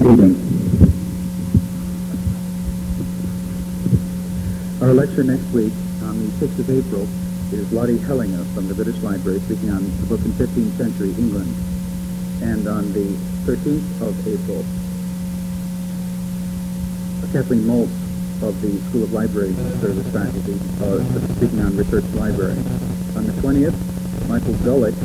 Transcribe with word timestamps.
Speaking. 0.00 0.32
Our 4.80 4.94
lecture 4.94 5.22
next 5.22 5.44
week 5.52 5.74
on 6.08 6.16
the 6.24 6.32
6th 6.40 6.58
of 6.58 6.70
April 6.70 7.04
is 7.52 7.70
Lotte 7.70 8.00
Hellinga 8.08 8.48
from 8.54 8.66
the 8.66 8.72
British 8.72 8.96
Library 9.02 9.40
speaking 9.40 9.68
on 9.68 9.84
the 10.00 10.06
book 10.06 10.24
in 10.24 10.32
15th 10.40 10.78
century 10.78 11.10
England. 11.20 11.54
And 12.40 12.66
on 12.66 12.90
the 12.94 13.12
13th 13.44 14.00
of 14.00 14.16
April, 14.24 14.64
Kathleen 17.36 17.68
Maltz 17.68 17.92
of 18.40 18.56
the 18.62 18.80
School 18.88 19.04
of 19.04 19.12
Library 19.12 19.52
Service 19.84 20.08
faculty 20.16 20.56
uh, 20.80 21.04
speaking 21.36 21.60
on 21.60 21.76
research 21.76 22.08
library. 22.14 22.56
On 23.20 23.26
the 23.26 23.36
20th, 23.44 23.76
Michael 24.28 24.54
Gullick, 24.64 24.96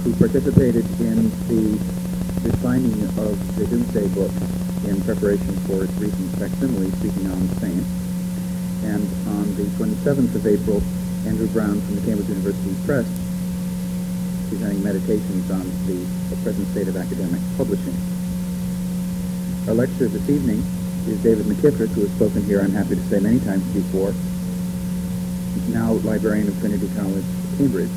who 0.00 0.16
participated 0.16 0.86
in 1.00 1.28
the 1.46 2.03
refining 2.42 3.02
of 3.18 3.56
the 3.56 3.66
Domesday 3.66 4.08
book 4.08 4.32
in 4.88 5.00
preparation 5.04 5.54
for 5.68 5.84
its 5.84 5.92
recent 5.94 6.30
facsimile, 6.36 6.90
speaking 6.98 7.30
on 7.30 7.46
the 7.46 7.54
same. 7.60 7.84
And 8.84 9.04
on 9.38 9.54
the 9.56 9.64
27th 9.78 10.34
of 10.34 10.46
April, 10.46 10.82
Andrew 11.26 11.46
Brown 11.48 11.80
from 11.80 11.94
the 11.96 12.02
Cambridge 12.02 12.28
University 12.28 12.74
Press, 12.84 13.06
presenting 14.48 14.82
meditations 14.82 15.50
on 15.50 15.64
the, 15.86 15.96
the 16.34 16.36
present 16.42 16.68
state 16.68 16.88
of 16.88 16.96
academic 16.96 17.40
publishing. 17.56 17.96
Our 19.68 19.74
lecturer 19.74 20.08
this 20.08 20.28
evening 20.28 20.60
is 21.08 21.22
David 21.22 21.46
McKitterick, 21.46 21.92
who 21.96 22.02
has 22.02 22.12
spoken 22.12 22.44
here, 22.44 22.60
I'm 22.60 22.72
happy 22.72 22.96
to 22.96 23.04
say, 23.08 23.20
many 23.20 23.40
times 23.40 23.64
before, 23.72 24.12
now 25.72 25.92
librarian 26.04 26.48
of 26.48 26.58
Trinity 26.60 26.88
College, 26.96 27.24
Cambridge, 27.56 27.90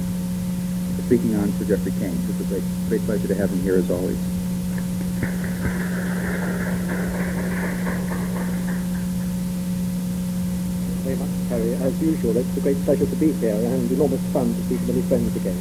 speaking 1.06 1.36
on 1.36 1.52
Sir 1.54 1.66
Geoffrey 1.66 1.92
Keynes. 2.00 2.30
It's 2.30 2.42
a 2.42 2.44
great, 2.52 2.64
great 2.90 3.02
pleasure 3.02 3.28
to 3.28 3.36
have 3.36 3.50
him 3.50 3.62
here 3.62 3.76
as 3.76 3.92
always. 3.92 4.18
Very 11.08 11.16
much, 11.16 11.30
Harry. 11.50 11.74
As 11.76 12.02
usual, 12.02 12.38
it's 12.38 12.58
a 12.58 12.62
great 12.62 12.78
pleasure 12.84 13.06
to 13.06 13.16
be 13.16 13.32
here 13.34 13.56
and 13.56 13.92
enormous 13.92 14.22
fun 14.34 14.54
to 14.54 14.62
see 14.64 14.78
so 14.78 14.88
many 14.88 15.02
friends 15.04 15.36
again. 15.36 15.58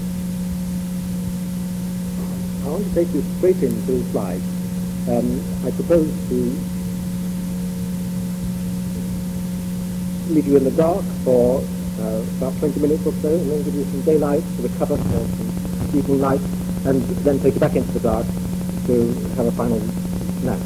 I 2.64 2.68
want 2.68 2.84
to 2.84 2.94
take 2.94 3.14
you 3.14 3.22
straight 3.38 3.62
into 3.62 3.92
the 3.92 4.04
slides. 4.10 4.44
Um, 5.08 5.40
I 5.64 5.70
propose 5.70 6.10
to 6.28 6.34
leave 10.34 10.46
you 10.46 10.56
in 10.56 10.64
the 10.64 10.72
dark 10.72 11.04
for 11.24 11.60
uh, 12.00 12.22
about 12.38 12.58
20 12.58 12.80
minutes 12.80 13.06
or 13.06 13.12
so, 13.22 13.32
and 13.32 13.50
then 13.50 13.62
give 13.62 13.74
you 13.74 13.84
some 13.84 14.02
daylight 14.02 14.42
to 14.56 14.62
recover 14.62 14.96
for 14.96 15.26
some 15.38 15.96
evening 15.96 16.20
light, 16.20 16.40
and 16.84 17.00
then 17.24 17.38
take 17.40 17.54
you 17.54 17.60
back 17.60 17.76
into 17.76 17.92
the 17.92 18.00
dark 18.00 18.26
to 18.86 19.12
have 19.36 19.46
a 19.46 19.52
final 19.52 19.78
nap. 20.44 20.58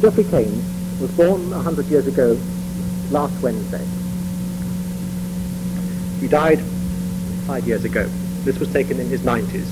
Geoffrey 0.00 0.24
Keynes 0.24 1.00
was 1.00 1.10
born 1.12 1.50
100 1.50 1.86
years 1.86 2.06
ago 2.06 2.38
last 3.10 3.40
Wednesday. 3.42 3.84
He 6.20 6.28
died 6.28 6.60
five 7.46 7.66
years 7.66 7.84
ago. 7.84 8.08
This 8.44 8.58
was 8.58 8.72
taken 8.72 9.00
in 9.00 9.08
his 9.08 9.22
90s. 9.22 9.68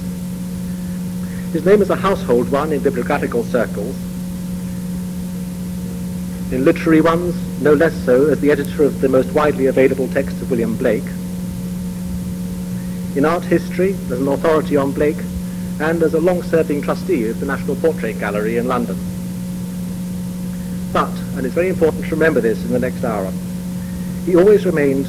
His 1.53 1.65
name 1.65 1.83
is 1.83 1.91
a 1.91 1.97
household 1.97 2.51
one 2.51 2.73
in 2.73 2.83
bibliographical 2.83 3.45
circles, 3.45 3.97
in 6.53 6.65
literary 6.65 7.01
ones, 7.01 7.37
no 7.63 7.75
less 7.75 7.95
so 8.05 8.27
as 8.27 8.41
the 8.41 8.51
editor 8.51 8.83
of 8.83 9.01
the 9.01 9.09
most 9.09 9.31
widely 9.33 9.67
available 9.67 10.09
text 10.09 10.41
of 10.43 10.51
William 10.51 10.77
Blake. 10.77 11.05
In 13.17 13.25
art 13.25 13.43
history, 13.43 13.93
as 13.93 14.21
an 14.21 14.29
authority 14.29 14.77
on 14.77 14.93
Blake, 14.93 15.19
and 15.81 16.03
as 16.03 16.15
a 16.15 16.21
long-serving 16.21 16.83
trustee 16.83 17.29
of 17.29 17.41
the 17.41 17.47
National 17.47 17.75
Portrait 17.77 18.19
Gallery 18.21 18.59
in 18.59 18.69
London. 18.69 18.97
But, 20.93 21.11
and 21.37 21.45
it's 21.45 21.55
very 21.55 21.69
important 21.69 22.05
to 22.05 22.11
remember 22.11 22.41
this 22.41 22.65
in 22.65 22.71
the 22.71 22.79
next 22.79 23.03
hour, 23.03 23.33
he 24.27 24.37
always 24.37 24.67
remained 24.67 25.07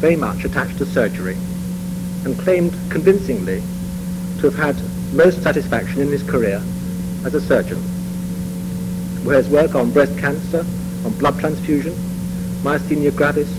very 0.00 0.16
much 0.16 0.44
attached 0.44 0.78
to 0.78 0.86
surgery 0.86 1.36
and 2.24 2.38
claimed 2.38 2.72
convincingly 2.90 3.62
to 4.40 4.50
have 4.50 4.56
had 4.56 5.14
most 5.14 5.42
satisfaction 5.42 6.00
in 6.00 6.08
his 6.08 6.22
career 6.22 6.62
as 7.24 7.34
a 7.34 7.40
surgeon 7.40 7.78
where 9.24 9.36
his 9.36 9.48
work 9.48 9.76
on 9.76 9.92
breast 9.92 10.18
cancer, 10.18 10.66
on 11.04 11.12
blood 11.18 11.38
transfusion, 11.38 11.92
myasthenia 12.62 13.14
gravis, 13.14 13.50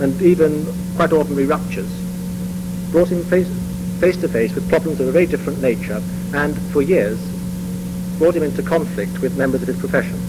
and 0.00 0.20
even 0.20 0.66
quite 0.96 1.12
ordinary 1.12 1.46
ruptures, 1.46 2.01
brought 2.92 3.08
him 3.08 3.24
face, 3.24 3.48
face 3.98 4.18
to 4.18 4.28
face 4.28 4.54
with 4.54 4.68
problems 4.68 5.00
of 5.00 5.08
a 5.08 5.12
very 5.12 5.26
different 5.26 5.60
nature 5.60 6.00
and, 6.34 6.56
for 6.70 6.82
years, 6.82 7.18
brought 8.18 8.36
him 8.36 8.42
into 8.42 8.62
conflict 8.62 9.20
with 9.20 9.36
members 9.36 9.62
of 9.62 9.68
his 9.68 9.78
profession. 9.78 10.20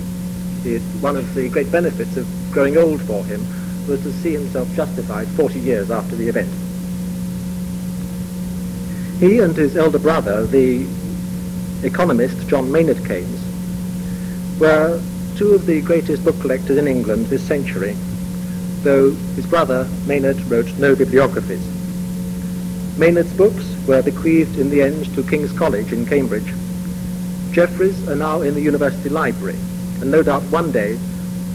It, 0.64 0.82
one 1.02 1.18
of 1.18 1.36
the 1.36 1.50
great 1.50 1.70
benefits 1.72 2.16
of 2.16 2.26
growing 2.52 2.78
old 2.78 3.02
for 3.02 3.24
him 3.26 3.46
was 3.88 4.02
to 4.04 4.14
see 4.14 4.32
himself 4.32 4.74
justified 4.74 5.28
40 5.28 5.60
years 5.60 5.92
after 5.92 6.16
the 6.16 6.30
event. 6.30 6.50
He 9.20 9.40
and 9.40 9.56
his 9.56 9.76
elder 9.76 10.00
brother, 10.00 10.46
the 10.46 10.88
economist 11.84 12.48
John 12.48 12.72
Maynard 12.72 13.06
Keynes, 13.06 13.42
were 14.60 15.02
two 15.36 15.54
of 15.54 15.66
the 15.66 15.82
greatest 15.82 16.24
book 16.24 16.40
collectors 16.40 16.78
in 16.78 16.88
England 16.88 17.26
this 17.26 17.44
century, 17.44 17.96
though 18.84 19.12
his 19.36 19.46
brother 19.46 19.88
Maynard 20.06 20.40
wrote 20.50 20.72
no 20.78 20.96
bibliographies. 20.96 21.73
Maynard's 22.98 23.34
books 23.34 23.76
were 23.88 24.04
bequeathed 24.04 24.60
in 24.60 24.70
the 24.70 24.84
end 24.84 25.14
to 25.16 25.24
King's 25.24 25.52
College 25.52 25.92
in 25.92 26.06
Cambridge. 26.06 26.54
Geoffrey's 27.52 28.08
are 28.08 28.16
now 28.16 28.42
in 28.42 28.54
the 28.54 28.62
University 28.62 29.10
Library, 29.10 29.58
and 30.00 30.12
no 30.12 30.22
doubt 30.22 30.44
one 30.44 30.72
day 30.72 31.00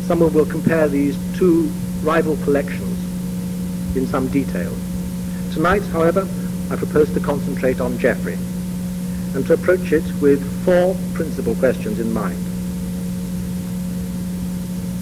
someone 0.06 0.32
will 0.32 0.46
compare 0.46 0.88
these 0.88 1.16
two 1.38 1.70
rival 2.02 2.36
collections 2.38 2.98
in 3.96 4.06
some 4.08 4.26
detail. 4.28 4.74
Tonight, 5.52 5.82
however, 5.92 6.26
I 6.70 6.76
propose 6.76 7.12
to 7.14 7.20
concentrate 7.20 7.80
on 7.80 7.98
Geoffrey 7.98 8.38
and 9.34 9.46
to 9.46 9.54
approach 9.54 9.92
it 9.92 10.04
with 10.20 10.42
four 10.64 10.96
principal 11.14 11.54
questions 11.54 12.00
in 12.00 12.12
mind. 12.12 12.38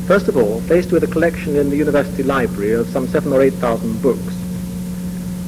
First 0.06 0.28
of 0.28 0.36
all, 0.36 0.60
faced 0.62 0.92
with 0.92 1.02
a 1.02 1.08
collection 1.08 1.56
in 1.56 1.70
the 1.70 1.76
university 1.76 2.22
library 2.22 2.72
of 2.72 2.88
some 2.88 3.08
seven 3.08 3.32
or 3.32 3.40
eight 3.40 3.54
thousand 3.54 4.02
books, 4.02 4.34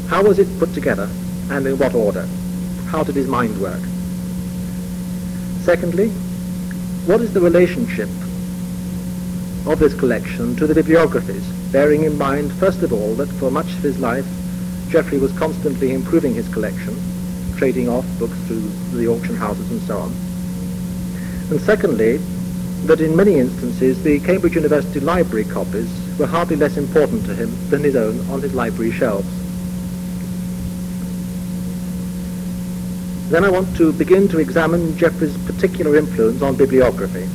how 0.08 0.22
was 0.22 0.38
it 0.38 0.58
put 0.58 0.72
together 0.72 1.08
and 1.50 1.66
in 1.66 1.78
what 1.78 1.94
order? 1.94 2.26
How 2.86 3.04
did 3.04 3.14
his 3.14 3.28
mind 3.28 3.60
work? 3.60 3.82
Secondly, 5.60 6.08
what 7.04 7.20
is 7.20 7.34
the 7.34 7.40
relationship 7.42 8.08
of 9.66 9.78
this 9.78 9.92
collection 9.92 10.56
to 10.56 10.66
the 10.66 10.74
bibliographies, 10.74 11.46
bearing 11.72 12.04
in 12.04 12.16
mind, 12.16 12.50
first 12.54 12.82
of 12.82 12.90
all, 12.90 13.14
that 13.16 13.28
for 13.32 13.50
much 13.50 13.66
of 13.66 13.82
his 13.82 13.98
life, 13.98 14.26
Geoffrey 14.88 15.18
was 15.18 15.36
constantly 15.36 15.92
improving 15.92 16.32
his 16.34 16.48
collection, 16.48 16.96
trading 17.58 17.86
off 17.86 18.06
books 18.18 18.38
through 18.46 18.66
the 18.92 19.08
auction 19.08 19.36
houses 19.36 19.70
and 19.70 19.82
so 19.82 19.98
on. 19.98 20.10
And 21.50 21.60
secondly, 21.60 22.16
that 22.86 23.02
in 23.02 23.14
many 23.14 23.38
instances 23.38 24.02
the 24.02 24.20
Cambridge 24.20 24.54
University 24.54 25.00
library 25.00 25.44
copies 25.44 25.90
were 26.18 26.26
hardly 26.26 26.56
less 26.56 26.78
important 26.78 27.26
to 27.26 27.34
him 27.34 27.50
than 27.68 27.84
his 27.84 27.94
own 27.94 28.18
on 28.30 28.40
his 28.40 28.54
library 28.54 28.92
shelves. 28.92 29.37
Then 33.28 33.44
I 33.44 33.50
want 33.50 33.76
to 33.76 33.92
begin 33.92 34.26
to 34.28 34.38
examine 34.38 34.96
Geoffrey's 34.96 35.36
particular 35.44 35.96
influence 35.96 36.40
on 36.40 36.56
bibliography 36.56 37.28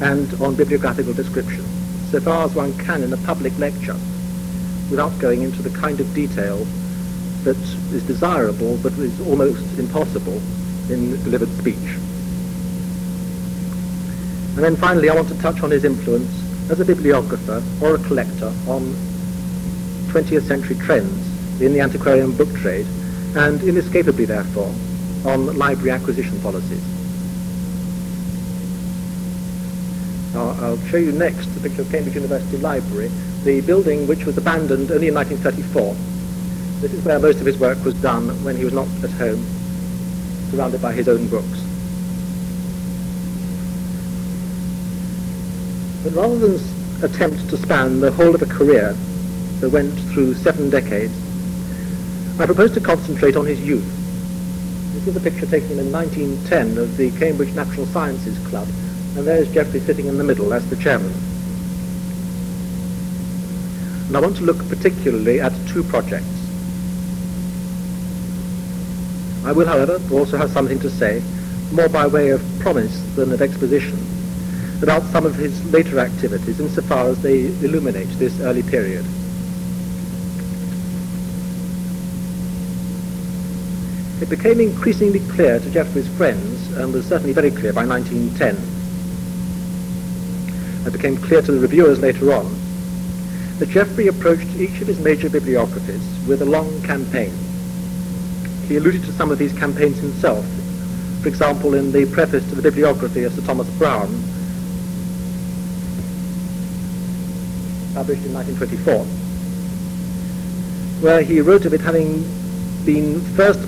and 0.00 0.32
on 0.40 0.54
bibliographical 0.54 1.12
description, 1.12 1.62
so 2.10 2.20
far 2.20 2.46
as 2.46 2.54
one 2.54 2.72
can 2.78 3.02
in 3.02 3.12
a 3.12 3.18
public 3.18 3.56
lecture, 3.58 3.96
without 4.90 5.18
going 5.18 5.42
into 5.42 5.60
the 5.60 5.68
kind 5.78 6.00
of 6.00 6.14
detail 6.14 6.66
that 7.44 7.58
is 7.92 8.02
desirable 8.04 8.78
but 8.78 8.94
is 8.94 9.20
almost 9.28 9.78
impossible 9.78 10.40
in 10.88 11.22
delivered 11.24 11.50
speech. 11.58 11.76
And 14.56 14.64
then 14.64 14.76
finally, 14.76 15.10
I 15.10 15.14
want 15.14 15.28
to 15.28 15.38
touch 15.38 15.62
on 15.62 15.70
his 15.70 15.84
influence 15.84 16.32
as 16.70 16.80
a 16.80 16.84
bibliographer 16.86 17.62
or 17.82 17.96
a 17.96 17.98
collector 18.04 18.54
on 18.66 18.94
20th 20.08 20.48
century 20.48 20.76
trends 20.76 21.60
in 21.60 21.74
the 21.74 21.80
antiquarian 21.80 22.34
book 22.34 22.52
trade, 22.54 22.86
and 23.36 23.62
inescapably, 23.62 24.24
therefore, 24.24 24.74
on 25.26 25.58
library 25.58 25.90
acquisition 25.90 26.40
policies. 26.40 26.82
Now, 30.32 30.50
I'll 30.60 30.78
show 30.88 30.98
you 30.98 31.12
next 31.12 31.46
the 31.54 31.60
picture 31.60 31.82
of 31.82 31.90
Cambridge 31.90 32.14
University 32.14 32.58
Library, 32.58 33.08
the 33.42 33.60
building 33.62 34.06
which 34.06 34.24
was 34.24 34.36
abandoned 34.36 34.90
only 34.90 35.08
in 35.08 35.14
1934. 35.14 35.94
This 36.80 36.92
is 36.92 37.04
where 37.04 37.18
most 37.18 37.40
of 37.40 37.46
his 37.46 37.58
work 37.58 37.82
was 37.84 37.94
done 37.94 38.28
when 38.44 38.56
he 38.56 38.64
was 38.64 38.74
not 38.74 38.86
at 39.02 39.10
home, 39.12 39.44
surrounded 40.50 40.82
by 40.82 40.92
his 40.92 41.08
own 41.08 41.26
books. 41.28 41.62
But 46.04 46.12
rather 46.12 46.38
than 46.38 47.02
attempt 47.02 47.48
to 47.48 47.56
span 47.56 48.00
the 48.00 48.12
whole 48.12 48.34
of 48.34 48.42
a 48.42 48.46
career 48.46 48.94
that 49.60 49.70
went 49.70 49.98
through 50.12 50.34
seven 50.34 50.70
decades, 50.70 51.14
I 52.38 52.44
propose 52.44 52.72
to 52.74 52.80
concentrate 52.80 53.36
on 53.36 53.46
his 53.46 53.60
youth, 53.60 53.95
This 54.96 55.08
is 55.08 55.16
a 55.16 55.20
picture 55.20 55.46
taken 55.46 55.78
in 55.78 55.92
1910 55.92 56.78
of 56.78 56.96
the 56.96 57.10
Cambridge 57.18 57.54
Natural 57.54 57.84
Sciences 57.86 58.38
Club, 58.48 58.66
and 59.14 59.26
there's 59.26 59.46
Geoffrey 59.52 59.78
sitting 59.80 60.06
in 60.06 60.16
the 60.16 60.24
middle 60.24 60.54
as 60.54 60.68
the 60.70 60.76
chairman. 60.76 61.12
And 64.06 64.16
I 64.16 64.20
want 64.20 64.38
to 64.38 64.42
look 64.42 64.56
particularly 64.70 65.38
at 65.38 65.52
two 65.68 65.84
projects. 65.84 66.24
I 69.44 69.52
will, 69.52 69.66
however, 69.66 70.00
also 70.10 70.38
have 70.38 70.50
something 70.50 70.78
to 70.78 70.88
say, 70.88 71.22
more 71.72 71.90
by 71.90 72.06
way 72.06 72.30
of 72.30 72.42
promise 72.58 72.98
than 73.16 73.30
of 73.32 73.42
exposition, 73.42 73.98
about 74.82 75.02
some 75.12 75.26
of 75.26 75.36
his 75.36 75.62
later 75.72 75.98
activities 76.00 76.58
insofar 76.58 77.08
as 77.08 77.20
they 77.20 77.48
illuminate 77.62 78.08
this 78.18 78.40
early 78.40 78.62
period. 78.62 79.04
It 84.20 84.30
became 84.30 84.60
increasingly 84.60 85.20
clear 85.20 85.58
to 85.60 85.70
Geoffrey's 85.70 86.08
friends, 86.08 86.72
and 86.76 86.92
was 86.92 87.06
certainly 87.06 87.34
very 87.34 87.50
clear 87.50 87.74
by 87.74 87.84
1910. 87.86 88.56
It 90.86 90.92
became 90.92 91.18
clear 91.18 91.42
to 91.42 91.52
the 91.52 91.60
reviewers 91.60 91.98
later 92.00 92.32
on 92.32 92.58
that 93.58 93.68
Geoffrey 93.68 94.06
approached 94.06 94.48
each 94.56 94.80
of 94.80 94.86
his 94.86 94.98
major 95.00 95.28
bibliographies 95.28 96.02
with 96.26 96.40
a 96.40 96.46
long 96.46 96.82
campaign. 96.82 97.32
He 98.68 98.76
alluded 98.76 99.04
to 99.04 99.12
some 99.12 99.30
of 99.30 99.36
these 99.38 99.52
campaigns 99.52 99.98
himself, 99.98 100.46
for 101.20 101.28
example 101.28 101.74
in 101.74 101.92
the 101.92 102.06
preface 102.06 102.48
to 102.48 102.54
the 102.54 102.62
bibliography 102.62 103.24
of 103.24 103.34
Sir 103.34 103.42
Thomas 103.42 103.68
Browne, 103.78 104.22
published 107.92 108.24
in 108.24 108.32
1924, 108.32 109.04
where 111.02 111.22
he 111.22 111.40
wrote 111.42 111.66
of 111.66 111.74
it 111.74 111.80
having 111.80 112.24
been 112.84 113.20
first 113.34 113.60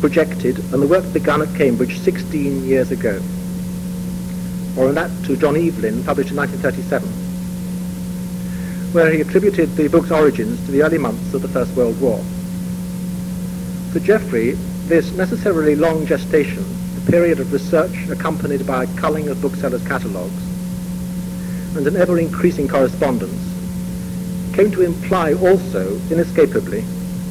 projected 0.00 0.58
and 0.72 0.82
the 0.82 0.86
work 0.86 1.12
begun 1.12 1.42
at 1.42 1.54
Cambridge 1.54 1.98
16 1.98 2.64
years 2.64 2.90
ago, 2.90 3.20
or 4.76 4.88
in 4.88 4.94
that 4.94 5.10
to 5.24 5.36
John 5.36 5.56
Evelyn, 5.56 6.02
published 6.04 6.30
in 6.30 6.36
1937, 6.36 7.08
where 8.92 9.12
he 9.12 9.20
attributed 9.20 9.76
the 9.76 9.88
book's 9.88 10.10
origins 10.10 10.64
to 10.64 10.72
the 10.72 10.82
early 10.82 10.98
months 10.98 11.34
of 11.34 11.42
the 11.42 11.48
First 11.48 11.76
World 11.76 12.00
War. 12.00 12.22
For 13.92 14.00
Geoffrey, 14.00 14.52
this 14.86 15.12
necessarily 15.12 15.76
long 15.76 16.06
gestation, 16.06 16.64
a 16.96 17.10
period 17.10 17.40
of 17.40 17.52
research 17.52 18.08
accompanied 18.08 18.66
by 18.66 18.84
a 18.84 18.96
culling 18.96 19.28
of 19.28 19.42
booksellers' 19.42 19.86
catalogues, 19.86 20.42
and 21.76 21.86
an 21.86 21.96
ever-increasing 21.96 22.68
correspondence, 22.68 23.46
came 24.54 24.70
to 24.70 24.82
imply 24.82 25.34
also, 25.34 26.00
inescapably, 26.10 26.84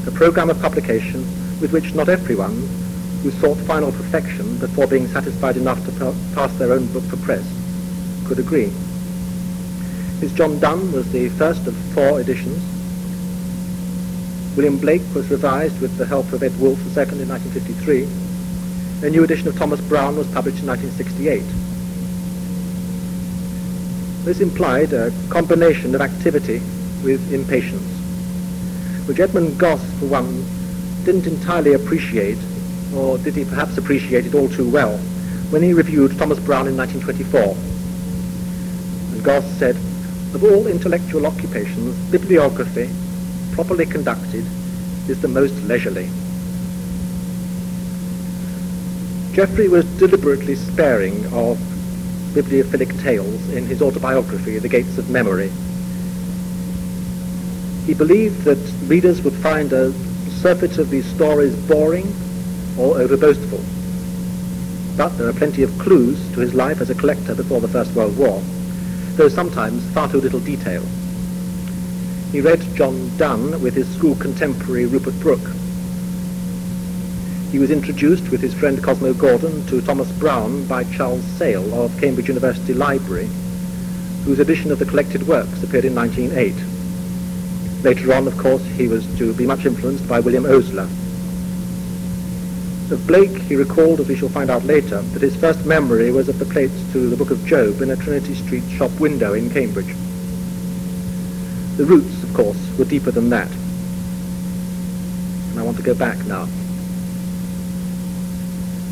a 0.07 0.11
program 0.11 0.49
of 0.49 0.61
publication 0.61 1.25
with 1.61 1.73
which 1.73 1.93
not 1.93 2.09
everyone 2.09 2.67
who 3.21 3.31
sought 3.31 3.57
final 3.59 3.91
perfection 3.91 4.57
before 4.57 4.87
being 4.87 5.07
satisfied 5.07 5.57
enough 5.57 5.83
to 5.85 5.91
pass 6.33 6.53
their 6.57 6.71
own 6.71 6.85
book 6.93 7.03
for 7.03 7.17
press 7.17 7.45
could 8.25 8.39
agree. 8.39 8.71
His 10.19 10.31
John 10.33 10.59
Donne 10.59 10.91
was 10.91 11.11
the 11.11 11.29
first 11.29 11.65
of 11.65 11.75
four 11.93 12.21
editions. 12.21 12.61
William 14.55 14.77
Blake 14.77 15.01
was 15.15 15.29
revised 15.29 15.81
with 15.81 15.97
the 15.97 16.05
help 16.05 16.31
of 16.31 16.43
Ed 16.43 16.57
Wolf 16.59 16.79
II 16.95 17.21
in 17.21 17.27
1953. 17.27 18.07
A 19.07 19.09
new 19.09 19.23
edition 19.23 19.47
of 19.47 19.57
Thomas 19.57 19.81
Browne 19.81 20.15
was 20.15 20.27
published 20.27 20.59
in 20.59 20.67
1968. 20.67 21.43
This 24.25 24.41
implied 24.41 24.93
a 24.93 25.11
combination 25.29 25.95
of 25.95 26.01
activity 26.01 26.61
with 27.03 27.33
impatience, 27.33 27.89
which 29.07 29.19
Edmund 29.19 29.57
Gosse, 29.57 29.81
for 29.99 30.05
one, 30.05 30.45
didn't 31.05 31.27
entirely 31.27 31.73
appreciate, 31.73 32.37
or 32.93 33.17
did 33.17 33.35
he 33.35 33.45
perhaps 33.45 33.77
appreciate 33.77 34.25
it 34.25 34.35
all 34.35 34.49
too 34.49 34.69
well, 34.69 34.97
when 35.49 35.63
he 35.63 35.73
reviewed 35.73 36.17
Thomas 36.17 36.39
Browne 36.39 36.67
in 36.67 36.77
1924. 36.77 37.41
And 39.13 39.23
Gosse 39.23 39.57
said, 39.57 39.75
of 40.33 40.43
all 40.43 40.67
intellectual 40.67 41.25
occupations, 41.25 41.95
bibliography, 42.11 42.89
properly 43.53 43.85
conducted, 43.85 44.45
is 45.09 45.19
the 45.21 45.27
most 45.27 45.55
leisurely. 45.63 46.09
Geoffrey 49.33 49.67
was 49.67 49.85
deliberately 49.97 50.55
sparing 50.55 51.25
of 51.33 51.57
bibliophilic 52.33 53.01
tales 53.01 53.49
in 53.49 53.65
his 53.65 53.81
autobiography, 53.81 54.59
The 54.59 54.69
Gates 54.69 54.97
of 54.97 55.09
Memory. 55.09 55.51
He 57.87 57.95
believed 57.95 58.43
that 58.43 58.57
readers 58.87 59.21
would 59.23 59.33
find 59.33 59.73
a 59.73 59.93
surfeit 60.41 60.77
of 60.77 60.89
these 60.89 61.05
stories 61.05 61.55
boring 61.67 62.07
or 62.77 62.95
overboastful. 62.95 63.61
But 64.95 65.17
there 65.17 65.27
are 65.27 65.33
plenty 65.33 65.63
of 65.63 65.77
clues 65.79 66.17
to 66.33 66.39
his 66.39 66.53
life 66.53 66.79
as 66.79 66.89
a 66.89 66.95
collector 66.95 67.35
before 67.35 67.59
the 67.59 67.67
First 67.67 67.93
World 67.93 68.17
War, 68.17 68.41
though 69.15 69.27
sometimes 69.27 69.83
far 69.91 70.09
too 70.09 70.21
little 70.21 70.39
detail. 70.39 70.83
He 72.31 72.39
read 72.39 72.61
John 72.75 73.11
Donne 73.17 73.61
with 73.61 73.73
his 73.73 73.93
school 73.93 74.15
contemporary 74.15 74.85
Rupert 74.85 75.19
Brooke. 75.19 75.51
He 77.51 77.59
was 77.59 77.71
introduced 77.71 78.29
with 78.29 78.39
his 78.39 78.53
friend 78.53 78.81
Cosmo 78.81 79.13
Gordon 79.13 79.65
to 79.65 79.81
Thomas 79.81 80.11
Browne 80.13 80.65
by 80.67 80.85
Charles 80.85 81.23
Sayle 81.37 81.73
of 81.73 81.99
Cambridge 81.99 82.27
University 82.27 82.73
Library, 82.73 83.27
whose 84.23 84.39
edition 84.39 84.71
of 84.71 84.79
the 84.79 84.85
collected 84.85 85.27
works 85.27 85.63
appeared 85.63 85.85
in 85.85 85.95
1908. 85.95 86.78
Later 87.83 88.13
on, 88.13 88.27
of 88.27 88.37
course, 88.37 88.63
he 88.75 88.89
was 88.89 89.05
to 89.17 89.33
be 89.33 89.45
much 89.45 89.65
influenced 89.65 90.05
by 90.07 90.19
William 90.19 90.45
Osler. 90.45 90.87
Of 92.91 93.07
Blake, 93.07 93.37
he 93.43 93.55
recalled, 93.55 94.01
as 94.01 94.07
we 94.09 94.17
shall 94.17 94.27
find 94.29 94.49
out 94.49 94.65
later, 94.65 95.01
that 95.01 95.21
his 95.21 95.35
first 95.35 95.65
memory 95.65 96.11
was 96.11 96.27
of 96.27 96.39
the 96.39 96.45
plates 96.45 96.73
to 96.91 97.09
the 97.09 97.15
Book 97.15 97.31
of 97.31 97.45
Job 97.45 97.81
in 97.81 97.91
a 97.91 97.95
Trinity 97.95 98.35
Street 98.35 98.63
shop 98.69 98.91
window 98.99 99.33
in 99.33 99.49
Cambridge. 99.49 99.95
The 101.77 101.85
roots, 101.85 102.21
of 102.23 102.33
course, 102.33 102.57
were 102.77 102.83
deeper 102.83 103.11
than 103.11 103.29
that. 103.29 103.49
And 105.51 105.59
I 105.59 105.63
want 105.63 105.77
to 105.77 105.83
go 105.83 105.93
back 105.93 106.17
now. 106.25 106.47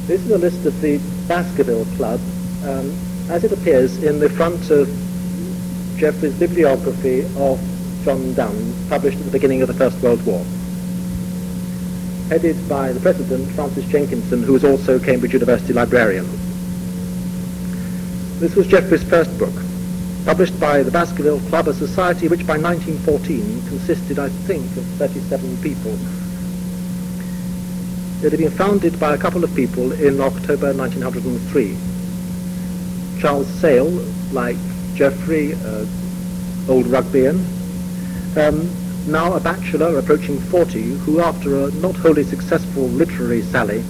This 0.06 0.22
is 0.22 0.32
a 0.32 0.38
list 0.38 0.66
of 0.66 0.80
the 0.80 1.00
Baskerville 1.28 1.86
Club, 1.98 2.22
um, 2.64 2.96
as 3.30 3.44
it 3.44 3.52
appears 3.52 4.02
in 4.02 4.20
the 4.20 4.30
front 4.30 4.70
of 4.70 4.88
Geoffrey's 5.98 6.40
bibliography 6.40 7.26
of 7.36 7.60
John 8.08 8.34
Donne, 8.36 8.74
published 8.88 9.18
at 9.18 9.26
the 9.26 9.32
beginning 9.32 9.62
of 9.62 9.68
the 9.68 9.74
First 9.74 10.02
World 10.02 10.26
War. 10.26 10.42
Headed 12.30 12.56
by 12.70 12.94
the 12.94 13.02
president, 13.02 13.52
Francis 13.52 13.84
Jenkinson, 13.84 14.44
who 14.44 14.54
was 14.54 14.64
also 14.64 14.98
Cambridge 14.98 15.34
University 15.34 15.74
librarian. 15.74 16.26
This 18.40 18.56
was 18.56 18.66
Geoffrey's 18.66 19.04
first 19.04 19.38
book, 19.38 19.52
published 20.24 20.58
by 20.58 20.84
the 20.84 20.90
Baskerville 20.90 21.42
Club, 21.50 21.68
a 21.68 21.74
society 21.74 22.30
which 22.30 22.48
by 22.48 22.58
1914 22.58 23.68
consisted, 23.68 24.20
I 24.20 24.30
think, 24.30 24.64
of 24.78 24.86
37 24.96 25.58
people. 25.58 25.92
It 28.26 28.32
had 28.32 28.40
been 28.40 28.52
founded 28.52 28.98
by 29.02 29.16
a 29.16 29.18
couple 29.18 29.44
of 29.44 29.54
people 29.54 29.92
in 29.92 30.22
October 30.22 30.74
1903. 30.74 31.76
Charles 33.20 33.48
Sayle, 33.60 33.92
like 34.32 34.56
Geoffrey, 34.96 35.56
uh, 35.56 35.86
old 36.70 36.86
Rugbeian, 36.86 37.57
um, 38.38 38.70
now 39.12 39.34
a 39.34 39.40
bachelor 39.40 39.98
approaching 39.98 40.40
40, 40.40 40.82
who 40.82 41.22
after 41.22 41.64
a 41.64 41.72
not 41.72 41.96
wholly 41.96 42.24
successful 42.24 42.88
literary 42.90 43.42
sally 43.42 43.84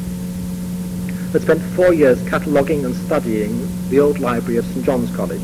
had 1.33 1.41
spent 1.41 1.61
four 1.75 1.93
years 1.93 2.21
cataloguing 2.29 2.85
and 2.85 2.95
studying 2.95 3.67
the 3.89 3.99
old 3.99 4.19
library 4.19 4.57
of 4.57 4.65
St 4.65 4.85
John's 4.85 5.13
College, 5.15 5.41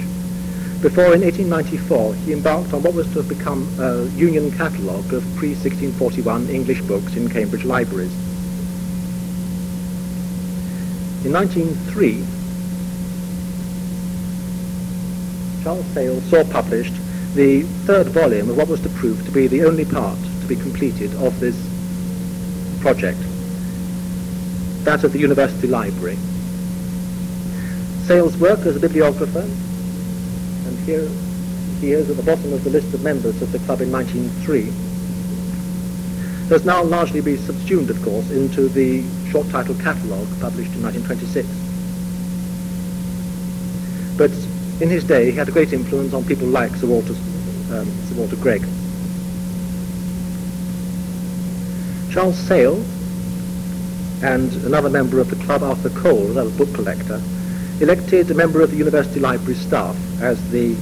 before 0.81 1.13
in 1.13 1.22
1894 1.22 2.15
he 2.15 2.33
embarked 2.33 2.74
on 2.74 2.83
what 2.83 2.93
was 2.93 3.07
to 3.07 3.22
have 3.22 3.27
become 3.27 3.67
a 3.79 4.05
union 4.15 4.51
catalogue 4.51 5.13
of 5.13 5.24
pre-1641 5.36 6.50
English 6.50 6.81
books 6.81 7.15
in 7.15 7.29
Cambridge 7.29 7.65
libraries. 7.65 8.13
In 11.25 11.31
1903, 11.31 12.24
Charles 15.63 15.86
Sayle 15.93 16.22
saw 16.22 16.43
published 16.51 16.93
the 17.36 17.63
third 17.86 18.08
volume 18.10 18.50
of 18.50 18.58
what 18.58 18.68
was 18.68 18.80
to 18.82 18.90
prove 18.90 19.25
to 19.25 19.32
be 19.32 19.48
the 19.48 19.63
only 19.66 19.86
part 19.86 20.20
to 20.42 20.48
be 20.48 20.56
completed 20.56 21.13
of 21.16 21.40
this 21.40 21.56
project, 22.80 23.18
that 24.84 25.04
of 25.04 25.13
the 25.13 25.20
University 25.20 25.68
Library. 25.68 26.18
Sayle's 28.06 28.38
work 28.38 28.60
as 28.60 28.75
a 28.75 28.80
bibliographer, 28.80 29.42
and 29.42 30.80
here 30.86 31.10
he 31.80 31.94
is 31.94 32.10
at 32.10 32.18
the 32.18 32.24
bottom 32.24 32.54
of 32.54 32.63
the 32.63 32.70
list 32.70 32.94
of 32.94 33.02
members 33.02 33.42
of 33.42 33.52
the 33.52 33.60
club 33.60 33.82
in 33.82 33.92
1903, 33.92 34.72
has 36.50 36.66
now 36.66 36.84
largely 36.84 37.22
been 37.22 37.40
subsumed, 37.40 37.90
of 37.90 38.00
course, 38.04 38.30
into 38.30 38.68
the 38.68 39.04
short 39.32 39.50
title 39.50 39.74
catalogue 39.75 40.28
published 40.40 40.74
in 40.75 40.84
1926. 40.84 41.48
But 44.18 44.32
in 44.80 44.89
his 44.89 45.03
day, 45.03 45.25
he 45.25 45.38
had 45.38 45.48
a 45.48 45.51
great 45.51 45.74
influence 45.74 46.13
on 46.13 46.24
people 46.25 46.48
like 46.48 46.72
Sir 46.75 46.88
Walter, 46.88 47.13
um, 47.72 47.86
Sir 48.08 48.15
Walter 48.15 48.36
Greg. 48.38 48.62
Charles 52.12 52.38
Sayle 52.38 52.84
and 54.24 54.53
another 54.65 54.89
member 54.89 55.20
of 55.20 55.30
the 55.30 55.36
club, 55.44 55.63
Arthur 55.63 55.89
Cole, 55.89 56.32
another 56.32 56.50
book 56.51 56.74
collector, 56.74 57.22
elected 57.82 58.32
a 58.32 58.34
member 58.34 58.62
of 58.62 58.72
the 58.72 58.77
university 58.77 59.20
library 59.20 59.56
staff 59.56 59.98
as 60.22 60.38
the 60.51 60.75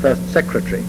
first 0.00 0.32
secretary. 0.32 0.84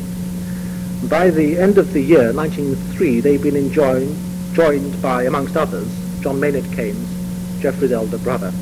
By 1.10 1.30
the 1.30 1.58
end 1.60 1.78
of 1.78 1.92
the 1.92 2.02
year, 2.02 2.32
1903, 2.32 3.20
they'd 3.20 3.42
been 3.42 3.56
enjoying, 3.56 4.16
joined 4.54 5.02
by, 5.02 5.24
amongst 5.24 5.58
others, 5.58 5.88
John 6.22 6.40
Maynard 6.40 6.72
Keynes, 6.72 7.62
Geoffrey's 7.62 7.92
elder 7.92 8.18
brother. 8.20 8.54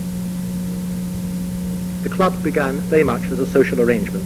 The 2.03 2.09
club 2.09 2.41
began 2.43 2.77
very 2.89 3.03
much 3.03 3.23
as 3.25 3.39
a 3.39 3.45
social 3.45 3.79
arrangement, 3.79 4.25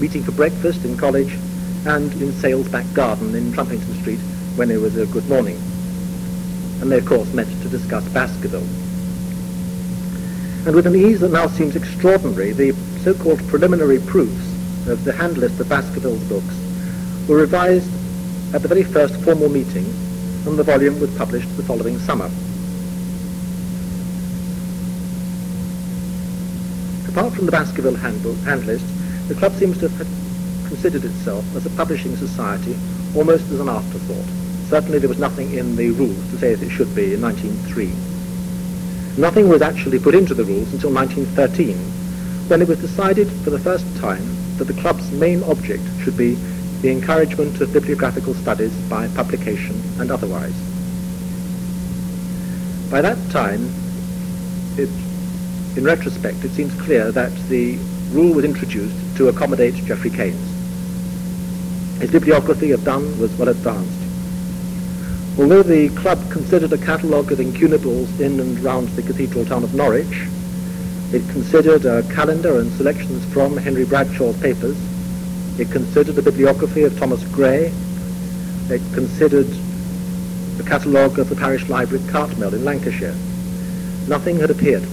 meeting 0.00 0.24
for 0.24 0.32
breakfast 0.32 0.84
in 0.84 0.96
college 0.96 1.38
and 1.86 2.12
in 2.14 2.32
Sayle's 2.32 2.68
back 2.68 2.84
garden 2.94 3.34
in 3.34 3.52
Trumpington 3.52 4.00
Street 4.00 4.18
when 4.56 4.70
it 4.70 4.80
was 4.80 4.96
a 4.96 5.06
good 5.06 5.28
morning. 5.28 5.56
And 6.80 6.90
they, 6.90 6.98
of 6.98 7.06
course, 7.06 7.32
met 7.32 7.46
to 7.46 7.68
discuss 7.68 8.08
Baskerville. 8.08 8.66
And 10.66 10.74
with 10.74 10.86
an 10.86 10.96
ease 10.96 11.20
that 11.20 11.30
now 11.30 11.46
seems 11.46 11.76
extraordinary, 11.76 12.52
the 12.52 12.72
so-called 13.02 13.46
preliminary 13.48 14.00
proofs 14.00 14.88
of 14.88 15.04
the 15.04 15.12
hand 15.12 15.38
list 15.38 15.60
of 15.60 15.68
Baskerville's 15.68 16.24
books 16.24 16.54
were 17.28 17.36
revised 17.36 17.90
at 18.54 18.62
the 18.62 18.68
very 18.68 18.82
first 18.82 19.14
formal 19.22 19.48
meeting, 19.48 19.84
and 20.46 20.58
the 20.58 20.62
volume 20.62 20.98
was 21.00 21.14
published 21.16 21.56
the 21.56 21.62
following 21.62 21.98
summer. 22.00 22.30
Apart 27.14 27.34
from 27.34 27.46
the 27.46 27.52
Baskerville 27.52 27.94
handbook, 27.94 28.36
hand 28.38 28.66
list, 28.66 28.84
the 29.28 29.36
club 29.36 29.54
seems 29.54 29.78
to 29.78 29.88
have 29.88 30.08
considered 30.66 31.04
itself 31.04 31.44
as 31.54 31.64
a 31.64 31.70
publishing 31.70 32.16
society 32.16 32.76
almost 33.14 33.48
as 33.52 33.60
an 33.60 33.68
afterthought. 33.68 34.26
Certainly 34.68 34.98
there 34.98 35.08
was 35.08 35.20
nothing 35.20 35.54
in 35.54 35.76
the 35.76 35.90
rules 35.92 36.18
to 36.30 36.38
say 36.38 36.52
as 36.52 36.60
it 36.60 36.70
should 36.70 36.92
be 36.92 37.14
in 37.14 37.22
1903. 37.22 37.86
Nothing 39.16 39.48
was 39.48 39.62
actually 39.62 40.00
put 40.00 40.16
into 40.16 40.34
the 40.34 40.42
rules 40.42 40.72
until 40.72 40.92
1913, 40.92 41.76
when 42.48 42.60
it 42.60 42.66
was 42.66 42.80
decided 42.80 43.30
for 43.44 43.50
the 43.50 43.60
first 43.60 43.86
time 43.98 44.56
that 44.58 44.64
the 44.64 44.80
club's 44.80 45.08
main 45.12 45.44
object 45.44 45.84
should 46.02 46.16
be 46.16 46.34
the 46.82 46.90
encouragement 46.90 47.60
of 47.60 47.72
bibliographical 47.72 48.34
studies 48.34 48.74
by 48.90 49.06
publication 49.14 49.80
and 50.00 50.10
otherwise. 50.10 50.60
By 52.90 53.02
that 53.02 53.18
time, 53.30 53.72
it, 54.76 54.88
in 55.76 55.84
retrospect, 55.84 56.44
it 56.44 56.52
seems 56.52 56.72
clear 56.80 57.10
that 57.12 57.32
the 57.48 57.76
rule 58.12 58.32
was 58.32 58.44
introduced 58.44 58.94
to 59.16 59.28
accommodate 59.28 59.74
Geoffrey 59.74 60.10
Keynes. 60.10 60.50
His 62.00 62.10
bibliography 62.10 62.70
of 62.70 62.84
Donne 62.84 63.18
was 63.18 63.32
well 63.34 63.48
advanced. 63.48 63.90
Although 65.36 65.64
the 65.64 65.88
club 66.00 66.30
considered 66.30 66.72
a 66.72 66.78
catalogue 66.78 67.32
of 67.32 67.40
incunables 67.40 68.20
in 68.20 68.38
and 68.38 68.58
round 68.60 68.88
the 68.90 69.02
cathedral 69.02 69.44
town 69.44 69.64
of 69.64 69.74
Norwich, 69.74 70.28
it 71.12 71.28
considered 71.30 71.84
a 71.86 72.02
calendar 72.14 72.60
and 72.60 72.72
selections 72.72 73.24
from 73.32 73.56
Henry 73.56 73.84
Bradshaw's 73.84 74.40
papers. 74.40 74.76
It 75.58 75.70
considered 75.72 76.18
a 76.18 76.22
bibliography 76.22 76.82
of 76.82 76.96
Thomas 76.98 77.24
Gray. 77.28 77.72
It 78.70 78.82
considered 78.92 79.48
a 80.60 80.62
catalogue 80.62 81.18
of 81.18 81.28
the 81.28 81.36
parish 81.36 81.68
library 81.68 82.04
at 82.04 82.10
Cartmel 82.10 82.54
in 82.54 82.64
Lancashire. 82.64 83.14
Nothing 84.06 84.38
had 84.38 84.50
appeared. 84.50 84.86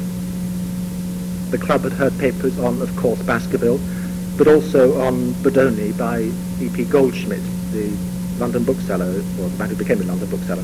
The 1.51 1.57
club 1.57 1.81
had 1.83 1.91
heard 1.91 2.17
papers 2.17 2.57
on, 2.59 2.81
of 2.81 2.95
course, 2.95 3.21
Baskerville, 3.23 3.77
but 4.37 4.47
also 4.47 5.01
on 5.01 5.33
Bodoni 5.43 5.91
by 5.97 6.31
E.P. 6.61 6.85
Goldschmidt, 6.85 7.43
the 7.73 7.91
London 8.39 8.63
bookseller, 8.63 9.05
or 9.05 9.49
the 9.49 9.57
man 9.57 9.69
who 9.69 9.75
became 9.75 9.99
a 9.99 10.05
London 10.05 10.29
bookseller. 10.29 10.63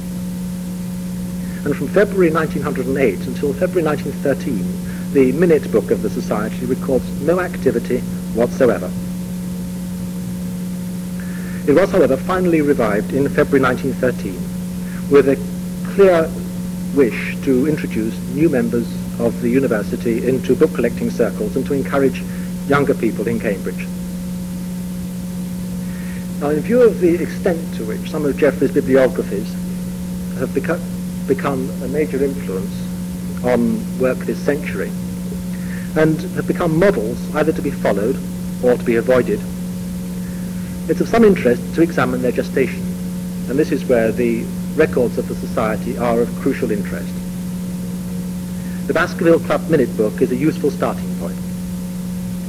And 1.65 1.75
from 1.75 1.89
February 1.89 2.32
1908 2.32 3.20
until 3.27 3.51
February 3.51 3.84
1913, 3.84 5.12
the 5.12 5.34
minute 5.34 5.70
book 5.74 5.91
of 5.91 6.01
the 6.03 6.10
Society 6.10 6.65
records 6.65 7.06
no 7.22 7.41
activity 7.41 8.00
whatsoever. 8.34 8.89
It 11.67 11.74
was, 11.75 11.91
however, 11.91 12.15
finally 12.15 12.62
revived 12.62 13.12
in 13.12 13.27
February 13.27 13.60
1913 13.60 15.12
with 15.12 15.27
a 15.27 15.36
clear 15.96 16.32
wish 16.96 17.36
to 17.44 17.67
introduce 17.67 18.17
new 18.29 18.48
members 18.48 18.88
of 19.19 19.41
the 19.41 19.50
university 19.50 20.27
into 20.27 20.55
book 20.55 20.74
collecting 20.74 21.09
circles 21.09 21.55
and 21.55 21.65
to 21.65 21.74
encourage 21.74 22.21
younger 22.67 22.93
people 22.93 23.27
in 23.27 23.39
Cambridge. 23.39 23.88
Now, 26.39 26.50
in 26.50 26.59
view 26.59 26.81
of 26.81 27.00
the 27.00 27.15
extent 27.21 27.75
to 27.75 27.86
which 27.86 28.12
some 28.12 28.25
of 28.25 28.38
Geoffrey's 28.38 28.71
bibliographies 28.71 29.51
have 30.38 30.53
become, 30.53 30.81
become 31.27 31.69
a 31.81 31.88
major 31.88 32.24
influence 32.24 33.43
on 33.43 34.00
work 34.00 34.19
this 34.19 34.38
century, 34.39 34.91
and 35.95 36.19
have 36.36 36.47
become 36.47 36.77
models 36.77 37.36
either 37.36 37.51
to 37.51 37.62
be 37.62 37.71
followed 37.71 38.17
or 38.63 38.77
to 38.77 38.83
be 38.83 38.97
avoided, 38.97 39.41
it's 40.89 41.01
of 41.01 41.09
some 41.09 41.25
interest 41.25 41.75
to 41.75 41.81
examine 41.81 42.21
their 42.21 42.31
gestation, 42.31 42.81
and 43.50 43.59
this 43.59 43.71
is 43.71 43.83
where 43.86 44.12
the 44.12 44.43
records 44.75 45.17
of 45.17 45.27
the 45.27 45.36
Society 45.36 45.97
are 45.97 46.21
of 46.21 46.33
crucial 46.39 46.71
interest. 46.71 47.13
The 48.88 48.94
Baskerville 48.94 49.41
Club 49.41 49.67
Minute 49.70 49.98
Book 49.98 50.22
is 50.22 50.32
a 50.32 50.36
useful 50.38 50.72
starting 50.72 51.13
point. 51.20 51.36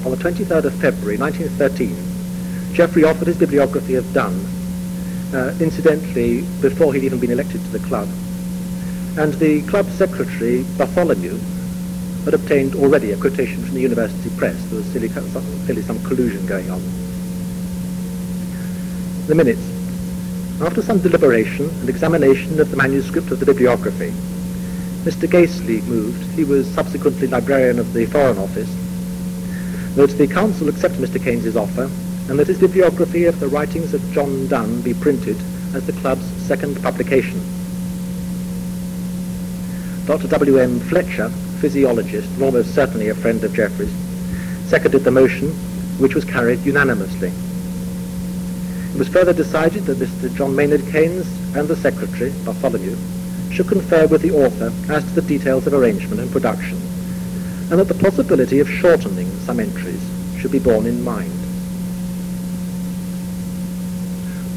On 0.07 0.13
the 0.13 0.17
23rd 0.17 0.67
of 0.67 0.75
February 0.75 1.19
1913, 1.19 2.73
Geoffrey 2.73 3.03
offered 3.03 3.27
his 3.27 3.37
bibliography 3.37 3.97
of 3.97 4.13
Donne, 4.13 4.47
uh, 5.35 5.53
incidentally, 5.59 6.43
before 6.61 6.95
he'd 6.95 7.03
even 7.03 7.19
been 7.19 7.33
elected 7.33 7.61
to 7.65 7.71
the 7.71 7.81
club. 7.81 8.09
And 9.19 9.35
the 9.35 9.63
club 9.63 9.91
secretary, 9.91 10.63
Bartholomew, 10.77 11.37
had 12.25 12.35
obtained 12.35 12.77
already 12.77 13.11
a 13.11 13.17
quotation 13.17 13.65
from 13.65 13.75
the 13.75 13.81
university 13.81 14.31
press. 14.37 14.55
There 14.67 14.79
was 14.79 14.89
clearly 14.93 15.83
some 15.83 16.01
collusion 16.05 16.47
going 16.47 16.71
on. 16.71 16.81
The 19.27 19.35
minutes. 19.35 19.69
After 20.63 20.83
some 20.83 21.01
deliberation 21.01 21.69
and 21.81 21.89
examination 21.89 22.61
of 22.61 22.71
the 22.71 22.77
manuscript 22.77 23.33
of 23.33 23.41
the 23.41 23.47
bibliography, 23.47 24.15
Mr. 25.09 25.27
Gaselee 25.27 25.83
moved, 25.85 26.23
he 26.37 26.45
was 26.45 26.69
subsequently 26.75 27.27
librarian 27.27 27.79
of 27.79 27.95
the 27.95 28.05
Foreign 28.05 28.37
Office, 28.37 28.69
that 29.95 30.11
the 30.19 30.27
council 30.27 30.69
accept 30.69 30.97
Mr. 30.97 31.19
Keynes's 31.19 31.57
offer 31.57 31.91
and 32.29 32.39
that 32.39 32.47
his 32.47 32.61
bibliography 32.61 33.25
of 33.25 33.41
the 33.41 33.49
writings 33.49 33.95
of 33.95 34.13
John 34.13 34.47
Donne 34.49 34.83
be 34.83 34.93
printed 34.93 35.39
as 35.75 35.87
the 35.87 35.95
club's 35.95 36.27
second 36.47 36.83
publication. 36.83 37.41
Dr. 40.05 40.29
W. 40.29 40.59
M. 40.59 40.79
Fletcher, 40.79 41.31
physiologist 41.59 42.29
and 42.33 42.43
almost 42.43 42.75
certainly 42.75 43.09
a 43.09 43.15
friend 43.15 43.43
of 43.45 43.55
Geoffrey's, 43.55 43.91
seconded 44.69 45.05
the 45.05 45.11
motion, 45.11 45.53
which 45.99 46.15
was 46.15 46.27
carried 46.27 46.61
unanimously. 46.67 47.33
It 48.93 48.99
was 48.99 49.09
further 49.09 49.33
decided 49.33 49.87
that 49.87 49.97
Mr. 49.97 50.35
John 50.35 50.55
Maynard 50.55 50.85
Keynes 50.93 51.27
and 51.57 51.67
the 51.67 51.77
secretary, 51.77 52.31
Bartholomew, 52.45 52.95
should 53.51 53.69
confer 53.69 54.07
with 54.07 54.23
the 54.23 54.31
author 54.31 54.73
as 54.93 55.05
to 55.05 55.21
the 55.21 55.23
details 55.23 55.67
of 55.67 55.75
arrangement 55.75 56.21
and 56.21 56.31
production, 56.31 56.77
and 57.71 57.79
that 57.79 57.89
the 57.89 57.95
possibility 57.95 58.61
of 58.61 58.69
shortening 58.69 59.31
some 59.41 59.61
entries 59.61 60.05
should 60.39 60.53
be 60.53 60.59
borne 60.59 60.87
in 60.87 61.03
mind. 61.03 61.33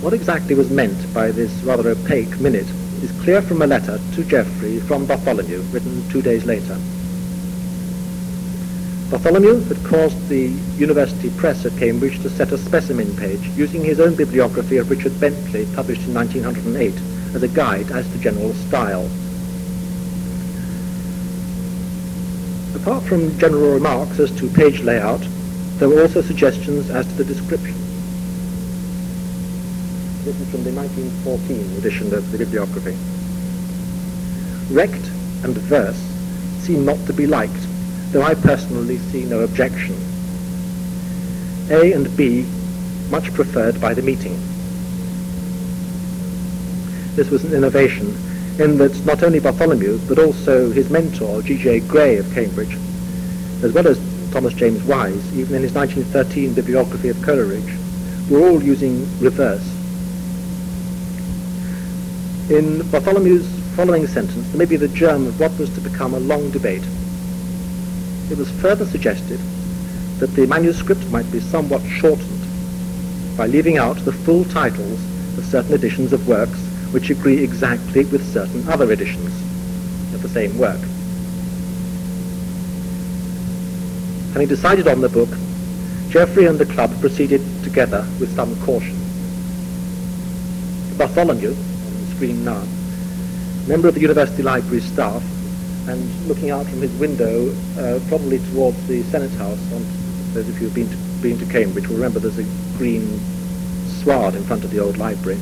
What 0.02 0.14
exactly 0.14 0.56
was 0.56 0.72
meant 0.72 1.14
by 1.14 1.32
this 1.32 1.52
rather 1.64 1.90
opaque 1.90 2.40
minute 2.40 2.68
is 3.04 3.12
clear 3.24 3.42
from 3.42 3.62
a 3.62 3.68
letter 3.68 4.00
to 4.16 4.24
Geoffrey 4.24 4.80
from 4.80 5.06
Bartholomew, 5.06 5.62
written 5.72 6.08
two 6.10 6.22
days 6.22 6.46
later. 6.46 6.80
Bartholomew 9.12 9.60
had 9.66 9.84
caused 9.84 10.30
the 10.30 10.48
University 10.78 11.30
Press 11.32 11.66
at 11.66 11.78
Cambridge 11.78 12.22
to 12.22 12.30
set 12.30 12.52
a 12.52 12.58
specimen 12.58 13.16
page 13.18 13.46
using 13.58 13.84
his 13.84 14.00
own 14.00 14.16
bibliography 14.16 14.78
of 14.78 14.90
Richard 14.90 15.20
Bentley, 15.20 15.68
published 15.76 16.08
in 16.08 16.14
1908, 16.14 17.11
as 17.34 17.44
a 17.44 17.48
guide 17.48 17.92
as 17.92 18.10
to 18.12 18.18
general 18.20 18.54
style. 18.54 19.10
Apart 22.76 23.04
from 23.04 23.38
general 23.38 23.74
remarks 23.74 24.20
as 24.20 24.32
to 24.40 24.50
page 24.50 24.82
layout, 24.82 25.22
there 25.78 25.90
were 25.90 26.02
also 26.02 26.22
suggestions 26.22 26.90
as 26.90 27.06
to 27.08 27.14
the 27.14 27.26
description. 27.26 27.76
This 30.24 30.40
is 30.40 30.50
from 30.52 30.64
the 30.64 30.72
1914 30.72 31.78
edition 31.78 32.14
of 32.14 32.32
the 32.32 32.38
bibliography. 32.38 32.98
Recto 34.74 35.10
and 35.44 35.58
verso 35.58 36.00
seem 36.62 36.86
not 36.86 37.04
to 37.08 37.14
be 37.14 37.26
liked, 37.28 37.68
though 38.12 38.22
I 38.22 38.36
personally 38.36 38.98
see 38.98 39.26
no 39.26 39.42
objection. 39.42 39.96
A 41.70 41.94
and 41.94 42.16
B 42.16 42.46
much 43.10 43.34
preferred 43.34 43.82
by 43.82 43.94
the 43.94 44.02
meeting. 44.02 44.51
This 47.16 47.30
was 47.30 47.44
an 47.44 47.54
innovation 47.54 48.08
in 48.60 48.78
that 48.78 49.06
not 49.06 49.24
only 49.24 49.40
Bartholomew, 49.40 50.00
but 50.08 50.20
also 50.20 50.72
his 50.72 50.90
mentor, 50.90 51.42
G.J. 51.42 51.82
Gray 51.82 52.18
of 52.18 52.32
Cambridge, 52.34 52.78
as 53.64 53.74
well 53.74 53.88
as 53.88 54.00
Thomas 54.32 54.54
James 54.54 54.82
Wise, 54.84 55.38
even 55.38 55.56
in 55.56 55.64
his 55.64 55.74
1913 55.74 56.54
bibliography 56.54 57.10
of 57.10 57.22
Coleridge, 57.22 57.78
were 58.30 58.40
all 58.40 58.64
using 58.64 59.08
reverse 59.20 59.68
in 62.52 62.82
Bartholomew's 62.92 63.48
following 63.78 64.06
sentence 64.08 64.46
there 64.50 64.58
may 64.58 64.66
be 64.66 64.76
the 64.76 64.90
germ 64.90 65.26
of 65.26 65.40
what 65.40 65.58
was 65.58 65.70
to 65.70 65.80
become 65.80 66.14
a 66.14 66.20
long 66.20 66.52
debate. 66.52 66.84
It 68.30 68.38
was 68.38 68.52
further 68.60 68.86
suggested 68.86 69.40
that 70.20 70.36
the 70.36 70.46
manuscript 70.48 71.10
might 71.10 71.32
be 71.32 71.40
somewhat 71.40 71.82
shortened 71.84 73.38
by 73.38 73.48
leaving 73.48 73.78
out 73.78 74.04
the 74.04 74.12
full 74.12 74.44
titles 74.44 75.00
of 75.38 75.46
certain 75.46 75.74
editions 75.74 76.12
of 76.12 76.28
works 76.28 76.60
which 76.92 77.10
agree 77.10 77.44
exactly 77.44 78.06
with 78.06 78.26
certain 78.34 78.68
other 78.68 78.92
editions 78.92 79.32
of 80.14 80.22
the 80.22 80.30
same 80.30 80.58
work. 80.58 80.80
Having 84.34 84.48
decided 84.48 84.88
on 84.88 85.02
the 85.02 85.10
book, 85.10 85.30
Geoffrey 86.10 86.46
and 86.46 86.60
the 86.60 86.66
club 86.66 86.92
proceeded 87.00 87.42
together 87.64 88.06
with 88.20 88.34
some 88.36 88.56
caution. 88.64 88.98
Bartholomew, 90.98 91.50
on 91.50 92.06
the 92.06 92.16
screen 92.16 92.44
now, 92.44 92.64
member 93.68 93.88
of 93.88 93.96
the 93.96 94.02
University 94.02 94.44
Library 94.44 94.82
staff, 94.82 95.24
and 95.88 96.28
looking 96.28 96.52
out 96.52 96.66
from 96.66 96.82
his 96.82 96.92
window, 97.00 97.50
uh, 97.78 98.00
probably 98.08 98.40
towards 98.52 98.86
the 98.88 99.04
Senate 99.04 99.32
House, 99.32 99.60
on, 99.74 99.86
those 100.34 100.48
of 100.48 100.62
you 100.62 100.70
who've 100.70 100.76
been 100.76 100.90
to, 100.90 100.98
been 101.22 101.40
to 101.40 101.46
Cambridge 101.46 101.88
will 101.88 101.96
remember 101.96 102.20
there's 102.20 102.38
a 102.38 102.78
green 102.78 103.20
sward 104.02 104.36
in 104.36 104.44
front 104.44 104.64
of 104.64 104.72
the 104.72 104.80
old 104.80 104.98
library. 104.98 105.40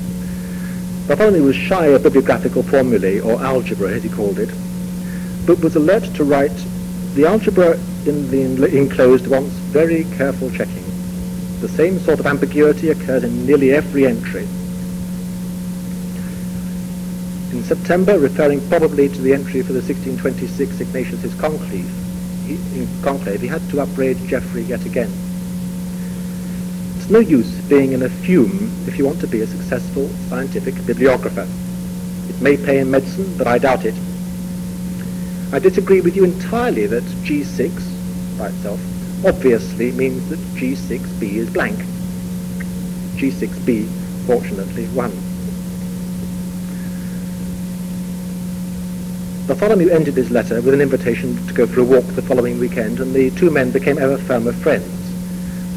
Bartholomew 1.09 1.41
was 1.41 1.55
shy 1.55 1.87
of 1.87 2.03
bibliographical 2.03 2.61
formulae, 2.61 3.19
or 3.19 3.41
algebra 3.41 3.89
as 3.89 4.03
he 4.03 4.09
called 4.09 4.37
it, 4.37 4.49
but 5.47 5.59
was 5.59 5.75
alert 5.75 6.03
to 6.13 6.23
write, 6.23 6.55
the 7.15 7.25
algebra 7.25 7.79
in 8.05 8.29
the 8.29 8.77
enclosed 8.77 9.25
wants 9.25 9.55
very 9.73 10.03
careful 10.17 10.51
checking. 10.51 10.83
The 11.61 11.67
same 11.69 11.97
sort 11.97 12.19
of 12.19 12.27
ambiguity 12.27 12.89
occurs 12.91 13.23
in 13.23 13.47
nearly 13.47 13.73
every 13.73 14.05
entry. 14.05 14.43
In 17.57 17.63
September, 17.63 18.19
referring 18.19 18.61
probably 18.69 19.09
to 19.09 19.19
the 19.19 19.33
entry 19.33 19.63
for 19.63 19.73
the 19.73 19.81
1626 19.81 20.79
Ignatius's 20.79 21.33
conclave, 21.41 21.89
he, 22.45 22.87
conclave, 23.01 23.41
he 23.41 23.47
had 23.47 23.67
to 23.71 23.81
upbraid 23.81 24.17
Geoffrey 24.27 24.61
yet 24.61 24.85
again. 24.85 25.11
No 27.09 27.17
use 27.17 27.49
being 27.61 27.93
in 27.93 28.03
a 28.03 28.09
fume 28.09 28.71
if 28.87 28.99
you 28.99 29.05
want 29.05 29.19
to 29.21 29.27
be 29.27 29.41
a 29.41 29.47
successful 29.47 30.07
scientific 30.29 30.75
bibliographer. 30.85 31.47
It 32.29 32.39
may 32.39 32.55
pay 32.55 32.77
in 32.77 32.91
medicine, 32.91 33.35
but 33.35 33.47
I 33.47 33.57
doubt 33.57 33.83
it. 33.83 33.95
I 35.51 35.57
disagree 35.57 36.01
with 36.01 36.15
you 36.15 36.23
entirely 36.23 36.85
that 36.85 37.03
G6, 37.25 38.37
by 38.37 38.49
itself, 38.49 38.79
obviously 39.25 39.91
means 39.93 40.29
that 40.29 40.37
G6b 40.53 41.23
is 41.23 41.49
blank. 41.49 41.79
G6b, 43.15 43.87
fortunately, 44.27 44.85
1. 44.89 45.11
Bartholomew 49.47 49.89
ended 49.89 50.13
his 50.13 50.29
letter 50.29 50.61
with 50.61 50.75
an 50.75 50.81
invitation 50.81 51.43
to 51.47 51.53
go 51.55 51.65
for 51.65 51.79
a 51.79 51.83
walk 51.83 52.05
the 52.05 52.21
following 52.21 52.59
weekend, 52.59 52.99
and 52.99 53.15
the 53.15 53.31
two 53.31 53.49
men 53.49 53.71
became 53.71 53.97
ever 53.97 54.19
firmer 54.19 54.53
friends. 54.53 55.08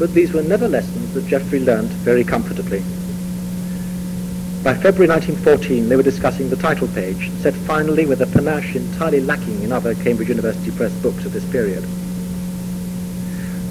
But 0.03 0.13
these 0.13 0.33
were 0.33 0.43
never 0.43 0.67
lessons 0.67 1.13
that 1.13 1.27
Geoffrey 1.27 1.61
learned 1.61 1.87
very 1.87 2.25
comfortably. 2.25 2.79
By 4.61 4.73
February 4.73 5.07
1914, 5.07 5.87
they 5.87 5.95
were 5.95 6.03
discussing 6.03 6.49
the 6.49 6.57
title 6.57 6.89
page, 6.89 7.31
set 7.39 7.53
finally 7.53 8.05
with 8.05 8.21
a 8.21 8.27
panache 8.27 8.75
entirely 8.75 9.21
lacking 9.21 9.63
in 9.63 9.71
other 9.71 9.95
Cambridge 9.95 10.27
University 10.27 10.71
Press 10.71 10.91
books 10.95 11.23
of 11.23 11.31
this 11.31 11.49
period. 11.49 11.85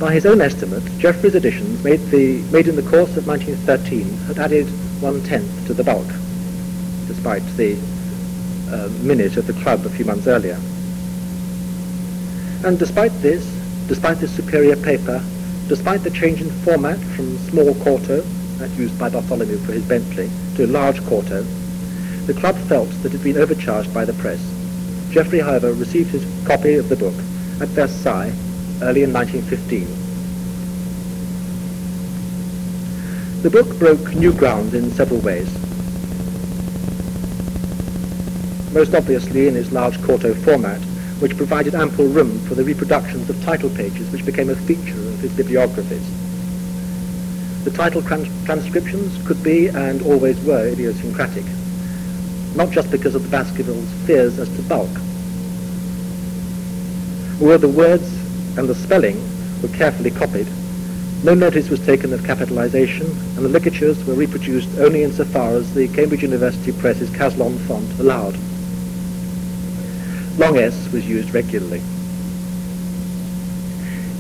By 0.01 0.15
his 0.15 0.25
own 0.25 0.41
estimate, 0.41 0.83
Geoffrey's 0.97 1.35
editions 1.35 1.85
made, 1.85 2.01
the, 2.07 2.41
made 2.51 2.67
in 2.67 2.77
the 2.77 2.91
course 2.91 3.15
of 3.19 3.27
1913 3.27 4.09
had 4.27 4.39
added 4.39 4.67
one-tenth 5.03 5.67
to 5.67 5.75
the 5.75 5.85
bulk, 5.85 6.09
despite 7.09 7.45
the 7.59 7.75
uh, 8.73 8.89
minute 9.03 9.37
of 9.37 9.47
the 9.47 9.53
club 9.63 9.85
a 9.85 9.91
few 9.91 10.07
months 10.07 10.27
earlier. 10.27 10.59
And 12.65 12.79
despite 12.79 13.13
this, 13.21 13.45
despite 13.87 14.17
this 14.17 14.35
superior 14.35 14.77
paper, 14.77 15.23
despite 15.73 16.03
the 16.03 16.11
change 16.11 16.43
in 16.43 16.51
format 16.67 16.99
from 17.17 17.39
small 17.49 17.75
quarto, 17.77 18.21
that 18.59 18.69
used 18.73 18.99
by 18.99 19.09
Bartholomew 19.09 19.57
for 19.61 19.73
his 19.73 19.83
Bentley, 19.83 20.29
to 20.55 20.67
large 20.67 21.03
quarto, 21.07 21.43
the 22.27 22.35
club 22.35 22.59
felt 22.69 22.91
that 22.91 23.07
it 23.07 23.13
had 23.13 23.25
been 23.25 23.39
overcharged 23.39 23.95
by 23.95 24.05
the 24.05 24.13
press. 24.13 24.39
Geoffrey, 25.09 25.39
however, 25.39 25.73
received 25.73 26.11
his 26.11 26.27
copy 26.47 26.75
of 26.75 26.91
the 26.91 26.97
book 26.97 27.15
at 27.63 27.69
Versailles 27.69 28.35
early 28.83 29.03
in 29.03 29.15
1915. 29.15 29.87
The 33.41 33.49
book 33.49 33.79
broke 33.79 34.15
new 34.15 34.35
ground 34.35 34.75
in 34.75 34.91
several 34.91 35.21
ways. 35.21 35.51
most 38.75 38.95
obviously 38.95 39.49
in 39.49 39.57
its 39.57 39.73
large 39.73 40.01
quarto 40.03 40.35
format, 40.35 40.81
which 41.21 41.37
provided 41.39 41.75
ample 41.75 42.09
room 42.09 42.39
for 42.41 42.55
the 42.55 42.65
reproductions 42.65 43.31
of 43.31 43.43
title 43.43 43.71
pages 43.71 44.11
which 44.11 44.27
became 44.27 44.51
a 44.51 44.57
feature 44.57 45.12
bibliographies. 45.31 46.05
The 47.65 47.71
title 47.71 48.03
trans- 48.03 48.29
transcriptions 48.45 49.25
could 49.27 49.43
be 49.43 49.69
and 49.69 50.03
always 50.03 50.41
were 50.41 50.67
idiosyncratic, 50.67 51.45
not 52.55 52.71
just 52.71 52.91
because 52.91 53.15
of 53.15 53.23
the 53.23 53.29
Baskervilles' 53.29 53.93
fears 54.07 54.39
as 54.39 54.49
to 54.57 54.63
bulk. 54.63 54.91
Where 57.39 57.59
the 57.59 57.69
words 57.69 58.13
and 58.57 58.69
the 58.69 58.75
spelling 58.75 59.21
were 59.63 59.69
carefully 59.69 60.11
copied, 60.11 60.49
no 61.25 61.35
notice 61.35 61.69
was 61.69 61.81
taken 61.87 62.13
of 62.13 62.25
capitalization, 62.25 63.07
and 63.07 63.45
the 63.45 63.49
ligatures 63.49 64.05
were 64.05 64.15
reproduced 64.15 64.69
only 64.79 65.05
insofar 65.05 65.51
as 65.55 65.73
the 65.75 65.89
Cambridge 65.89 66.23
University 66.23 66.73
Press's 66.73 67.11
Caslon 67.11 67.59
font 67.67 67.91
allowed 68.01 68.37
long 70.39 70.57
S 70.57 70.91
was 70.93 71.07
used 71.07 71.35
regularly. 71.35 71.83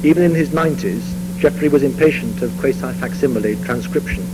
Even 0.04 0.24
in 0.24 0.34
his 0.34 0.48
90s, 0.48 1.00
Geoffrey 1.38 1.68
was 1.68 1.84
impatient 1.84 2.42
of 2.42 2.56
quasi-facsimile 2.58 3.56
transcription, 3.64 4.26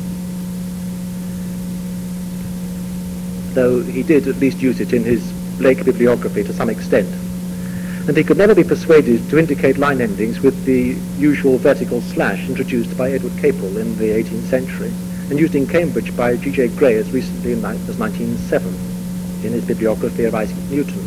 though 3.53 3.83
he 3.83 4.03
did 4.03 4.29
at 4.29 4.37
least 4.37 4.63
use 4.63 4.81
it 4.81 4.93
in 4.95 5.05
his 5.05 5.33
Blake 5.59 5.85
bibliography 5.85 6.45
to 6.45 6.53
some 6.53 6.71
extent. 6.71 7.09
And 8.07 8.17
he 8.17 8.25
could 8.25 8.39
never 8.39 8.55
be 8.55 8.65
persuaded 8.65 9.29
to 9.29 9.39
indicate 9.39 9.77
line 9.77 10.01
endings 10.01 10.41
with 10.41 10.65
the 10.65 10.97
usual 11.19 11.59
vertical 11.59 12.01
slash 12.01 12.49
introduced 12.49 12.97
by 12.97 13.11
Edward 13.11 13.33
Capell 13.33 13.77
in 13.77 13.99
the 13.99 14.09
18th 14.09 14.49
century, 14.49 14.93
and 15.29 15.39
used 15.39 15.55
in 15.55 15.67
Cambridge 15.67 16.17
by 16.17 16.37
G.J. 16.37 16.69
Gray 16.77 16.95
as 16.95 17.11
recently 17.11 17.53
as 17.53 17.99
1907 17.99 18.69
in 19.45 19.53
his 19.53 19.67
bibliography 19.67 20.25
of 20.25 20.35
Isaac 20.35 20.57
Newton. 20.71 21.05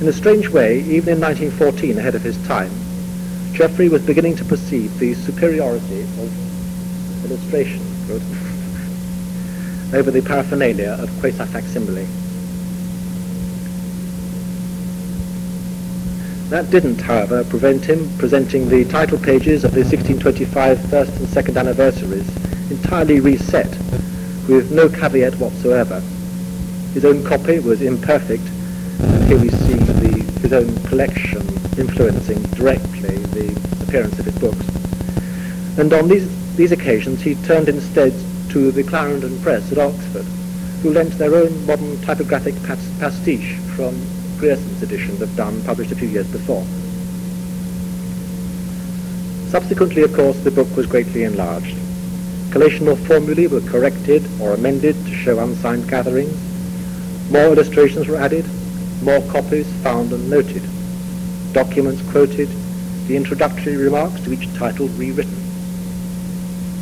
In 0.00 0.08
a 0.08 0.12
strange 0.12 0.48
way, 0.48 0.80
even 0.80 1.14
in 1.14 1.20
1914, 1.20 1.98
ahead 1.98 2.14
of 2.14 2.22
his 2.22 2.36
time, 2.46 2.70
Geoffrey 3.52 3.90
was 3.90 4.00
beginning 4.00 4.34
to 4.36 4.46
perceive 4.46 4.98
the 4.98 5.12
superiority 5.12 6.00
of 6.00 7.24
illustration 7.26 7.80
over 9.92 10.10
the 10.10 10.22
paraphernalia 10.22 10.96
of 10.98 11.10
quasi-facsimile. 11.20 12.06
That 16.48 16.70
didn't, 16.70 17.02
however, 17.02 17.44
prevent 17.44 17.84
him 17.84 18.10
presenting 18.16 18.70
the 18.70 18.86
title 18.86 19.18
pages 19.18 19.64
of 19.64 19.72
the 19.72 19.80
1625 19.80 20.88
first 20.88 21.14
and 21.16 21.28
second 21.28 21.58
anniversaries 21.58 22.28
entirely 22.70 23.20
reset, 23.20 23.68
with 24.48 24.72
no 24.72 24.88
caveat 24.88 25.34
whatsoever. 25.34 26.00
His 26.94 27.04
own 27.04 27.22
copy 27.22 27.58
was 27.58 27.82
imperfect, 27.82 28.48
and 29.00 29.24
here 29.24 29.38
we 29.38 29.50
see 29.50 29.74
the, 29.74 30.22
his 30.40 30.54
own 30.54 30.74
collection 30.84 31.42
influencing 31.78 32.42
directly 32.54 33.11
appearance 33.92 34.18
of 34.18 34.24
his 34.24 34.38
books. 34.38 35.78
And 35.78 35.92
on 35.92 36.08
these, 36.08 36.26
these 36.56 36.72
occasions 36.72 37.20
he 37.20 37.34
turned 37.44 37.68
instead 37.68 38.14
to 38.48 38.72
the 38.72 38.82
Clarendon 38.82 39.38
Press 39.42 39.70
at 39.70 39.76
Oxford, 39.76 40.24
who 40.82 40.94
lent 40.94 41.18
their 41.18 41.34
own 41.34 41.66
modern 41.66 42.00
typographic 42.00 42.54
pastiche 42.62 43.58
from 43.76 43.94
Grierson's 44.38 44.82
edition 44.82 45.22
of 45.22 45.36
Donne 45.36 45.62
published 45.64 45.92
a 45.92 45.94
few 45.94 46.08
years 46.08 46.26
before. 46.26 46.64
Subsequently, 49.50 50.02
of 50.02 50.14
course, 50.14 50.38
the 50.38 50.50
book 50.50 50.74
was 50.74 50.86
greatly 50.86 51.24
enlarged. 51.24 51.76
Collational 52.48 52.96
formulae 53.06 53.46
were 53.46 53.60
corrected 53.60 54.26
or 54.40 54.54
amended 54.54 54.96
to 55.04 55.14
show 55.14 55.38
unsigned 55.38 55.86
gatherings. 55.86 56.32
More 57.30 57.52
illustrations 57.52 58.08
were 58.08 58.16
added, 58.16 58.46
more 59.02 59.20
copies 59.30 59.70
found 59.82 60.12
and 60.12 60.30
noted, 60.30 60.62
documents 61.52 62.00
quoted, 62.10 62.48
the 63.06 63.16
introductory 63.16 63.76
remarks 63.76 64.20
to 64.22 64.32
each 64.32 64.52
title 64.54 64.88
rewritten. 64.88 65.36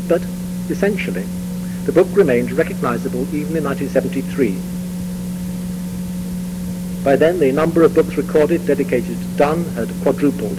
But, 0.09 0.23
essentially, 0.69 1.27
the 1.85 1.93
book 1.93 2.09
remained 2.13 2.53
recognizable 2.53 3.23
even 3.35 3.57
in 3.57 3.65
1973. 3.65 4.59
By 7.03 7.17
then, 7.17 7.39
the 7.39 7.51
number 7.53 7.83
of 7.83 7.95
books 7.95 8.17
recorded 8.17 8.67
dedicated 8.67 9.19
to 9.19 9.27
Donne 9.37 9.65
had 9.71 9.89
quadrupled, 10.03 10.59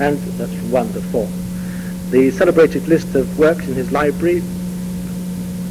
and 0.00 0.18
that's 0.38 0.54
one 0.70 0.90
to 0.94 1.00
four. 1.00 1.28
The 2.10 2.30
celebrated 2.30 2.88
list 2.88 3.14
of 3.14 3.38
works 3.38 3.66
in 3.66 3.74
his 3.74 3.92
library 3.92 4.42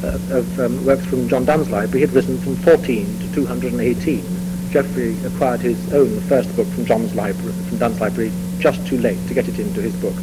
uh, 0.04 0.18
of 0.30 0.60
um, 0.60 0.84
works 0.84 1.04
from 1.06 1.28
John 1.28 1.44
Donne's 1.44 1.70
library 1.70 2.02
had 2.02 2.12
risen 2.12 2.38
from 2.38 2.56
14 2.56 3.18
to 3.20 3.34
218. 3.34 4.70
Geoffrey 4.70 5.16
acquired 5.24 5.60
his 5.60 5.92
own 5.92 6.20
first 6.22 6.54
book 6.56 6.66
from 6.68 6.84
John's 6.84 7.14
library, 7.14 7.54
from 7.68 7.78
Donne's 7.78 8.00
library, 8.00 8.30
just 8.58 8.86
too 8.86 8.98
late 8.98 9.18
to 9.28 9.34
get 9.34 9.48
it 9.48 9.58
into 9.58 9.80
his 9.80 9.94
book. 9.96 10.14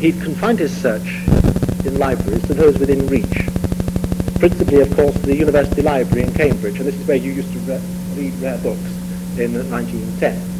He 0.00 0.12
confined 0.12 0.58
his 0.58 0.76
search 0.76 1.24
in 1.86 1.98
libraries 1.98 2.46
to 2.46 2.54
those 2.54 2.78
within 2.78 3.06
reach, 3.06 3.46
principally, 4.38 4.80
of 4.80 4.94
course, 4.94 5.14
the 5.18 5.34
University 5.34 5.82
Library 5.82 6.24
in 6.26 6.34
Cambridge, 6.34 6.78
and 6.78 6.86
this 6.86 6.94
is 6.94 7.06
where 7.06 7.16
you 7.16 7.32
used 7.32 7.52
to 7.52 7.58
re- 7.60 7.80
read 8.16 8.34
rare 8.40 8.58
books 8.58 8.90
in 9.38 9.54
1910. 9.70 10.54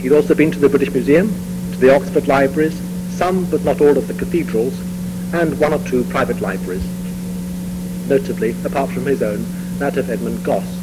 He'd 0.00 0.12
also 0.12 0.34
been 0.34 0.52
to 0.52 0.58
the 0.58 0.68
British 0.68 0.92
Museum, 0.92 1.28
to 1.72 1.78
the 1.78 1.92
Oxford 1.92 2.28
libraries, 2.28 2.80
some 3.10 3.44
but 3.50 3.64
not 3.64 3.80
all 3.80 3.98
of 3.98 4.06
the 4.06 4.14
cathedrals, 4.14 4.78
and 5.32 5.58
one 5.58 5.72
or 5.72 5.80
two 5.88 6.04
private 6.04 6.40
libraries, 6.40 6.84
notably, 8.08 8.54
apart 8.64 8.90
from 8.90 9.06
his 9.06 9.22
own, 9.22 9.44
that 9.78 9.96
of 9.96 10.10
Edmund 10.10 10.44
Gosse. 10.44 10.76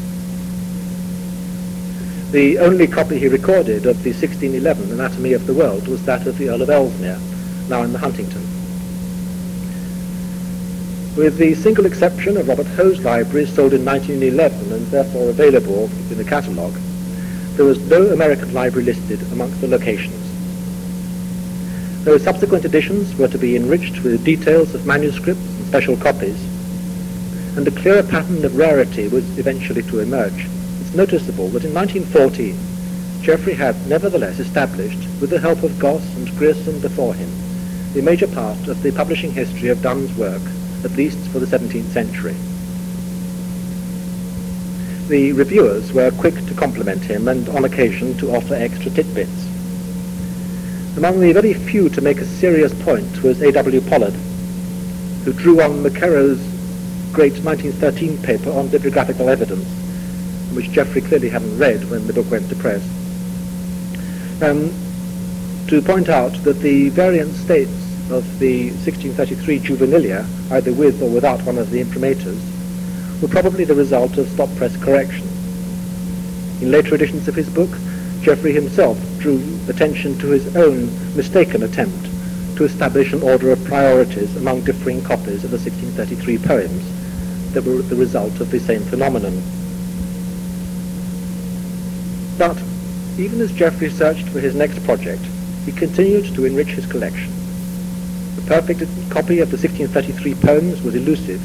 The 2.32 2.58
only 2.60 2.88
copy 2.88 3.20
he 3.20 3.28
recorded 3.28 3.86
of 3.86 4.02
the 4.02 4.12
1611 4.12 4.92
Anatomy 4.92 5.34
of 5.34 5.46
the 5.46 5.54
World 5.54 5.88
was 5.88 6.04
that 6.06 6.26
of 6.26 6.38
the 6.38 6.50
Earl 6.50 6.64
of 6.64 6.70
Ellesmere, 6.70 7.20
now 7.70 7.84
in 7.84 7.94
the 7.94 8.00
Huntington. 8.00 8.42
With 11.16 11.38
the 11.38 11.54
single 11.54 11.86
exception 11.86 12.38
of 12.38 12.48
Robert 12.48 12.66
Hoe's 12.66 13.00
library, 13.02 13.46
sold 13.46 13.74
in 13.74 13.86
1911 13.86 14.72
and 14.72 14.88
therefore 14.88 15.30
available 15.30 15.86
in 16.10 16.18
the 16.18 16.24
catalogue, 16.24 16.76
there 17.56 17.66
was 17.66 17.80
no 17.88 18.08
American 18.08 18.52
library 18.52 18.86
listed 18.86 19.22
amongst 19.32 19.62
the 19.62 19.68
locations. 19.68 20.20
Those 22.04 22.24
subsequent 22.24 22.66
editions 22.66 23.16
were 23.16 23.28
to 23.28 23.38
be 23.38 23.56
enriched 23.56 24.04
with 24.04 24.26
details 24.26 24.74
of 24.74 24.88
manuscripts 24.88 25.46
and 25.46 25.68
special 25.68 25.96
copies, 25.98 26.44
and 27.56 27.68
a 27.68 27.72
clearer 27.72 28.04
pattern 28.04 28.44
of 28.44 28.56
rarity 28.56 29.08
was 29.08 29.38
eventually 29.38 29.84
to 29.84 30.00
emerge. 30.00 30.48
It's 30.82 30.94
noticeable 30.96 31.50
that 31.50 31.64
in 31.64 31.74
1914, 31.74 32.58
Geoffrey 33.22 33.54
had 33.54 33.88
nevertheless 33.88 34.40
established, 34.40 35.00
with 35.22 35.30
the 35.30 35.40
help 35.40 35.64
of 35.64 35.78
Gosse 35.80 36.16
and 36.16 36.36
Grierson 36.38 36.80
before 36.80 37.14
him, 37.14 37.30
the 37.94 38.02
major 38.02 38.28
part 38.28 38.68
of 38.68 38.82
the 38.82 38.92
publishing 38.92 39.32
history 39.32 39.70
of 39.70 39.82
Donne's 39.82 40.14
work, 40.18 40.42
at 40.84 40.98
least 40.98 41.20
for 41.30 41.40
the 41.40 41.46
17th 41.46 41.92
century. 41.94 42.36
The 45.08 45.32
reviewers 45.34 45.94
were 45.94 46.12
quick 46.12 46.36
to 46.48 46.54
compliment 46.54 47.04
him 47.04 47.28
and 47.28 47.48
on 47.50 47.66
occasion 47.66 48.18
to 48.18 48.36
offer 48.36 48.56
extra 48.56 48.90
tidbits. 48.90 49.48
Among 50.98 51.20
the 51.20 51.34
very 51.34 51.54
few 51.54 51.90
to 51.90 52.02
make 52.02 52.18
a 52.18 52.26
serious 52.26 52.74
point 52.84 53.22
was 53.22 53.42
A.W. 53.42 53.82
Pollard, 53.82 54.14
who 55.24 55.34
drew 55.34 55.62
on 55.62 55.84
McKerrow's 55.84 56.53
great 57.14 57.38
1913 57.44 58.18
paper 58.24 58.50
on 58.50 58.68
bibliographical 58.70 59.30
evidence, 59.30 59.68
which 60.56 60.72
Geoffrey 60.72 61.02
clearly 61.02 61.30
hadn't 61.30 61.60
read 61.60 61.88
when 61.92 62.08
the 62.08 62.14
book 62.14 62.30
went 62.32 62.50
to 62.50 62.56
press, 62.56 62.82
um, 64.42 64.74
to 65.68 65.80
point 65.84 66.10
out 66.10 66.34
that 66.44 66.60
the 66.60 66.90
variant 66.90 67.36
states 67.36 67.72
of 68.10 68.40
the 68.40 68.72
1633 68.72 69.60
juvenilia, 69.60 70.28
either 70.52 70.74
with 70.74 71.04
or 71.04 71.10
without 71.10 71.42
one 71.44 71.60
of 71.60 71.70
the 71.70 71.80
imprimaturs, 71.80 72.42
were 73.22 73.28
probably 73.28 73.64
the 73.64 73.76
result 73.76 74.18
of 74.18 74.28
stop 74.30 74.50
press 74.56 74.76
correction. 74.78 75.28
In 76.62 76.72
later 76.72 76.96
editions 76.96 77.28
of 77.28 77.36
his 77.36 77.50
book, 77.50 77.70
Geoffrey 78.22 78.54
himself 78.54 78.98
drew 79.20 79.40
attention 79.68 80.18
to 80.18 80.28
his 80.28 80.56
own 80.56 80.88
mistaken 81.16 81.62
attempt 81.62 82.08
to 82.58 82.64
establish 82.64 83.14
an 83.14 83.22
order 83.22 83.52
of 83.52 83.64
priorities 83.66 84.36
among 84.36 84.64
differing 84.64 85.04
copies 85.04 85.44
of 85.44 85.52
the 85.52 85.58
1633 85.58 86.38
poems 86.40 87.03
that 87.54 87.64
were 87.64 87.82
the 87.82 87.96
result 87.96 88.40
of 88.40 88.52
the 88.52 88.60
same 88.60 88.82
phenomenon. 88.84 89.42
But 92.38 92.58
even 93.18 93.42
as 93.42 93.52
Geoffrey 93.52 93.90
searched 93.90 94.28
for 94.30 94.40
his 94.40 94.56
next 94.56 94.84
project, 94.84 95.22
he 95.66 95.72
continued 95.72 96.34
to 96.36 96.46
enrich 96.46 96.70
his 96.70 96.86
collection. 96.86 97.32
The 98.36 98.42
perfect 98.42 98.80
copy 99.10 99.40
of 99.40 99.52
the 99.52 99.58
1633 99.58 100.36
poems 100.36 100.82
was 100.82 100.96
elusive, 100.96 101.42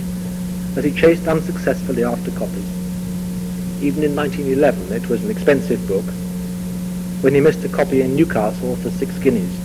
as 0.78 0.84
he 0.84 0.92
chased 0.92 1.28
unsuccessfully 1.28 2.04
after 2.04 2.30
copies. 2.32 2.66
Even 3.82 4.02
in 4.02 4.16
1911 4.16 4.92
it 4.92 5.08
was 5.08 5.22
an 5.22 5.30
expensive 5.30 5.86
book, 5.86 6.04
when 7.22 7.34
he 7.34 7.40
missed 7.40 7.64
a 7.64 7.68
copy 7.68 8.00
in 8.00 8.16
Newcastle 8.16 8.76
for 8.76 8.90
six 8.90 9.16
guineas. 9.18 9.56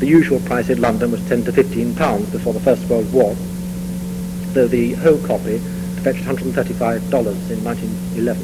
The 0.00 0.06
usual 0.06 0.40
price 0.40 0.68
in 0.68 0.80
London 0.80 1.12
was 1.12 1.26
10 1.28 1.44
to 1.44 1.52
15 1.52 1.94
pounds 1.94 2.28
before 2.30 2.52
the 2.52 2.60
First 2.60 2.88
World 2.88 3.10
War, 3.12 3.36
though 4.54 4.68
the 4.68 4.94
whole 4.94 5.18
copy 5.26 5.58
fetched 6.02 6.24
$135 6.24 7.50
in 7.50 7.64
1911. 7.64 8.42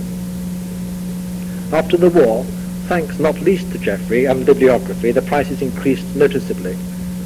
After 1.72 1.96
the 1.96 2.10
war, 2.10 2.44
thanks 2.86 3.18
not 3.18 3.40
least 3.40 3.70
to 3.72 3.78
Geoffrey 3.78 4.24
and 4.24 4.46
bibliography, 4.46 5.12
the 5.12 5.22
prices 5.22 5.60
increased 5.60 6.16
noticeably, 6.16 6.76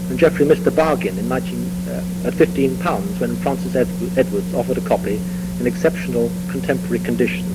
and 0.09 0.18
Geoffrey 0.18 0.45
missed 0.45 0.66
a 0.66 0.71
bargain 0.71 1.18
in 1.18 1.29
19, 1.29 1.71
uh, 1.88 2.05
at 2.27 2.35
15 2.35 2.79
pounds 2.79 3.21
when 3.21 3.37
Francis 3.37 3.77
Ed- 3.77 3.88
Edwards 4.16 4.53
offered 4.55 4.79
a 4.79 4.88
copy 4.88 5.21
in 5.61 5.66
exceptional 5.66 6.31
contemporary 6.51 6.99
condition, 6.99 7.47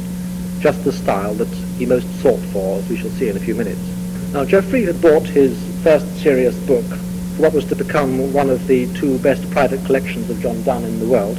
just 0.60 0.84
the 0.84 0.92
style 0.92 1.34
that 1.34 1.48
he 1.78 1.86
most 1.86 2.08
sought 2.22 2.40
for, 2.54 2.80
as 2.80 2.88
we 2.90 2.96
shall 2.98 3.10
see 3.12 3.28
in 3.28 3.36
a 3.36 3.40
few 3.40 3.56
minutes. 3.56 3.82
Now, 4.34 4.46
Geoffrey 4.46 4.84
had 4.86 5.02
bought 5.02 5.26
his 5.26 5.58
first 5.84 6.06
serious 6.22 6.56
book 6.66 6.86
what 7.38 7.54
was 7.54 7.66
to 7.66 7.76
become 7.76 8.34
one 8.34 8.50
of 8.50 8.66
the 8.66 8.92
two 8.96 9.20
best 9.20 9.50
private 9.52 9.84
collections 9.86 10.28
of 10.30 10.42
John 10.42 10.64
Donne 10.64 10.84
in 10.84 11.00
the 11.00 11.06
world 11.06 11.38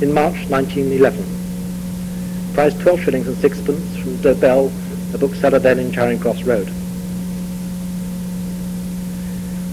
in 0.00 0.12
March 0.12 0.48
1911. 0.48 2.54
Priced 2.54 2.78
12 2.80 3.00
shillings 3.00 3.26
and 3.26 3.36
sixpence 3.38 3.96
from 3.96 4.16
Dobell, 4.18 4.70
a 5.14 5.18
bookseller 5.18 5.58
then 5.58 5.80
in 5.80 5.90
Charing 5.90 6.20
Cross 6.20 6.44
Road. 6.44 6.68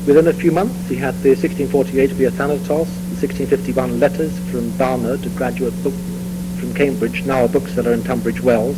Within 0.08 0.28
a 0.28 0.34
few 0.34 0.52
months, 0.52 0.89
he 0.89 0.96
had 0.96 1.13
the 1.22 1.30
1648 1.30 2.10
Biathanatos, 2.12 2.68
the 2.68 3.22
1651 3.22 4.00
letters 4.00 4.38
from 4.50 4.76
Barnard, 4.76 5.26
a 5.26 5.30
graduate 5.30 5.76
book 5.84 5.94
from 6.58 6.74
Cambridge, 6.74 7.24
now 7.26 7.46
a 7.46 7.48
bookseller 7.48 7.94
in 7.94 8.04
Tunbridge 8.04 8.42
Wells, 8.42 8.78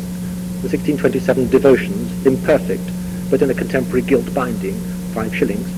the 0.60 0.68
1627 0.68 1.48
Devotions, 1.48 2.26
imperfect, 2.26 2.84
but 3.30 3.40
in 3.40 3.50
a 3.50 3.54
contemporary 3.54 4.02
gilt 4.02 4.32
binding, 4.34 4.78
five 5.14 5.34
shillings. 5.34 5.75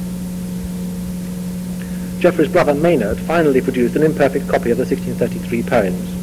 Geoffrey's 2.19 2.49
brother 2.49 2.75
Maynard 2.75 3.17
finally 3.21 3.61
produced 3.61 3.95
an 3.95 4.03
imperfect 4.03 4.49
copy 4.49 4.73
of 4.73 4.79
the 4.79 4.85
1633 4.85 5.63
poems. 5.63 6.19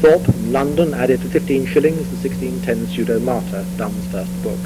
Thorpe 0.00 0.32
London 0.52 0.94
added 0.94 1.20
for 1.20 1.28
15 1.28 1.66
shillings 1.66 2.08
the 2.10 2.28
1610 2.28 2.86
Pseudo 2.86 3.18
Martyr, 3.18 3.66
Donne's 3.76 4.06
first 4.12 4.30
book. 4.44 4.60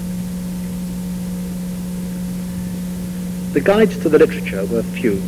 The 3.54 3.62
guides 3.62 3.96
to 4.02 4.10
the 4.10 4.18
literature 4.18 4.66
were 4.66 4.82
few. 4.82 5.22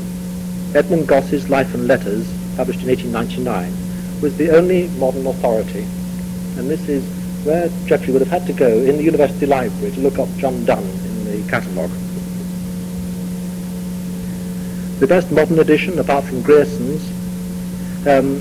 Edmund 0.74 1.08
Gosse's 1.08 1.48
Life 1.48 1.72
and 1.72 1.88
Letters, 1.88 2.30
published 2.56 2.82
in 2.82 2.88
1899, 2.88 4.20
was 4.20 4.36
the 4.36 4.50
only 4.50 4.88
modern 4.98 5.26
authority, 5.26 5.84
and 6.58 6.68
this 6.68 6.86
is 6.86 7.02
where 7.46 7.70
Geoffrey 7.86 8.12
would 8.12 8.20
have 8.20 8.30
had 8.30 8.46
to 8.46 8.52
go 8.52 8.68
in 8.68 8.98
the 8.98 9.02
university 9.02 9.46
library 9.46 9.90
to 9.92 10.00
look 10.00 10.18
up 10.18 10.28
John 10.36 10.66
Donne 10.66 10.84
in 10.84 11.24
the 11.24 11.50
catalogue. 11.50 11.90
The 15.02 15.08
best 15.08 15.32
modern 15.32 15.58
edition, 15.58 15.98
apart 15.98 16.22
from 16.22 16.42
Grierson's, 16.42 17.10
um, 18.06 18.38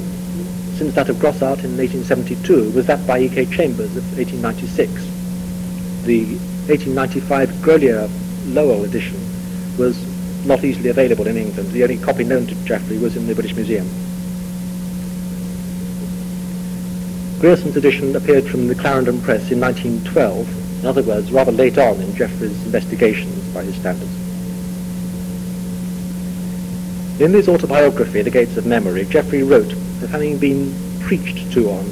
since 0.77 0.93
that 0.93 1.09
of 1.09 1.15
Grosart 1.15 1.63
in 1.63 1.75
1872, 1.75 2.69
was 2.69 2.85
that 2.85 3.07
by 3.07 3.17
E.K. 3.17 3.47
Chambers 3.47 3.97
of 3.97 4.05
1896. 4.15 4.93
The 6.05 6.37
1895 6.69 7.49
Grolier 7.63 8.07
Lowell 8.53 8.83
edition 8.83 9.19
was 9.79 10.05
not 10.45 10.63
easily 10.63 10.89
available 10.89 11.25
in 11.25 11.35
England. 11.35 11.71
The 11.71 11.81
only 11.81 11.97
copy 11.97 12.23
known 12.23 12.45
to 12.45 12.53
Geoffrey 12.63 12.99
was 12.99 13.17
in 13.17 13.25
the 13.25 13.33
British 13.33 13.55
Museum. 13.55 13.89
Grierson's 17.39 17.75
edition 17.75 18.15
appeared 18.15 18.45
from 18.45 18.67
the 18.67 18.75
Clarendon 18.75 19.19
Press 19.21 19.49
in 19.49 19.59
1912, 19.59 20.81
in 20.81 20.85
other 20.85 21.01
words, 21.01 21.31
rather 21.31 21.51
late 21.51 21.79
on 21.79 21.99
in 21.99 22.15
Geoffrey's 22.15 22.63
investigations 22.67 23.51
by 23.51 23.63
his 23.63 23.75
standards. 23.77 24.20
In 27.21 27.33
his 27.33 27.47
autobiography, 27.47 28.23
The 28.23 28.31
Gates 28.31 28.57
of 28.57 28.65
Memory, 28.65 29.05
Geoffrey 29.05 29.43
wrote 29.43 29.71
of 29.73 30.09
having 30.09 30.39
been 30.39 30.73
preached 31.01 31.51
to 31.53 31.69
on 31.69 31.85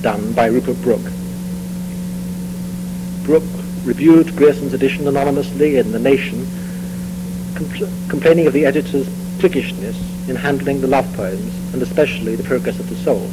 Donne 0.00 0.32
by 0.32 0.46
Rupert 0.46 0.80
Brooke. 0.80 1.12
Brooke 3.24 3.44
reviewed 3.84 4.34
Grierson's 4.36 4.72
edition 4.72 5.06
anonymously 5.06 5.76
in 5.76 5.92
The 5.92 5.98
Nation, 5.98 6.46
compl- 7.56 8.08
complaining 8.08 8.46
of 8.46 8.54
the 8.54 8.64
editor's 8.64 9.06
priggishness 9.38 9.98
in 10.30 10.36
handling 10.36 10.80
the 10.80 10.86
love 10.86 11.14
poems, 11.14 11.74
and 11.74 11.82
especially 11.82 12.34
The 12.34 12.42
Progress 12.42 12.80
of 12.80 12.88
the 12.88 12.96
Soul. 12.96 13.28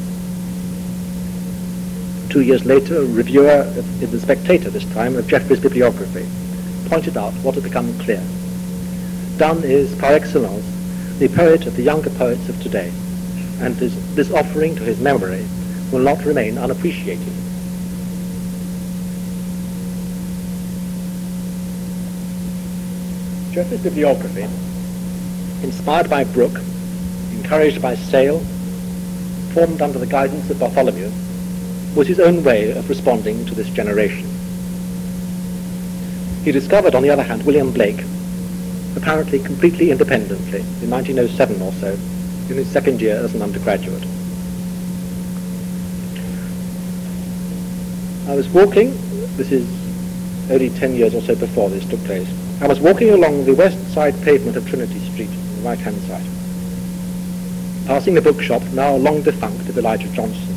two 2.27 2.41
years 2.41 2.65
later, 2.65 2.97
a 2.97 3.05
reviewer 3.05 3.61
in 4.01 4.11
The 4.11 4.19
Spectator 4.19 4.69
this 4.69 4.83
time 4.93 5.15
of 5.15 5.29
Geoffrey's 5.29 5.61
bibliography 5.61 6.27
pointed 6.89 7.15
out 7.15 7.31
what 7.35 7.55
had 7.55 7.63
become 7.63 7.97
clear. 7.99 8.21
Donne 9.37 9.63
is, 9.63 9.95
par 9.95 10.11
excellence, 10.11 10.74
the 11.19 11.29
poet 11.29 11.65
of 11.65 11.75
the 11.77 11.81
younger 11.81 12.09
poets 12.11 12.49
of 12.49 12.61
today, 12.61 12.91
and 13.61 13.75
this, 13.77 13.95
this 14.15 14.31
offering 14.31 14.75
to 14.75 14.83
his 14.83 14.99
memory 14.99 15.45
will 15.91 15.99
not 15.99 16.25
remain 16.25 16.57
unappreciated. 16.57 17.31
Geoffrey's 23.53 23.81
bibliography, 23.81 24.43
inspired 25.63 26.09
by 26.09 26.25
Brooke, 26.25 26.59
encouraged 27.31 27.81
by 27.81 27.95
Sayle, 27.95 28.39
formed 29.53 29.81
under 29.81 29.97
the 29.97 30.05
guidance 30.05 30.49
of 30.49 30.59
Bartholomew, 30.59 31.09
was 31.95 32.09
his 32.09 32.19
own 32.19 32.43
way 32.43 32.71
of 32.71 32.89
responding 32.89 33.45
to 33.45 33.55
this 33.55 33.69
generation. 33.69 34.29
He 36.43 36.51
discovered, 36.51 36.93
on 36.93 37.03
the 37.03 37.09
other 37.09 37.23
hand, 37.23 37.45
William 37.45 37.71
Blake, 37.71 38.03
apparently 38.95 39.39
completely 39.39 39.91
independently, 39.91 40.61
in 40.81 40.89
1907 40.89 41.61
or 41.61 41.71
so, 41.73 41.91
in 42.49 42.57
his 42.57 42.67
second 42.69 43.01
year 43.01 43.17
as 43.17 43.33
an 43.35 43.41
undergraduate. 43.41 44.03
I 48.27 48.35
was 48.35 48.49
walking, 48.49 48.91
this 49.37 49.51
is 49.51 49.69
only 50.49 50.69
10 50.69 50.95
years 50.95 51.13
or 51.13 51.21
so 51.21 51.35
before 51.35 51.69
this 51.69 51.85
took 51.85 52.03
place, 52.05 52.27
I 52.61 52.67
was 52.67 52.79
walking 52.79 53.09
along 53.09 53.45
the 53.45 53.53
west 53.53 53.77
side 53.93 54.15
pavement 54.23 54.57
of 54.57 54.67
Trinity 54.67 54.99
Street, 55.11 55.29
the 55.29 55.61
right-hand 55.61 56.01
side, 56.03 56.25
passing 57.87 58.13
the 58.13 58.21
bookshop, 58.21 58.63
now 58.73 58.95
long 58.95 59.21
defunct, 59.21 59.67
of 59.69 59.77
Elijah 59.77 60.09
Johnson, 60.09 60.53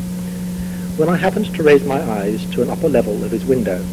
when 0.96 1.08
I 1.08 1.16
happened 1.16 1.54
to 1.54 1.62
raise 1.62 1.84
my 1.84 2.00
eyes 2.00 2.44
to 2.52 2.62
an 2.62 2.70
upper 2.70 2.88
level 2.88 3.22
of 3.24 3.30
his 3.30 3.44
window. 3.44 3.84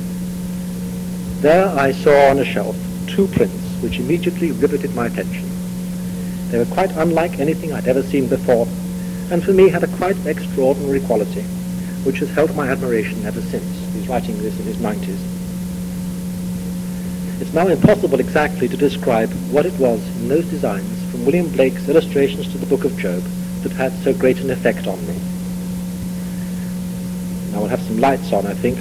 There 1.41 1.67
I 1.67 1.91
saw 1.91 2.29
on 2.29 2.39
a 2.39 2.45
shelf 2.45 2.75
two 3.08 3.27
prints 3.27 3.64
which 3.86 4.00
immediately 4.00 4.52
riveted 4.52 4.95
my 4.95 5.06
attention. 5.06 5.48
They 6.50 6.58
were 6.58 6.74
quite 6.74 6.89
unlike 6.98 7.38
anything 7.38 7.71
I'd 7.71 7.88
ever 7.88 8.02
seen 8.02 8.28
before, 8.28 8.67
and 9.30 9.43
for 9.43 9.54
me 9.54 9.69
had 9.69 9.84
a 9.84 9.98
quite 9.98 10.17
extraordinary 10.26 11.02
quality, 11.02 11.43
which 12.04 12.17
has 12.17 12.32
held 12.32 12.56
my 12.56 12.67
admiration 12.67 13.24
ever 13.28 13.41
since. 13.41 13.93
He's 13.93 14.08
writing 14.08 14.41
this 14.41 14.60
in 14.60 14.65
his 14.65 14.78
90s. 14.78 15.21
It's 17.39 17.54
now 17.54 17.67
impossible 17.67 18.19
exactly 18.19 18.67
to 18.67 18.76
describe 18.76 19.32
what 19.52 19.67
it 19.67 19.78
was 19.78 20.02
in 20.17 20.30
those 20.30 20.45
designs 20.45 21.12
from 21.12 21.24
William 21.24 21.50
Blake's 21.50 21.88
illustrations 21.88 22.52
to 22.52 22.58
the 22.58 22.65
Book 22.65 22.86
of 22.86 22.98
Job 22.98 23.21
that 23.62 23.71
had 23.74 23.93
so 24.04 24.13
great 24.13 24.39
an 24.39 24.50
effect 24.50 24.88
on 24.88 25.00
me. 25.06 25.13
Now 27.52 27.60
we'll 27.60 27.69
have 27.69 27.84
some 27.84 28.00
lights 28.00 28.34
on, 28.34 28.48
I 28.48 28.54
think. 28.56 28.80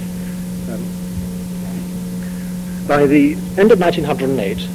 Um, 0.69 0.83
by 2.87 3.05
the 3.05 3.33
end 3.57 3.71
of 3.71 3.79
1908, 3.79 4.67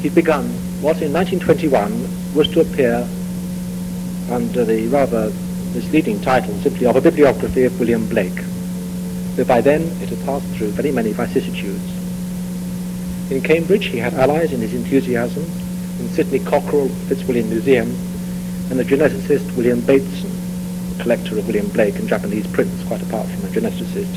he'd 0.00 0.14
begun 0.14 0.46
what 0.80 1.02
in 1.02 1.12
1921 1.12 2.34
was 2.34 2.48
to 2.48 2.60
appear 2.60 3.06
under 4.30 4.64
the 4.64 4.86
rather 4.88 5.30
misleading 5.74 6.20
title 6.22 6.54
simply 6.62 6.86
of 6.86 6.96
a 6.96 7.00
bibliography 7.00 7.64
of 7.64 7.78
William 7.78 8.08
Blake, 8.08 8.40
though 9.36 9.44
by 9.44 9.60
then 9.60 9.82
it 10.02 10.08
had 10.08 10.24
passed 10.24 10.46
through 10.56 10.70
very 10.70 10.90
many 10.90 11.12
vicissitudes. 11.12 11.84
In 13.30 13.42
Cambridge 13.42 13.86
he 13.86 13.98
had 13.98 14.14
allies 14.14 14.52
in 14.52 14.60
his 14.60 14.72
enthusiasm 14.72 15.44
in 16.00 16.08
Sidney 16.08 16.38
Cockerell 16.38 16.88
Fitzwilliam 17.08 17.50
Museum 17.50 17.90
and 18.70 18.78
the 18.78 18.84
geneticist 18.84 19.54
William 19.54 19.80
Bateson, 19.80 20.30
collector 20.98 21.38
of 21.38 21.46
William 21.46 21.68
Blake 21.68 21.96
and 21.96 22.08
Japanese 22.08 22.46
prints, 22.46 22.82
quite 22.84 23.02
apart 23.02 23.26
from 23.28 23.44
a 23.44 23.48
geneticist. 23.48 24.16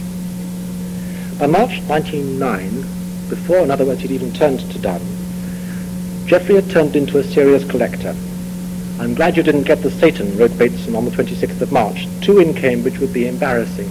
By 1.40 1.48
March 1.48 1.82
1909, 1.88 2.82
before, 3.30 3.60
in 3.60 3.72
other 3.72 3.86
words, 3.86 4.02
he'd 4.02 4.12
even 4.12 4.32
turned 4.32 4.60
to 4.60 4.80
Donne, 4.80 5.02
Geoffrey 6.26 6.56
had 6.56 6.70
turned 6.70 6.96
into 6.96 7.18
a 7.18 7.24
serious 7.24 7.66
collector. 7.70 8.16
I'm 8.98 9.14
glad 9.14 9.36
you 9.36 9.44
didn't 9.44 9.64
get 9.64 9.82
the 9.82 9.92
Satan, 9.92 10.38
wrote 10.38 10.58
Bateson 10.58 10.96
on 10.96 11.04
the 11.04 11.12
26th 11.12 11.60
of 11.60 11.74
March. 11.74 12.08
Two 12.22 12.40
in 12.40 12.54
Cambridge 12.54 12.98
would 13.00 13.12
be 13.12 13.28
embarrassing. 13.28 13.90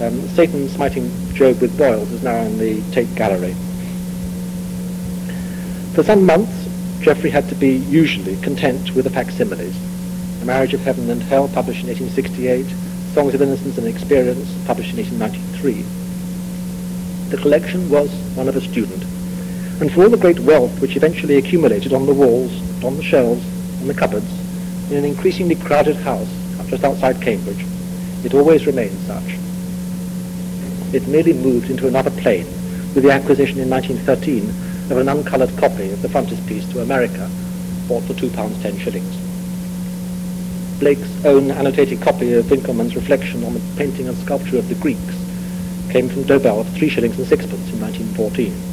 Um, 0.00 0.26
Satan 0.28 0.68
smiting 0.70 1.10
Job 1.34 1.60
with 1.60 1.76
boils 1.76 2.10
is 2.12 2.22
now 2.22 2.36
in 2.36 2.56
the 2.56 2.80
Tate 2.92 3.14
Gallery. 3.14 3.54
For 5.92 6.02
some 6.02 6.24
months, 6.24 6.66
Geoffrey 7.02 7.28
had 7.28 7.46
to 7.50 7.54
be 7.54 7.76
usually 7.76 8.36
content 8.38 8.94
with 8.94 9.04
the 9.04 9.10
facsimiles. 9.10 9.76
The 10.40 10.46
Marriage 10.46 10.72
of 10.72 10.80
Heaven 10.80 11.10
and 11.10 11.22
Hell, 11.22 11.48
published 11.48 11.82
in 11.82 11.88
1868, 11.88 12.64
Songs 13.12 13.34
of 13.34 13.42
Innocence 13.42 13.76
and 13.76 13.86
Experience, 13.86 14.48
published 14.64 14.94
in 14.94 15.04
1893. 15.04 15.82
The 17.30 17.36
collection 17.36 17.90
was 17.90 18.10
one 18.34 18.48
of 18.48 18.56
a 18.56 18.62
student, 18.62 19.04
and 19.80 19.92
for 19.92 20.02
all 20.02 20.10
the 20.10 20.16
great 20.16 20.40
wealth 20.40 20.80
which 20.80 20.96
eventually 20.96 21.36
accumulated 21.36 21.92
on 21.92 22.06
the 22.06 22.14
walls, 22.14 22.52
on 22.84 22.96
the 22.96 23.02
shelves, 23.02 23.44
on 23.80 23.86
the 23.86 23.94
cupboards, 23.94 24.30
in 24.90 24.96
an 24.96 25.04
increasingly 25.04 25.54
crowded 25.54 25.96
house 25.96 26.28
just 26.68 26.84
outside 26.84 27.20
Cambridge, 27.20 27.64
it 28.24 28.34
always 28.34 28.66
remained 28.66 28.98
such. 29.06 29.38
It 30.92 31.08
merely 31.08 31.32
moved 31.32 31.70
into 31.70 31.88
another 31.88 32.10
plane 32.10 32.46
with 32.94 33.04
the 33.04 33.10
acquisition 33.10 33.58
in 33.58 33.70
1913 33.70 34.48
of 34.90 34.98
an 34.98 35.08
uncoloured 35.08 35.56
copy 35.56 35.90
of 35.90 36.02
the 36.02 36.08
frontispiece 36.08 36.66
to 36.72 36.82
America, 36.82 37.30
bought 37.86 38.04
for 38.04 38.14
two 38.14 38.30
pounds 38.30 38.60
ten 38.62 38.78
shillings. 38.78 39.16
Blake's 40.78 41.24
own 41.24 41.50
annotated 41.50 42.00
copy 42.00 42.34
of 42.34 42.46
Winckelmann's 42.46 42.96
reflection 42.96 43.44
on 43.44 43.54
the 43.54 43.62
painting 43.76 44.08
and 44.08 44.16
sculpture 44.18 44.58
of 44.58 44.68
the 44.68 44.74
Greeks 44.76 45.16
came 45.90 46.08
from 46.08 46.24
Dobell 46.24 46.64
for 46.64 46.70
three 46.72 46.88
shillings 46.88 47.18
and 47.18 47.26
sixpence 47.26 47.72
in 47.72 47.80
1914. 47.80 48.67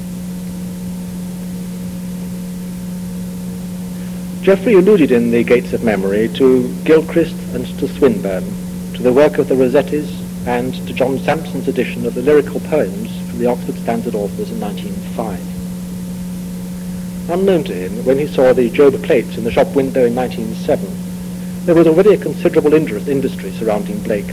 Geoffrey 4.45 4.75
alluded 4.75 5.11
in 5.11 5.31
the 5.31 5.43
Gates 5.43 5.73
of 5.73 5.83
Memory 5.83 6.29
to 6.35 6.71
Gilchrist 6.83 7.35
and 7.55 7.65
to 7.79 7.87
Swinburne, 7.87 8.45
to 8.93 9.01
the 9.01 9.11
work 9.11 9.39
of 9.39 9.47
the 9.47 9.55
Rossettis, 9.55 10.21
and 10.45 10.71
to 10.85 10.93
John 10.93 11.17
Sampson's 11.17 11.67
edition 11.67 12.05
of 12.05 12.13
the 12.13 12.21
lyrical 12.21 12.59
poems 12.59 13.09
from 13.27 13.39
the 13.39 13.47
Oxford 13.47 13.73
Standard 13.73 14.13
Authors 14.13 14.51
in 14.51 14.59
1905 14.59 15.39
unknown 17.33 17.63
to 17.63 17.73
him 17.73 18.05
when 18.05 18.19
he 18.19 18.27
saw 18.27 18.53
the 18.53 18.69
Job 18.69 18.93
plates 19.01 19.35
in 19.35 19.43
the 19.43 19.51
shop 19.51 19.75
window 19.75 20.05
in 20.05 20.13
1907. 20.13 21.65
There 21.65 21.73
was 21.73 21.87
already 21.87 22.13
a 22.13 22.17
considerable 22.17 22.75
interest, 22.75 23.07
industry 23.07 23.49
surrounding 23.53 23.97
Blake. 24.03 24.31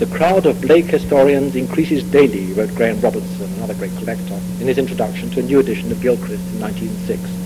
The 0.00 0.14
crowd 0.14 0.44
of 0.44 0.60
Blake 0.60 0.84
historians 0.84 1.56
increases 1.56 2.02
daily, 2.02 2.52
wrote 2.52 2.74
Graham 2.74 3.00
Robertson, 3.00 3.50
another 3.54 3.72
great 3.72 3.96
collector, 3.96 4.38
in 4.60 4.66
his 4.66 4.76
introduction 4.76 5.30
to 5.30 5.40
a 5.40 5.44
new 5.44 5.60
edition 5.60 5.90
of 5.90 6.02
Gilchrist 6.02 6.44
in 6.52 6.60
1906. 6.60 7.45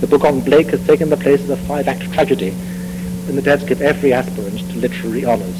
The 0.00 0.06
book 0.06 0.24
on 0.24 0.40
Blake 0.40 0.68
has 0.68 0.86
taken 0.86 1.10
the 1.10 1.16
place 1.16 1.42
of 1.42 1.50
a 1.50 1.56
five-act 1.56 2.12
tragedy, 2.12 2.50
and 3.26 3.36
the 3.36 3.42
dads 3.42 3.64
give 3.64 3.82
every 3.82 4.12
aspirant 4.12 4.60
to 4.60 4.78
literary 4.78 5.24
honours. 5.24 5.56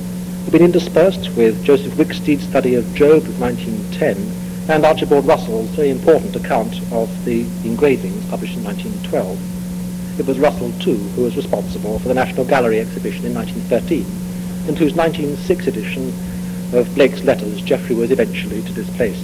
had 0.43 0.51
been 0.51 0.62
interspersed 0.62 1.31
with 1.37 1.65
Joseph 1.65 1.97
Wicksteed's 1.97 2.49
study 2.49 2.75
of 2.75 2.93
Job 2.97 3.23
of 3.23 3.41
1910 3.41 4.69
and 4.69 4.85
Archibald 4.85 5.27
Russell's 5.27 5.71
very 5.77 5.91
important 5.91 6.35
account 6.35 6.81
of 6.91 7.25
the 7.25 7.43
engravings 7.65 8.29
published 8.29 8.57
in 8.57 8.65
1912. 8.65 10.19
It 10.19 10.27
was 10.27 10.41
Russell, 10.41 10.73
too, 10.81 10.97
who 10.97 11.23
was 11.23 11.37
responsible 11.37 12.01
for 12.01 12.09
the 12.09 12.15
National 12.15 12.45
Gallery 12.45 12.81
exhibition 12.81 13.27
in 13.27 13.35
1913, 13.35 14.26
and 14.69 14.79
whose 14.79 14.95
1906 14.95 15.67
edition 15.67 16.09
of 16.73 16.93
Blake's 16.95 17.23
letters 17.23 17.63
Geoffrey 17.63 17.95
was 17.95 18.11
eventually 18.11 18.63
to 18.63 18.73
displace. 18.73 19.23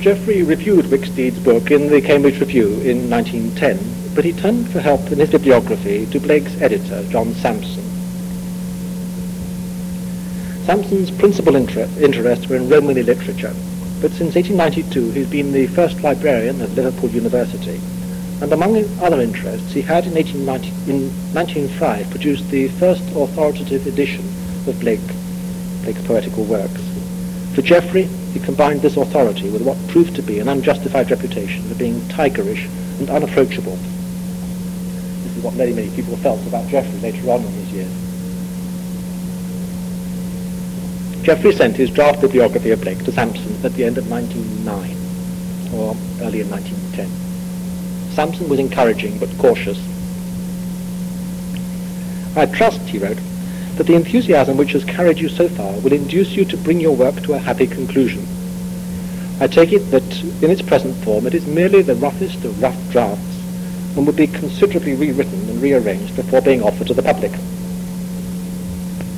Geoffrey 0.00 0.42
reviewed 0.42 0.84
Wicksteed's 0.86 1.38
book 1.38 1.70
in 1.70 1.88
the 1.88 2.00
Cambridge 2.00 2.38
Review 2.38 2.80
in 2.82 3.10
1910, 3.10 4.14
but 4.14 4.24
he 4.24 4.32
turned 4.32 4.68
for 4.70 4.80
help 4.80 5.10
in 5.10 5.18
his 5.18 5.30
bibliography 5.30 6.06
to 6.06 6.20
Blake's 6.20 6.54
editor, 6.60 7.02
John 7.10 7.34
Sampson. 7.34 7.82
Sampson's 10.64 11.10
principal 11.10 11.56
inter- 11.56 11.88
interests 12.00 12.46
were 12.48 12.56
in 12.56 12.68
Romany 12.68 13.02
literature, 13.02 13.54
but 14.00 14.12
since 14.12 14.34
1892 14.34 15.10
he's 15.10 15.28
been 15.28 15.52
the 15.52 15.66
first 15.68 16.02
librarian 16.02 16.60
at 16.60 16.70
Liverpool 16.70 17.10
University, 17.10 17.80
and 18.40 18.52
among 18.52 18.76
other 19.00 19.20
interests 19.20 19.72
he 19.72 19.80
had 19.80 20.04
in, 20.04 20.14
1890, 20.14 20.68
in 20.90 21.08
1905 21.32 22.10
produced 22.10 22.50
the 22.50 22.68
first 22.68 23.02
authoritative 23.14 23.86
edition 23.86 24.24
of 24.66 24.78
Blake, 24.80 25.00
Blake's 25.82 26.02
poetical 26.06 26.44
works. 26.44 26.82
For 27.54 27.62
Geoffrey, 27.62 28.04
he 28.34 28.40
combined 28.40 28.82
this 28.82 28.98
authority 28.98 29.48
with 29.48 29.62
what 29.62 29.78
proved 29.88 30.14
to 30.16 30.22
be 30.22 30.38
an 30.38 30.48
unjustified 30.48 31.10
reputation 31.10 31.62
for 31.66 31.74
being 31.76 31.98
tigerish 32.02 32.68
and 32.98 33.08
unapproachable. 33.08 33.76
This 35.22 35.36
is 35.36 35.42
what 35.42 35.54
many, 35.54 35.72
many 35.72 35.88
people 35.96 36.16
felt 36.18 36.46
about 36.46 36.68
Geoffrey 36.68 36.98
later 37.00 37.30
on 37.30 37.42
in 37.42 37.52
his 37.52 37.72
years. 37.72 37.92
Geoffrey 41.24 41.52
sent 41.52 41.76
his 41.76 41.90
draft 41.90 42.20
bibliography 42.20 42.70
of 42.70 42.82
Blake 42.82 43.02
to 43.04 43.12
Sampson 43.12 43.64
at 43.64 43.72
the 43.72 43.84
end 43.84 43.96
of 43.96 44.10
1909, 44.10 45.74
or 45.74 45.96
early 46.20 46.40
in 46.42 46.50
1910. 46.50 47.25
Sampson 48.16 48.48
was 48.48 48.58
encouraging 48.58 49.18
but 49.18 49.28
cautious. 49.36 49.78
I 52.34 52.46
trust, 52.46 52.80
he 52.80 52.96
wrote, 52.96 53.18
that 53.76 53.86
the 53.86 53.94
enthusiasm 53.94 54.56
which 54.56 54.72
has 54.72 54.84
carried 54.84 55.18
you 55.18 55.28
so 55.28 55.50
far 55.50 55.78
will 55.80 55.92
induce 55.92 56.30
you 56.30 56.46
to 56.46 56.56
bring 56.56 56.80
your 56.80 56.96
work 56.96 57.20
to 57.24 57.34
a 57.34 57.38
happy 57.38 57.66
conclusion. 57.66 58.26
I 59.38 59.48
take 59.48 59.70
it 59.74 59.90
that 59.90 60.22
in 60.42 60.50
its 60.50 60.62
present 60.62 60.96
form 61.04 61.26
it 61.26 61.34
is 61.34 61.46
merely 61.46 61.82
the 61.82 61.94
roughest 61.94 62.42
of 62.46 62.62
rough 62.62 62.90
drafts 62.90 63.36
and 63.96 64.06
would 64.06 64.16
be 64.16 64.28
considerably 64.28 64.94
rewritten 64.94 65.50
and 65.50 65.60
rearranged 65.60 66.16
before 66.16 66.40
being 66.40 66.62
offered 66.62 66.86
to 66.86 66.94
the 66.94 67.02
public. 67.02 67.32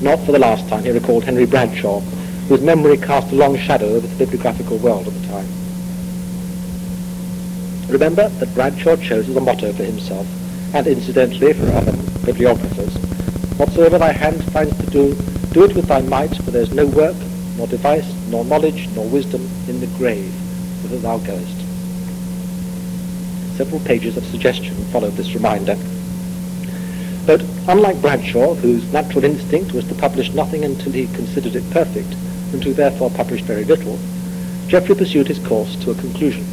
Not 0.03 0.19
for 0.27 0.33
the 0.33 0.41
last 0.41 0.69
time 0.69 0.83
he 0.83 0.91
recalled 0.91 1.23
Henry 1.23 1.47
Bradshaw, 1.47 2.01
whose 2.49 2.63
memory 2.63 2.97
cast 2.97 3.31
a 3.31 3.37
long 3.37 3.57
shadow 3.59 3.87
over 3.91 4.09
the 4.09 4.17
bibliographical 4.17 4.79
world 4.79 5.07
at 5.07 5.15
the 5.15 5.29
time. 5.29 5.58
Remember 7.89 8.29
that 8.29 8.55
Bradshaw 8.55 8.97
chose 8.97 9.29
as 9.29 9.37
a 9.37 9.41
motto 9.41 9.73
for 9.73 9.85
himself, 9.85 10.27
and 10.75 10.87
incidentally 10.87 11.53
for 11.53 11.67
other 11.73 11.93
bibliographers, 12.25 12.99
Whatsoever 13.59 13.99
thy 13.99 14.13
hand 14.13 14.45
finds 14.53 14.79
to 14.79 14.87
do, 14.87 15.15
do 15.51 15.65
it 15.65 15.75
with 15.75 15.89
thy 15.89 16.01
might, 16.03 16.37
for 16.37 16.53
there 16.53 16.63
is 16.63 16.73
no 16.73 16.87
work, 16.87 17.17
nor 17.57 17.67
device, 17.67 18.07
nor 18.29 18.45
knowledge, 18.45 18.89
nor 18.95 19.05
wisdom 19.09 19.43
in 19.67 19.81
the 19.81 19.89
grave, 19.99 20.33
whither 20.81 20.99
thou 20.99 21.19
goest. 21.19 21.57
Several 23.57 23.81
pages 23.81 24.17
of 24.17 24.25
suggestion 24.27 24.77
followed 24.93 25.15
this 25.15 25.35
reminder. 25.35 25.77
But 27.27 27.43
unlike 27.67 28.01
Bradshaw, 28.01 28.55
whose 28.55 28.93
natural 28.93 29.25
instinct 29.25 29.73
was 29.73 29.89
to 29.89 29.95
publish 29.97 30.33
nothing 30.33 30.65
until 30.65 30.93
he 30.93 31.09
considered 31.09 31.57
it 31.57 31.69
perfect, 31.73 32.15
and 32.53 32.63
who 32.63 32.73
therefore 32.73 33.11
published 33.11 33.45
very 33.45 33.65
little, 33.65 33.99
Geoffrey 34.69 34.95
pursued 34.95 35.27
his 35.27 35.41
course 35.41 35.75
to 35.83 35.91
a 35.91 35.97
conclusion. 35.97 36.47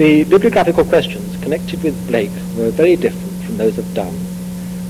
The 0.00 0.24
bibliographical 0.24 0.86
questions 0.86 1.36
connected 1.42 1.82
with 1.82 2.08
Blake 2.08 2.30
were 2.56 2.70
very 2.70 2.96
different 2.96 3.44
from 3.44 3.58
those 3.58 3.76
of 3.76 3.92
Donne, 3.92 4.18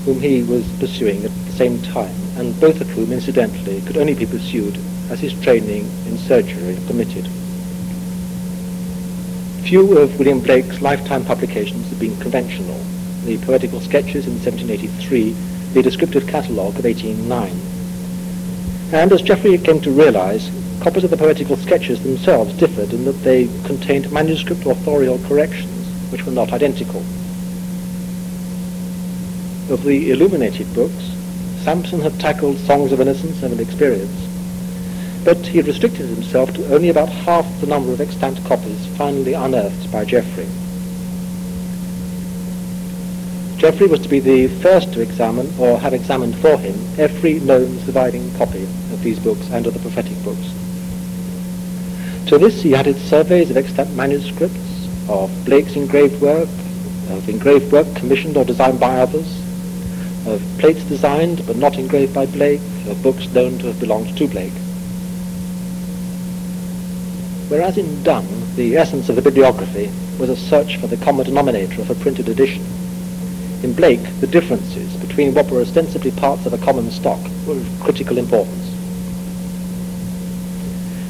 whom 0.05 0.21
he 0.21 0.41
was 0.41 0.65
pursuing 0.79 1.25
at 1.25 1.35
the 1.47 1.51
same 1.51 1.81
time, 1.81 2.15
and 2.37 2.57
both 2.61 2.79
of 2.79 2.87
whom, 2.91 3.11
incidentally, 3.11 3.81
could 3.81 3.97
only 3.97 4.13
be 4.13 4.25
pursued 4.25 4.79
as 5.09 5.19
his 5.19 5.33
training 5.41 5.83
in 6.07 6.17
surgery 6.17 6.77
permitted. 6.87 7.27
Few 9.65 9.97
of 9.97 10.17
William 10.17 10.39
Blake's 10.39 10.81
lifetime 10.81 11.25
publications 11.25 11.89
have 11.89 11.99
been 11.99 12.17
conventional. 12.21 12.79
The 13.25 13.37
Poetical 13.39 13.81
Sketches 13.81 14.27
in 14.27 14.39
1783, 14.39 15.31
the 15.73 15.83
Descriptive 15.83 16.25
Catalogue 16.25 16.79
of 16.79 16.85
1809. 16.85 17.51
And 18.93 19.11
as 19.11 19.21
Geoffrey 19.21 19.57
came 19.57 19.81
to 19.81 19.91
realize, 19.91 20.49
copies 20.81 21.03
of 21.03 21.09
the 21.09 21.17
Poetical 21.17 21.55
Sketches 21.55 22.03
themselves 22.03 22.53
differed 22.53 22.91
in 22.91 23.05
that 23.05 23.23
they 23.23 23.47
contained 23.65 24.11
manuscript 24.11 24.65
authorial 24.65 25.19
corrections, 25.27 25.87
which 26.11 26.25
were 26.25 26.31
not 26.31 26.51
identical 26.51 27.03
of 29.71 29.83
the 29.83 30.11
illuminated 30.11 30.71
books, 30.73 31.11
Sampson 31.63 32.01
had 32.01 32.19
tackled 32.19 32.57
Songs 32.57 32.91
of 32.91 32.99
Innocence 32.99 33.41
and 33.41 33.59
Experience, 33.59 34.27
but 35.23 35.37
he 35.37 35.57
had 35.57 35.67
restricted 35.67 36.07
himself 36.07 36.53
to 36.53 36.73
only 36.73 36.89
about 36.89 37.07
half 37.07 37.45
the 37.61 37.67
number 37.67 37.93
of 37.93 38.01
extant 38.01 38.43
copies 38.45 38.85
finally 38.97 39.33
unearthed 39.33 39.91
by 39.91 40.03
Geoffrey. 40.03 40.47
Geoffrey 43.57 43.87
was 43.87 44.01
to 44.01 44.09
be 44.09 44.19
the 44.19 44.47
first 44.61 44.91
to 44.93 45.01
examine, 45.01 45.53
or 45.57 45.79
have 45.79 45.93
examined 45.93 46.35
for 46.37 46.57
him, 46.57 46.75
every 46.97 47.39
known 47.39 47.77
surviving 47.79 48.33
copy 48.35 48.63
of 48.63 49.01
these 49.03 49.19
books 49.19 49.47
and 49.51 49.67
of 49.67 49.73
the 49.73 49.79
prophetic 49.79 50.21
books. 50.23 50.60
To 52.27 52.37
this 52.37 52.61
he 52.61 52.75
added 52.75 52.97
surveys 52.97 53.49
of 53.49 53.57
extant 53.57 53.93
manuscripts, 53.95 54.87
of 55.09 55.29
Blake's 55.45 55.75
engraved 55.75 56.21
work, 56.21 56.47
of 57.09 57.27
engraved 57.27 57.71
work 57.71 57.93
commissioned 57.95 58.37
or 58.37 58.45
designed 58.45 58.79
by 58.79 58.97
others, 58.97 59.41
of 60.25 60.41
plates 60.59 60.83
designed 60.83 61.45
but 61.45 61.57
not 61.57 61.77
engraved 61.77 62.13
by 62.13 62.25
Blake, 62.25 62.61
of 62.87 63.01
books 63.03 63.27
known 63.29 63.57
to 63.57 63.67
have 63.67 63.79
belonged 63.79 64.15
to 64.17 64.27
Blake. 64.27 64.53
Whereas 67.49 67.77
in 67.77 68.01
Donne, 68.03 68.55
the 68.55 68.77
essence 68.77 69.09
of 69.09 69.17
the 69.17 69.21
bibliography 69.21 69.91
was 70.17 70.29
a 70.29 70.37
search 70.37 70.77
for 70.77 70.87
the 70.87 70.97
common 70.97 71.25
denominator 71.25 71.81
of 71.81 71.89
a 71.89 71.95
printed 71.95 72.29
edition, 72.29 72.63
in 73.63 73.73
Blake 73.73 74.03
the 74.21 74.27
differences 74.27 74.95
between 74.97 75.33
what 75.33 75.49
were 75.49 75.61
ostensibly 75.61 76.11
parts 76.11 76.45
of 76.45 76.53
a 76.53 76.57
common 76.59 76.89
stock 76.91 77.19
were 77.45 77.57
of 77.57 77.79
critical 77.81 78.17
importance. 78.17 78.70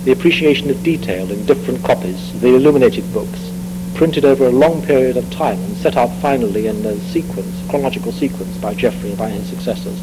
The 0.04 0.12
appreciation 0.12 0.72
of 0.72 0.82
detail 0.82 1.32
in 1.32 1.46
different 1.46 1.84
copies, 1.84 2.34
of 2.34 2.42
the 2.42 2.56
illuminated 2.56 3.14
books, 3.14 3.52
printed 3.94 4.26
over 4.26 4.46
a 4.46 4.50
long 4.50 4.82
period 4.82 5.16
of 5.16 5.30
time 5.30 5.60
and 5.60 5.78
set 5.78 5.96
out 5.96 6.10
finally 6.16 6.66
in 6.66 6.84
a 6.84 6.98
sequence, 7.12 7.56
chronological 7.70 8.12
sequence 8.12 8.58
by 8.58 8.74
Geoffrey 8.74 9.10
and 9.10 9.18
by 9.20 9.30
his 9.30 9.48
successors. 9.48 10.00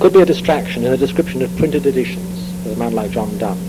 Could 0.00 0.14
be 0.14 0.22
a 0.22 0.24
distraction 0.24 0.84
in 0.84 0.94
a 0.94 0.96
description 0.96 1.42
of 1.42 1.54
printed 1.58 1.84
editions 1.84 2.48
of 2.64 2.72
a 2.72 2.76
man 2.76 2.94
like 2.94 3.10
John 3.10 3.36
Donne, 3.36 3.60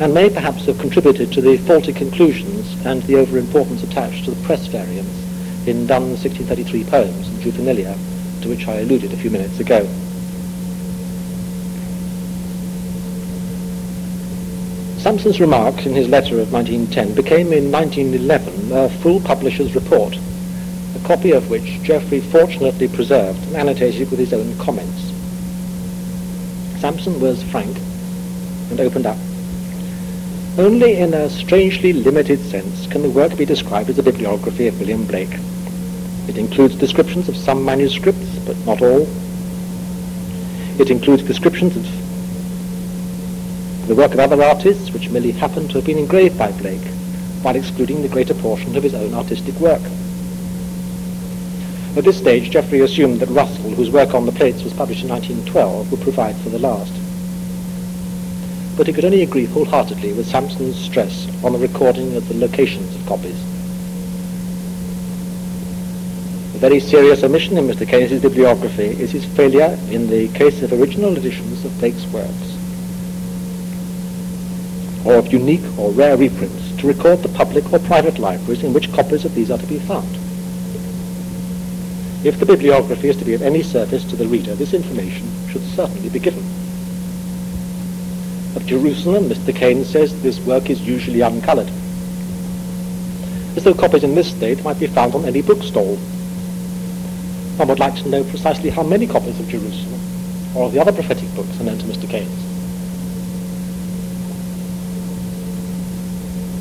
and 0.00 0.12
may 0.12 0.28
perhaps 0.28 0.66
have 0.66 0.80
contributed 0.80 1.32
to 1.32 1.40
the 1.40 1.56
faulty 1.58 1.92
conclusions 1.92 2.74
and 2.84 3.00
the 3.04 3.14
overimportance 3.14 3.84
attached 3.84 4.24
to 4.24 4.32
the 4.32 4.44
press 4.44 4.66
variants 4.66 5.22
in 5.68 5.86
Donne's 5.86 6.24
1633 6.24 6.82
poems 6.84 7.28
and 7.28 7.38
Juvenilia, 7.38 7.96
to 8.42 8.48
which 8.48 8.66
I 8.66 8.80
alluded 8.80 9.12
a 9.12 9.16
few 9.16 9.30
minutes 9.30 9.60
ago. 9.60 9.88
Sampson's 15.00 15.40
remark 15.40 15.86
in 15.86 15.94
his 15.94 16.10
letter 16.10 16.38
of 16.40 16.52
1910 16.52 17.14
became 17.14 17.54
in 17.54 17.72
1911 17.72 18.70
a 18.70 18.90
full 19.00 19.18
publisher's 19.18 19.74
report, 19.74 20.14
a 20.14 20.98
copy 21.08 21.30
of 21.30 21.48
which 21.48 21.82
Geoffrey 21.82 22.20
fortunately 22.20 22.86
preserved 22.86 23.42
and 23.46 23.56
annotated 23.56 24.10
with 24.10 24.18
his 24.18 24.34
own 24.34 24.58
comments. 24.58 25.10
Sampson 26.80 27.18
was 27.18 27.42
frank 27.44 27.74
and 28.68 28.78
opened 28.78 29.06
up. 29.06 29.16
Only 30.58 30.98
in 30.98 31.14
a 31.14 31.30
strangely 31.30 31.94
limited 31.94 32.38
sense 32.40 32.86
can 32.86 33.00
the 33.00 33.08
work 33.08 33.38
be 33.38 33.46
described 33.46 33.88
as 33.88 33.98
a 33.98 34.02
bibliography 34.02 34.66
of 34.66 34.78
William 34.78 35.06
Blake. 35.06 35.34
It 36.28 36.36
includes 36.36 36.74
descriptions 36.74 37.26
of 37.30 37.38
some 37.38 37.64
manuscripts, 37.64 38.38
but 38.40 38.58
not 38.66 38.82
all. 38.82 39.08
It 40.78 40.90
includes 40.90 41.22
descriptions 41.22 41.74
of 41.74 41.86
the 43.90 43.96
work 43.96 44.14
of 44.14 44.20
other 44.20 44.40
artists 44.40 44.92
which 44.92 45.10
merely 45.10 45.32
happened 45.32 45.68
to 45.68 45.74
have 45.74 45.84
been 45.84 45.98
engraved 45.98 46.38
by 46.38 46.52
Blake, 46.52 46.86
while 47.42 47.56
excluding 47.56 48.02
the 48.02 48.08
greater 48.08 48.34
portion 48.34 48.76
of 48.76 48.84
his 48.84 48.94
own 48.94 49.12
artistic 49.14 49.52
work. 49.56 49.82
At 51.96 52.04
this 52.04 52.18
stage, 52.18 52.52
Geoffrey 52.52 52.82
assumed 52.82 53.18
that 53.18 53.28
Russell, 53.30 53.70
whose 53.70 53.90
work 53.90 54.14
on 54.14 54.26
the 54.26 54.32
plates 54.32 54.62
was 54.62 54.72
published 54.72 55.02
in 55.02 55.08
1912, 55.08 55.90
would 55.90 56.02
provide 56.02 56.36
for 56.36 56.50
the 56.50 56.60
last. 56.60 56.92
But 58.76 58.86
he 58.86 58.92
could 58.92 59.04
only 59.04 59.22
agree 59.22 59.46
wholeheartedly 59.46 60.12
with 60.12 60.28
Sampson's 60.28 60.78
stress 60.78 61.26
on 61.42 61.52
the 61.52 61.58
recording 61.58 62.14
of 62.14 62.28
the 62.28 62.34
locations 62.34 62.94
of 62.94 63.04
copies. 63.06 63.40
A 66.54 66.58
very 66.58 66.78
serious 66.78 67.24
omission 67.24 67.58
in 67.58 67.66
Mr. 67.66 67.88
Keynes's 67.88 68.22
bibliography 68.22 68.84
is 69.02 69.10
his 69.10 69.24
failure 69.24 69.76
in 69.90 70.08
the 70.08 70.28
case 70.28 70.62
of 70.62 70.72
original 70.72 71.16
editions 71.16 71.64
of 71.64 71.76
Blake's 71.80 72.06
works 72.12 72.59
or 75.04 75.14
of 75.14 75.32
unique 75.32 75.78
or 75.78 75.90
rare 75.92 76.16
reprints 76.16 76.72
to 76.80 76.86
record 76.86 77.22
the 77.22 77.28
public 77.30 77.72
or 77.72 77.78
private 77.78 78.18
libraries 78.18 78.62
in 78.62 78.72
which 78.72 78.92
copies 78.92 79.24
of 79.24 79.34
these 79.34 79.50
are 79.50 79.58
to 79.58 79.66
be 79.66 79.78
found. 79.78 80.08
If 82.22 82.38
the 82.38 82.44
bibliography 82.44 83.08
is 83.08 83.16
to 83.16 83.24
be 83.24 83.32
of 83.32 83.40
any 83.40 83.62
service 83.62 84.04
to 84.04 84.16
the 84.16 84.28
reader, 84.28 84.54
this 84.54 84.74
information 84.74 85.26
should 85.48 85.62
certainly 85.62 86.10
be 86.10 86.18
given. 86.18 86.44
Of 88.56 88.66
Jerusalem, 88.66 89.28
Mr. 89.30 89.56
Keynes 89.56 89.88
says 89.88 90.20
this 90.22 90.38
work 90.40 90.68
is 90.68 90.82
usually 90.82 91.22
uncoloured, 91.22 91.70
as 93.56 93.64
though 93.64 93.72
copies 93.72 94.04
in 94.04 94.14
this 94.14 94.30
state 94.30 94.62
might 94.64 94.78
be 94.78 94.86
found 94.86 95.14
on 95.14 95.24
any 95.24 95.40
bookstall. 95.40 95.96
One 97.56 97.68
would 97.68 97.78
like 97.78 97.94
to 97.96 98.08
know 98.08 98.24
precisely 98.24 98.68
how 98.68 98.82
many 98.82 99.06
copies 99.06 99.38
of 99.40 99.48
Jerusalem 99.48 100.00
or 100.54 100.66
of 100.66 100.72
the 100.72 100.80
other 100.80 100.92
prophetic 100.92 101.34
books 101.34 101.58
are 101.60 101.64
known 101.64 101.78
to 101.78 101.86
Mr. 101.86 102.08
Keynes. 102.10 102.49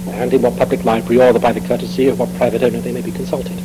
And 0.10 0.34
in 0.34 0.42
what 0.42 0.58
public 0.58 0.84
library 0.86 1.22
or 1.22 1.40
by 1.40 1.52
the 1.52 1.62
courtesy 1.62 2.08
of 2.08 2.20
what 2.20 2.34
private 2.36 2.64
owner 2.64 2.80
they 2.80 2.92
may 2.92 3.02
be 3.02 3.12
consulted. 3.12 3.58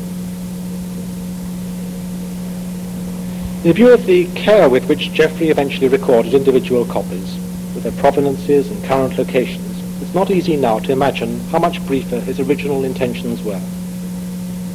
In 3.65 3.73
view 3.73 3.93
of 3.93 4.05
the 4.05 4.27
care 4.35 4.69
with 4.69 4.89
which 4.89 5.13
Geoffrey 5.13 5.49
eventually 5.49 5.89
recorded 5.89 6.35
individual 6.35 6.85
copies, 6.85 7.35
with 7.75 7.83
their 7.83 7.93
provenances 7.93 8.71
and 8.71 8.85
current 8.85 9.17
locations, 9.17 10.03
it's 10.03 10.15
not 10.15 10.31
easy 10.31 10.57
now 10.57 10.79
to 10.81 10.93
imagine 10.93 11.41
how 11.49 11.59
much 11.59 11.85
briefer 11.87 12.21
his 12.21 12.41
original 12.41 12.85
intentions 12.85 13.43
were, 13.43 13.61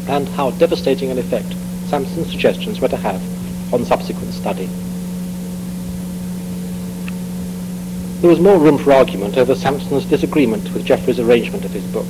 and 0.07 0.27
how 0.29 0.51
devastating 0.51 1.11
an 1.11 1.19
effect 1.19 1.53
Sampson's 1.89 2.31
suggestions 2.31 2.79
were 2.79 2.87
to 2.87 2.97
have 2.97 3.21
on 3.73 3.85
subsequent 3.85 4.33
study. 4.33 4.69
There 8.21 8.29
was 8.29 8.41
more 8.41 8.59
room 8.59 8.77
for 8.77 8.91
argument 8.91 9.37
over 9.37 9.55
Sampson's 9.55 10.03
disagreement 10.03 10.73
with 10.73 10.83
Geoffrey's 10.83 11.21
arrangement 11.21 11.63
of 11.63 11.71
his 11.71 11.85
book, 11.85 12.07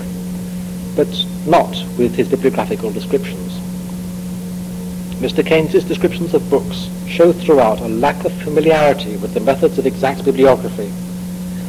but 0.96 1.08
not 1.46 1.70
with 2.00 2.16
his 2.16 2.28
bibliographical 2.28 2.90
descriptions. 2.90 3.60
Mr. 5.22 5.46
Keynes's 5.46 5.84
descriptions 5.84 6.34
of 6.34 6.50
books 6.50 6.90
show 7.08 7.32
throughout 7.32 7.80
a 7.82 7.88
lack 7.88 8.26
of 8.26 8.34
familiarity 8.42 9.18
with 9.18 9.36
the 9.36 9.40
methods 9.40 9.78
of 9.78 9.86
exact 9.86 10.26
bibliography, 10.26 10.92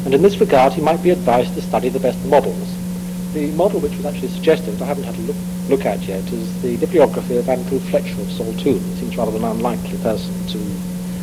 and 0.06 0.14
in 0.14 0.22
this 0.22 0.40
regard 0.40 0.72
he 0.72 0.80
might 0.80 1.02
be 1.02 1.10
advised 1.10 1.52
to 1.52 1.60
study 1.60 1.90
the 1.90 2.00
best 2.00 2.24
models. 2.24 2.74
The 3.34 3.50
model 3.52 3.80
which 3.80 3.96
was 3.98 4.06
actually 4.06 4.28
suggested, 4.28 4.80
I 4.80 4.86
haven't 4.86 5.04
had 5.04 5.16
a 5.16 5.20
look, 5.20 5.36
look 5.68 5.84
at 5.84 6.00
yet, 6.00 6.24
is 6.32 6.62
the 6.62 6.78
bibliography 6.78 7.36
of 7.36 7.46
Andrew 7.46 7.78
Fletcher 7.78 8.18
of 8.22 8.28
Saltoun. 8.28 8.80
Seems 8.96 9.18
rather 9.18 9.36
an 9.36 9.44
unlikely 9.44 9.98
person 9.98 10.32
to 10.46 10.58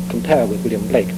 compare 0.08 0.46
with 0.46 0.62
William 0.62 0.86
Blake. 0.86 1.08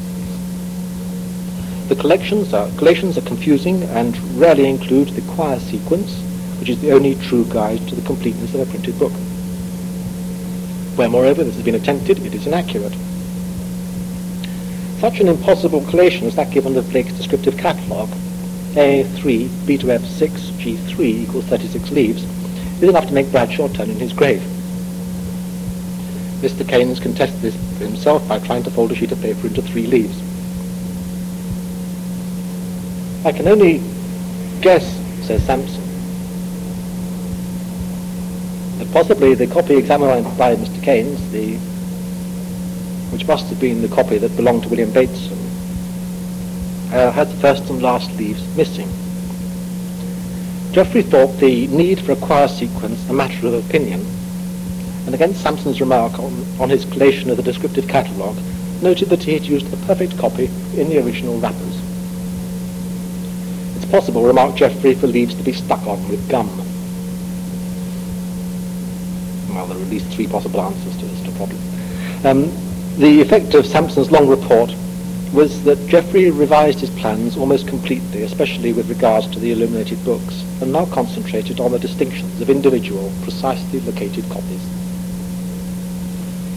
The 1.91 1.97
collections 1.97 2.55
are, 2.55 2.68
collations 2.76 3.18
are 3.18 3.22
confusing 3.22 3.82
and 3.82 4.16
rarely 4.38 4.68
include 4.68 5.09
the 5.09 5.22
quire 5.32 5.59
sequence, 5.59 6.20
which 6.61 6.68
is 6.68 6.80
the 6.80 6.93
only 6.93 7.16
true 7.16 7.45
guide 7.47 7.84
to 7.88 7.97
the 7.97 8.07
completeness 8.07 8.55
of 8.55 8.61
a 8.61 8.66
printed 8.66 8.97
book. 8.97 9.11
Where, 10.95 11.09
moreover, 11.09 11.43
this 11.43 11.57
has 11.57 11.64
been 11.64 11.74
attempted, 11.74 12.24
it 12.24 12.32
is 12.32 12.47
inaccurate. 12.47 12.93
Such 15.01 15.18
an 15.18 15.26
impossible 15.26 15.80
collation 15.86 16.28
as 16.28 16.36
that 16.36 16.53
given 16.53 16.76
of 16.76 16.88
Blake's 16.91 17.12
descriptive 17.14 17.59
catalogue, 17.59 18.11
A3, 18.74 19.66
B 19.66 19.76
to 19.78 19.86
F6, 19.86 20.30
G3 20.61 21.01
equals 21.01 21.47
36 21.47 21.91
leaves, 21.91 22.22
is 22.80 22.88
enough 22.88 23.09
to 23.09 23.14
make 23.14 23.32
Bradshaw 23.32 23.66
turn 23.66 23.91
in 23.91 23.99
his 23.99 24.12
grave. 24.12 24.43
Mr. 26.41 26.64
Keynes 26.68 27.01
contested 27.01 27.41
this 27.41 27.57
himself 27.80 28.28
by 28.28 28.38
trying 28.38 28.62
to 28.62 28.70
fold 28.70 28.93
a 28.93 28.95
sheet 28.95 29.11
of 29.11 29.20
paper 29.20 29.49
into 29.49 29.61
three 29.61 29.88
leaves. 29.88 30.30
I 33.23 33.33
can 33.33 33.47
only 33.49 33.83
guess, 34.62 34.83
says 35.27 35.45
Sampson, 35.45 35.83
that 38.79 38.91
possibly 38.95 39.35
the 39.35 39.47
copy 39.47 39.77
examined 39.77 40.25
by 40.39 40.57
Mr. 40.57 40.83
Keynes, 40.83 41.31
the, 41.31 41.57
which 43.12 43.27
must 43.27 43.47
have 43.49 43.61
been 43.61 43.83
the 43.83 43.89
copy 43.89 44.16
that 44.16 44.35
belonged 44.37 44.62
to 44.62 44.71
William 44.71 44.91
Bateson, 44.91 45.37
uh, 46.95 47.12
has 47.12 47.31
the 47.31 47.39
first 47.43 47.68
and 47.68 47.83
last 47.83 48.11
leaves 48.16 48.43
missing. 48.57 48.89
Geoffrey 50.73 51.03
thought 51.03 51.37
the 51.41 51.66
need 51.66 52.01
for 52.01 52.12
a 52.12 52.16
quire 52.16 52.49
sequence 52.49 53.07
a 53.11 53.12
matter 53.12 53.47
of 53.47 53.53
opinion, 53.53 54.01
and 55.05 55.14
against 55.14 55.43
Sampson's 55.43 55.83
remark 55.83 56.18
on, 56.18 56.47
on 56.59 56.71
his 56.71 56.87
collation 56.87 57.29
of 57.29 57.37
the 57.37 57.43
descriptive 57.43 57.87
catalogue, 57.87 58.39
noted 58.81 59.11
that 59.11 59.25
he 59.25 59.35
had 59.35 59.45
used 59.45 59.71
a 59.75 59.77
perfect 59.87 60.16
copy 60.16 60.47
in 60.75 60.89
the 60.89 61.05
original 61.05 61.39
wrappers 61.39 61.70
possible, 63.91 64.22
remarked 64.22 64.57
Geoffrey, 64.57 64.95
for 64.95 65.07
leaves 65.07 65.34
to 65.34 65.43
be 65.43 65.53
stuck 65.53 65.86
on 65.86 66.09
with 66.09 66.28
gum. 66.28 66.49
Well, 69.55 69.66
there 69.66 69.76
are 69.76 69.82
at 69.82 69.88
least 69.88 70.07
three 70.07 70.26
possible 70.26 70.61
answers 70.61 70.97
to 70.99 71.05
this 71.05 71.20
problem. 71.41 71.59
Um, 72.22 72.51
the 72.99 73.22
effect 73.22 73.55
of 73.55 73.64
Sampson's 73.64 74.11
long 74.11 74.28
report 74.28 74.74
was 75.32 75.64
that 75.64 75.88
Geoffrey 75.88 76.30
revised 76.30 76.80
his 76.80 76.91
plans 76.91 77.36
almost 77.36 77.66
completely, 77.66 78.22
especially 78.24 78.74
with 78.74 78.91
regards 78.91 79.26
to 79.28 79.38
the 79.38 79.53
illuminated 79.53 80.05
books, 80.05 80.43
and 80.61 80.70
now 80.70 80.84
concentrated 80.86 81.61
on 81.61 81.72
the 81.72 81.78
distinctions 81.78 82.43
of 82.43 82.51
individual, 82.51 83.11
precisely 83.22 83.80
located 83.80 84.28
copies. 84.28 84.62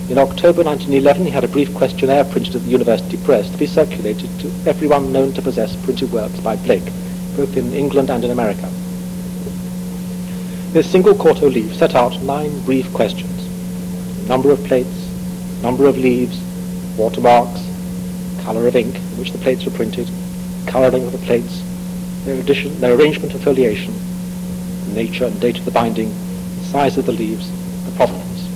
In 0.09 0.17
October 0.17 0.63
1911, 0.63 1.25
he 1.25 1.31
had 1.31 1.45
a 1.45 1.47
brief 1.47 1.73
questionnaire 1.73 2.25
printed 2.25 2.57
at 2.57 2.63
the 2.63 2.69
University 2.69 3.15
Press 3.23 3.49
to 3.49 3.57
be 3.57 3.65
circulated 3.65 4.29
to 4.41 4.51
everyone 4.67 5.13
known 5.13 5.31
to 5.33 5.41
possess 5.41 5.77
printed 5.85 6.11
works 6.11 6.39
by 6.41 6.57
Blake, 6.57 6.91
both 7.35 7.57
in 7.57 7.73
England 7.73 8.09
and 8.09 8.23
in 8.23 8.31
America. 8.31 8.69
This 10.73 10.89
single 10.89 11.13
quarto 11.13 11.49
leaf 11.49 11.75
set 11.75 11.95
out 11.95 12.19
nine 12.23 12.59
brief 12.65 12.91
questions. 12.93 13.47
Number 14.27 14.51
of 14.51 14.63
plates, 14.63 15.09
number 15.61 15.85
of 15.85 15.97
leaves, 15.97 16.41
watermarks, 16.97 17.61
colour 18.43 18.67
of 18.67 18.75
ink 18.75 18.95
in 18.95 19.17
which 19.17 19.31
the 19.31 19.37
plates 19.37 19.65
were 19.65 19.71
printed, 19.71 20.09
colouring 20.65 21.05
of 21.05 21.11
the 21.11 21.17
plates, 21.19 21.61
their, 22.25 22.39
addition, 22.39 22.79
their 22.79 22.95
arrangement 22.95 23.33
of 23.33 23.43
foliation, 23.43 23.93
nature 24.93 25.25
and 25.25 25.39
date 25.39 25.59
of 25.59 25.65
the 25.65 25.71
binding, 25.71 26.11
size 26.63 26.97
of 26.97 27.05
the 27.05 27.11
leaves, 27.11 27.49
the 27.85 27.91
provenance. 27.91 28.47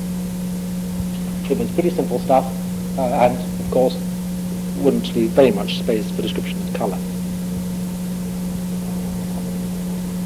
It 1.49 1.57
was 1.57 1.71
pretty 1.71 1.91
simple 1.91 2.19
stuff, 2.19 2.45
uh, 2.97 3.01
and 3.01 3.37
of 3.37 3.71
course 3.71 3.95
wouldn't 4.79 5.15
leave 5.15 5.29
very 5.31 5.51
much 5.51 5.79
space 5.79 6.09
for 6.11 6.21
description 6.21 6.59
of 6.67 6.73
colour. 6.73 6.97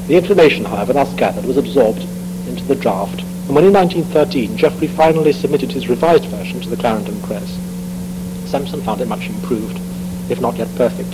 The 0.08 0.16
information, 0.16 0.64
however, 0.64 0.92
thus 0.92 1.14
gathered 1.14 1.44
was 1.44 1.56
absorbed 1.56 2.04
into 2.48 2.64
the 2.64 2.74
draft, 2.74 3.20
and 3.20 3.54
when 3.54 3.64
in 3.64 3.72
1913 3.72 4.56
Geoffrey 4.56 4.88
finally 4.88 5.32
submitted 5.32 5.70
his 5.70 5.88
revised 5.88 6.24
version 6.24 6.60
to 6.60 6.68
the 6.68 6.76
Clarendon 6.76 7.20
Press, 7.22 7.56
Sampson 8.46 8.82
found 8.82 9.00
it 9.00 9.08
much 9.08 9.28
improved, 9.28 9.78
if 10.28 10.40
not 10.40 10.56
yet 10.56 10.68
perfect. 10.74 11.10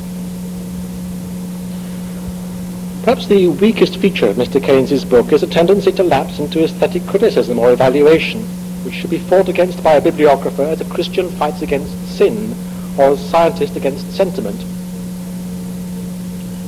Perhaps 3.05 3.26
the 3.26 3.49
weakest 3.49 3.99
feature 3.99 4.26
of 4.26 4.36
Mr. 4.36 4.62
Keynes's 4.62 5.05
book 5.05 5.32
is 5.32 5.43
a 5.43 5.47
tendency 5.47 5.93
to 5.93 6.03
lapse 6.03 6.39
into 6.39 6.64
aesthetic 6.64 7.07
criticism 7.07 7.59
or 7.59 7.72
evaluation, 7.72 8.43
which 8.84 8.95
should 8.95 9.11
be 9.11 9.18
fought 9.18 9.49
against 9.49 9.82
by 9.82 9.95
a 9.95 10.01
bibliographer 10.01 10.62
as 10.62 10.80
a 10.80 10.84
Christian 10.86 11.28
fights 11.32 11.61
against 11.61 12.16
sin 12.16 12.55
or 12.99 13.12
a 13.12 13.16
scientist 13.16 13.76
against 13.76 14.12
sentiment. 14.12 14.59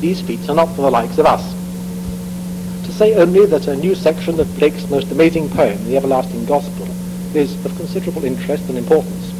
These 0.01 0.21
feats 0.21 0.49
are 0.49 0.55
not 0.55 0.75
for 0.77 0.83
the 0.83 0.91
likes 0.91 1.18
of 1.18 1.27
us 1.27 1.60
say 3.01 3.15
only 3.15 3.47
that 3.47 3.67
a 3.67 3.75
new 3.77 3.95
section 3.95 4.39
of 4.39 4.59
Blake's 4.59 4.87
most 4.91 5.11
amazing 5.11 5.49
poem, 5.49 5.83
The 5.87 5.97
Everlasting 5.97 6.45
Gospel, 6.45 6.87
is 7.35 7.55
of 7.65 7.75
considerable 7.77 8.27
interest 8.27 8.69
and 8.69 8.77
importance, 8.77 9.33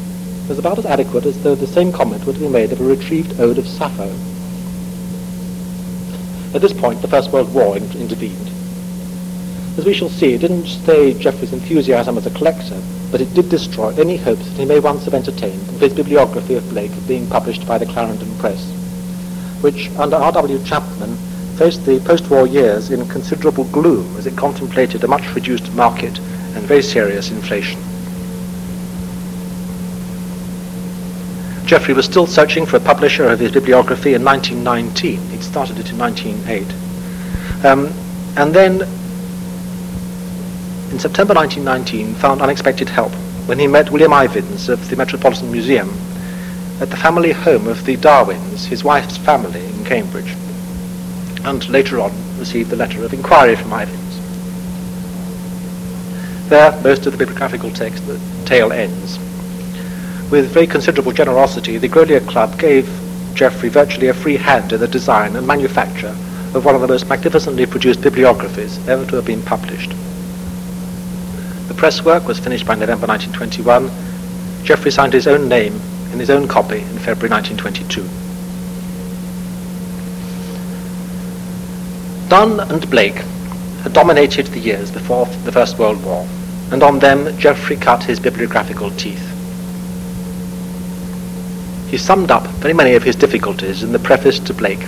is 0.49 0.57
about 0.57 0.79
as 0.79 0.87
adequate 0.87 1.27
as 1.27 1.43
though 1.43 1.53
the 1.53 1.67
same 1.67 1.91
comment 1.91 2.25
were 2.25 2.33
to 2.33 2.39
be 2.39 2.47
made 2.47 2.71
of 2.71 2.81
a 2.81 2.83
retrieved 2.83 3.39
ode 3.39 3.59
of 3.59 3.67
Sappho. 3.67 4.09
At 6.55 6.61
this 6.63 6.73
point, 6.73 7.03
the 7.03 7.07
First 7.07 7.31
World 7.31 7.53
War 7.53 7.77
in- 7.77 7.83
intervened. 8.01 8.49
As 9.77 9.85
we 9.85 9.93
shall 9.93 10.09
see, 10.09 10.33
it 10.33 10.41
didn't 10.41 10.65
stay 10.65 11.13
Geoffrey's 11.13 11.53
enthusiasm 11.53 12.17
as 12.17 12.25
a 12.25 12.31
collector, 12.31 12.81
but 13.11 13.21
it 13.21 13.31
did 13.35 13.49
destroy 13.49 13.89
any 13.89 14.17
hopes 14.17 14.43
that 14.49 14.57
he 14.57 14.65
may 14.65 14.79
once 14.79 15.05
have 15.05 15.13
entertained 15.13 15.69
of 15.69 15.79
his 15.79 15.93
bibliography 15.93 16.55
of 16.55 16.67
Blake 16.71 17.07
being 17.07 17.29
published 17.29 17.67
by 17.67 17.77
the 17.77 17.85
Clarendon 17.85 18.35
Press, 18.39 18.71
which, 19.61 19.91
under 19.99 20.15
R.W. 20.15 20.63
Chapman, 20.63 21.15
faced 21.61 21.85
the 21.85 21.99
post-war 21.99 22.47
years 22.47 22.89
in 22.89 23.07
considerable 23.07 23.65
gloom 23.65 24.17
as 24.17 24.25
it 24.25 24.35
contemplated 24.35 25.03
a 25.03 25.07
much 25.07 25.35
reduced 25.35 25.71
market 25.73 26.17
and 26.17 26.63
very 26.65 26.81
serious 26.81 27.29
inflation. 27.29 27.79
Geoffrey 31.67 31.93
was 31.93 32.05
still 32.05 32.25
searching 32.25 32.65
for 32.65 32.77
a 32.77 32.79
publisher 32.79 33.27
of 33.27 33.39
his 33.39 33.51
bibliography 33.51 34.15
in 34.15 34.25
1919. 34.25 35.19
He'd 35.29 35.43
started 35.43 35.77
it 35.77 35.91
in 35.91 35.99
1908. 35.99 37.63
Um, 37.63 37.93
and 38.37 38.55
then, 38.55 38.81
in 40.91 40.97
September 40.97 41.35
1919, 41.35 42.15
found 42.15 42.41
unexpected 42.41 42.89
help 42.89 43.11
when 43.45 43.59
he 43.59 43.67
met 43.67 43.91
William 43.91 44.13
Ivins 44.13 44.67
of 44.67 44.89
the 44.89 44.95
Metropolitan 44.95 45.51
Museum 45.51 45.89
at 46.79 46.89
the 46.89 46.97
family 46.97 47.31
home 47.31 47.67
of 47.67 47.85
the 47.85 47.97
Darwins, 47.97 48.65
his 48.65 48.83
wife's 48.83 49.17
family 49.17 49.63
in 49.63 49.85
Cambridge 49.85 50.35
and 51.43 51.67
later 51.69 51.99
on 51.99 52.11
received 52.37 52.71
a 52.71 52.75
letter 52.75 53.03
of 53.03 53.13
inquiry 53.13 53.55
from 53.55 53.73
Ivins. 53.73 54.19
There, 56.49 56.71
most 56.81 57.05
of 57.05 57.13
the 57.13 57.17
bibliographical 57.17 57.71
text, 57.71 58.05
the 58.07 58.19
tale 58.45 58.71
ends. 58.71 59.17
With 60.29 60.51
very 60.51 60.67
considerable 60.67 61.11
generosity, 61.11 61.77
the 61.77 61.89
Grolier 61.89 62.25
Club 62.27 62.59
gave 62.59 62.89
Geoffrey 63.33 63.69
virtually 63.69 64.07
a 64.07 64.13
free 64.13 64.37
hand 64.37 64.73
in 64.73 64.79
the 64.79 64.87
design 64.87 65.35
and 65.35 65.47
manufacture 65.47 66.15
of 66.53 66.65
one 66.65 66.75
of 66.75 66.81
the 66.81 66.87
most 66.87 67.07
magnificently 67.07 67.65
produced 67.65 68.01
bibliographies 68.01 68.85
ever 68.87 69.05
to 69.05 69.15
have 69.15 69.25
been 69.25 69.41
published. 69.41 69.93
The 71.67 71.73
press 71.73 72.03
work 72.03 72.27
was 72.27 72.39
finished 72.39 72.65
by 72.65 72.75
November 72.75 73.07
1921. 73.07 74.65
Geoffrey 74.65 74.91
signed 74.91 75.13
his 75.13 75.27
own 75.27 75.47
name 75.47 75.79
in 76.11 76.19
his 76.19 76.29
own 76.29 76.47
copy 76.47 76.79
in 76.79 76.99
February 76.99 77.29
1922. 77.29 78.30
Donne 82.31 82.61
and 82.61 82.89
Blake 82.89 83.17
had 83.83 83.91
dominated 83.91 84.47
the 84.47 84.59
years 84.59 84.89
before 84.89 85.25
the 85.43 85.51
First 85.51 85.77
World 85.77 86.01
War, 86.01 86.25
and 86.71 86.81
on 86.81 86.97
them 86.97 87.37
Geoffrey 87.37 87.75
cut 87.75 88.05
his 88.05 88.21
bibliographical 88.21 88.89
teeth. 88.91 89.27
He 91.89 91.97
summed 91.97 92.31
up 92.31 92.47
very 92.63 92.73
many 92.73 92.93
of 92.93 93.03
his 93.03 93.17
difficulties 93.17 93.83
in 93.83 93.91
the 93.91 93.99
preface 93.99 94.39
to 94.39 94.53
Blake. 94.53 94.87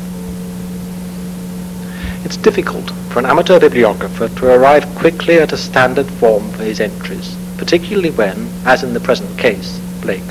It's 2.24 2.38
difficult 2.38 2.90
for 3.10 3.20
an 3.20 3.26
amateur 3.26 3.60
bibliographer 3.60 4.30
to 4.30 4.56
arrive 4.56 4.86
quickly 4.96 5.36
at 5.40 5.52
a 5.52 5.58
standard 5.58 6.08
form 6.08 6.50
for 6.52 6.64
his 6.64 6.80
entries, 6.80 7.36
particularly 7.58 8.12
when, 8.12 8.50
as 8.66 8.84
in 8.84 8.94
the 8.94 9.02
present 9.02 9.38
case, 9.38 9.82
Blake, 10.02 10.24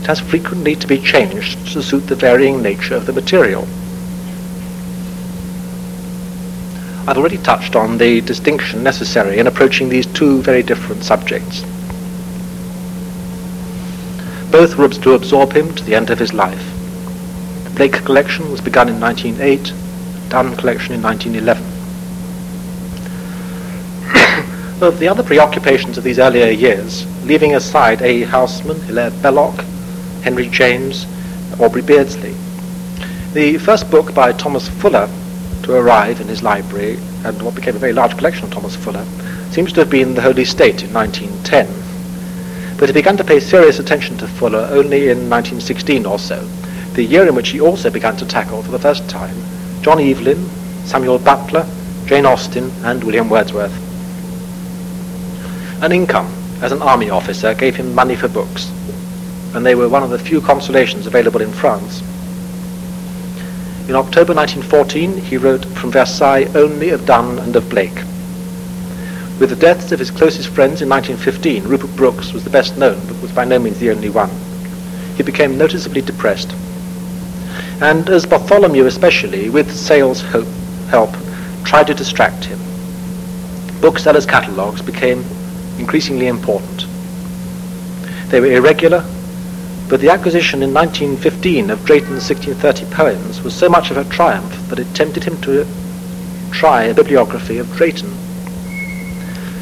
it 0.00 0.06
has 0.06 0.20
frequently 0.20 0.76
to 0.76 0.86
be 0.86 0.98
changed 0.98 1.66
to 1.72 1.82
suit 1.82 2.06
the 2.06 2.14
varying 2.14 2.62
nature 2.62 2.94
of 2.94 3.06
the 3.06 3.12
material. 3.12 3.66
I've 7.08 7.16
already 7.16 7.38
touched 7.38 7.74
on 7.74 7.96
the 7.96 8.20
distinction 8.20 8.82
necessary 8.82 9.38
in 9.38 9.46
approaching 9.46 9.88
these 9.88 10.04
two 10.04 10.42
very 10.42 10.62
different 10.62 11.02
subjects. 11.04 11.62
Both 14.50 14.76
were 14.76 14.90
to 14.90 15.14
absorb 15.14 15.54
him 15.54 15.74
to 15.74 15.82
the 15.82 15.94
end 15.94 16.10
of 16.10 16.18
his 16.18 16.34
life. 16.34 16.62
The 17.64 17.70
Blake 17.70 18.04
collection 18.04 18.50
was 18.50 18.60
begun 18.60 18.90
in 18.90 19.00
1908, 19.00 19.72
Donne 20.28 20.54
collection 20.56 20.92
in 20.92 21.00
1911. 21.00 21.64
of 24.82 24.98
the 25.00 25.08
other 25.08 25.22
preoccupations 25.22 25.96
of 25.96 26.04
these 26.04 26.18
earlier 26.18 26.50
years, 26.50 27.06
leaving 27.24 27.54
aside 27.54 28.02
A. 28.02 28.24
Housman, 28.24 28.82
Hilaire 28.82 29.12
Belloc, 29.22 29.64
Henry 30.20 30.48
James, 30.48 31.06
Aubrey 31.58 31.80
Beardsley, 31.80 32.34
the 33.32 33.56
first 33.56 33.90
book 33.90 34.14
by 34.14 34.30
Thomas 34.30 34.68
Fuller 34.68 35.08
to 35.68 35.74
arrive 35.74 36.18
in 36.20 36.28
his 36.28 36.42
library, 36.42 36.98
and 37.24 37.42
what 37.42 37.54
became 37.54 37.76
a 37.76 37.78
very 37.78 37.92
large 37.92 38.16
collection 38.16 38.44
of 38.44 38.50
Thomas 38.50 38.74
Fuller, 38.74 39.04
seems 39.50 39.70
to 39.74 39.80
have 39.80 39.90
been 39.90 40.14
The 40.14 40.22
Holy 40.22 40.46
State 40.46 40.82
in 40.82 40.92
1910. 40.94 42.78
But 42.78 42.88
he 42.88 42.94
began 42.94 43.18
to 43.18 43.24
pay 43.24 43.38
serious 43.38 43.78
attention 43.78 44.16
to 44.18 44.26
Fuller 44.26 44.66
only 44.70 45.10
in 45.10 45.28
1916 45.28 46.06
or 46.06 46.18
so, 46.18 46.42
the 46.94 47.04
year 47.04 47.28
in 47.28 47.34
which 47.34 47.50
he 47.50 47.60
also 47.60 47.90
began 47.90 48.16
to 48.16 48.26
tackle 48.26 48.62
for 48.62 48.70
the 48.70 48.78
first 48.78 49.08
time 49.10 49.36
John 49.82 50.00
Evelyn, 50.00 50.48
Samuel 50.86 51.18
Butler, 51.18 51.66
Jane 52.06 52.24
Austen, 52.24 52.70
and 52.82 53.04
William 53.04 53.28
Wordsworth. 53.28 53.76
An 55.82 55.92
income 55.92 56.32
as 56.62 56.72
an 56.72 56.80
army 56.80 57.10
officer 57.10 57.52
gave 57.52 57.76
him 57.76 57.94
money 57.94 58.16
for 58.16 58.28
books, 58.28 58.70
and 59.54 59.66
they 59.66 59.74
were 59.74 59.88
one 59.88 60.02
of 60.02 60.08
the 60.08 60.18
few 60.18 60.40
consolations 60.40 61.06
available 61.06 61.42
in 61.42 61.52
France. 61.52 62.02
In 63.88 63.96
October 63.96 64.34
1914, 64.34 65.16
he 65.16 65.38
wrote 65.38 65.64
from 65.64 65.90
Versailles 65.90 66.44
only 66.54 66.90
of 66.90 67.06
Donne 67.06 67.38
and 67.38 67.56
of 67.56 67.70
Blake. 67.70 68.04
With 69.40 69.48
the 69.48 69.56
deaths 69.56 69.92
of 69.92 69.98
his 69.98 70.10
closest 70.10 70.50
friends 70.50 70.82
in 70.82 70.90
1915, 70.90 71.64
Rupert 71.64 71.96
Brooke 71.96 72.18
was 72.34 72.44
the 72.44 72.50
best 72.50 72.76
known, 72.76 73.00
but 73.06 73.22
was 73.22 73.32
by 73.32 73.46
no 73.46 73.58
means 73.58 73.78
the 73.78 73.90
only 73.90 74.10
one. 74.10 74.28
He 75.16 75.22
became 75.22 75.56
noticeably 75.56 76.02
depressed. 76.02 76.52
And 77.80 78.10
as 78.10 78.26
Bartholomew 78.26 78.84
especially, 78.84 79.48
with 79.48 79.74
Sayle's 79.74 80.20
hope, 80.20 80.48
help, 80.90 81.14
tried 81.64 81.86
to 81.86 81.94
distract 81.94 82.44
him, 82.44 82.58
booksellers' 83.80 84.26
catalogues 84.26 84.82
became 84.82 85.24
increasingly 85.78 86.26
important. 86.26 86.84
They 88.28 88.40
were 88.40 88.52
irregular, 88.52 89.02
but 89.88 90.00
the 90.00 90.10
acquisition 90.10 90.62
in 90.62 90.74
1915 90.74 91.70
of 91.70 91.82
Drayton's 91.86 92.28
1630 92.28 92.94
poems 92.94 93.40
was 93.40 93.54
so 93.54 93.70
much 93.70 93.90
of 93.90 93.96
a 93.96 94.04
triumph 94.04 94.68
that 94.68 94.78
it 94.78 94.94
tempted 94.94 95.24
him 95.24 95.40
to 95.40 95.66
try 96.50 96.84
a 96.84 96.94
bibliography 96.94 97.56
of 97.56 97.72
Drayton. 97.72 98.10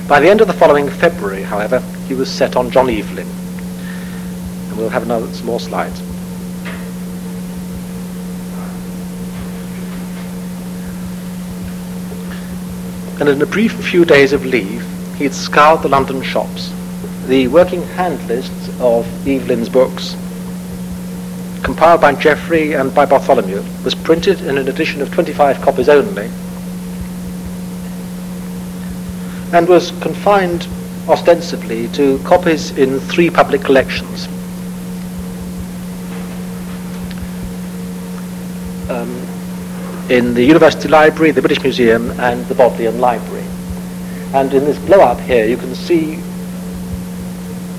By 0.09 0.19
the 0.19 0.29
end 0.29 0.41
of 0.41 0.49
the 0.49 0.53
following 0.53 0.89
February, 0.89 1.43
however, 1.43 1.79
he 2.09 2.15
was 2.15 2.29
set 2.31 2.57
on 2.57 2.73
John 2.73 2.91
Evelyn. 2.91 3.29
And 3.29 4.77
we'll 4.77 4.89
have 4.89 5.05
another, 5.05 5.33
some 5.33 5.47
more 5.47 5.61
slides. 5.61 6.01
And 13.21 13.29
in 13.29 13.41
a 13.41 13.47
brief 13.47 13.73
few 13.73 14.05
days 14.05 14.33
of 14.33 14.45
leave, 14.45 14.85
he 15.17 15.25
had 15.25 15.35
scoured 15.35 15.83
the 15.83 15.89
London 15.89 16.21
shops 16.23 16.73
the 17.27 17.49
working 17.49 17.83
hand 17.83 18.25
lists 18.29 18.69
of 18.81 19.05
Evelyn's 19.27 19.69
books, 19.69 20.15
compiled 21.65 22.01
by 22.01 22.15
Geoffrey 22.15 22.75
and 22.75 22.95
by 22.95 23.05
Bartholomew, 23.05 23.65
was 23.85 23.95
printed 23.97 24.41
in 24.43 24.57
an 24.59 24.69
edition 24.69 25.03
of 25.03 25.13
25 25.13 25.61
copies 25.61 25.89
only, 25.89 26.31
and 29.53 29.69
was 29.69 29.91
confined 30.01 30.69
ostensibly 31.09 31.89
to 31.89 32.19
copies 32.21 32.71
in 32.79 33.01
three 33.01 33.31
public 33.31 33.61
collections. 33.63 34.29
Um, 38.89 39.11
in 40.09 40.35
the 40.35 40.45
University 40.45 40.89
Library, 40.89 41.33
the 41.33 41.41
British 41.41 41.63
Museum, 41.63 42.13
and 42.21 42.47
the 42.47 42.55
Bodleian 42.55 43.01
Library. 43.01 43.45
And 44.33 44.55
in 44.55 44.65
this 44.65 44.79
blow-up 44.79 45.19
here, 45.21 45.45
you 45.47 45.57
can 45.57 45.75
see 45.75 46.21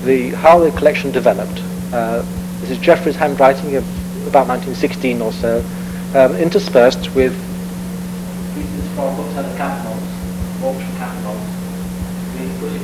the, 0.08 0.30
how 0.30 0.58
the 0.58 0.70
collection 0.70 1.12
developed. 1.12 1.60
Uh, 1.92 2.22
this 2.60 2.70
is 2.70 2.78
Geoffrey's 2.78 3.14
handwriting 3.14 3.76
of 3.76 3.84
about 4.26 4.48
1916 4.48 5.20
or 5.20 5.32
so, 5.32 5.62
um, 6.14 6.34
interspersed 6.36 7.14
with 7.14 7.36
pieces 8.54 8.88
from 8.94 9.14
bookseller 9.16 9.54
catalogues, 9.58 10.64
auction 10.64 10.96
catalogues, 10.96 11.44
being 12.32 12.48
here. 12.56 12.80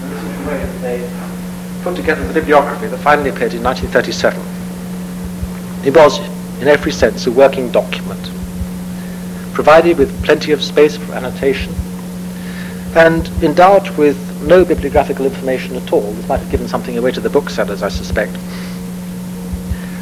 And 0.00 0.12
this 0.12 0.22
is 0.22 0.38
the 0.38 0.44
way 0.46 0.58
that 0.62 0.80
they 0.82 1.82
put 1.82 1.96
together 1.96 2.24
the 2.28 2.34
bibliography 2.34 2.86
that 2.86 2.98
finally 2.98 3.30
appeared 3.30 3.52
in 3.52 3.64
1937. 3.64 4.40
It 5.84 5.96
was, 5.96 6.20
in 6.62 6.68
every 6.68 6.92
sense, 6.92 7.26
a 7.26 7.32
working 7.32 7.72
document, 7.72 8.22
provided 9.52 9.98
with 9.98 10.24
plenty 10.24 10.52
of 10.52 10.62
space 10.62 10.96
for 10.96 11.12
annotation, 11.12 11.74
and 12.94 13.26
endowed 13.42 13.90
with 13.98 14.29
no 14.42 14.64
bibliographical 14.64 15.26
information 15.26 15.76
at 15.76 15.92
all. 15.92 16.12
This 16.12 16.28
might 16.28 16.40
have 16.40 16.50
given 16.50 16.68
something 16.68 16.96
away 16.96 17.12
to 17.12 17.20
the 17.20 17.30
booksellers, 17.30 17.82
I 17.82 17.88
suspect. 17.88 18.36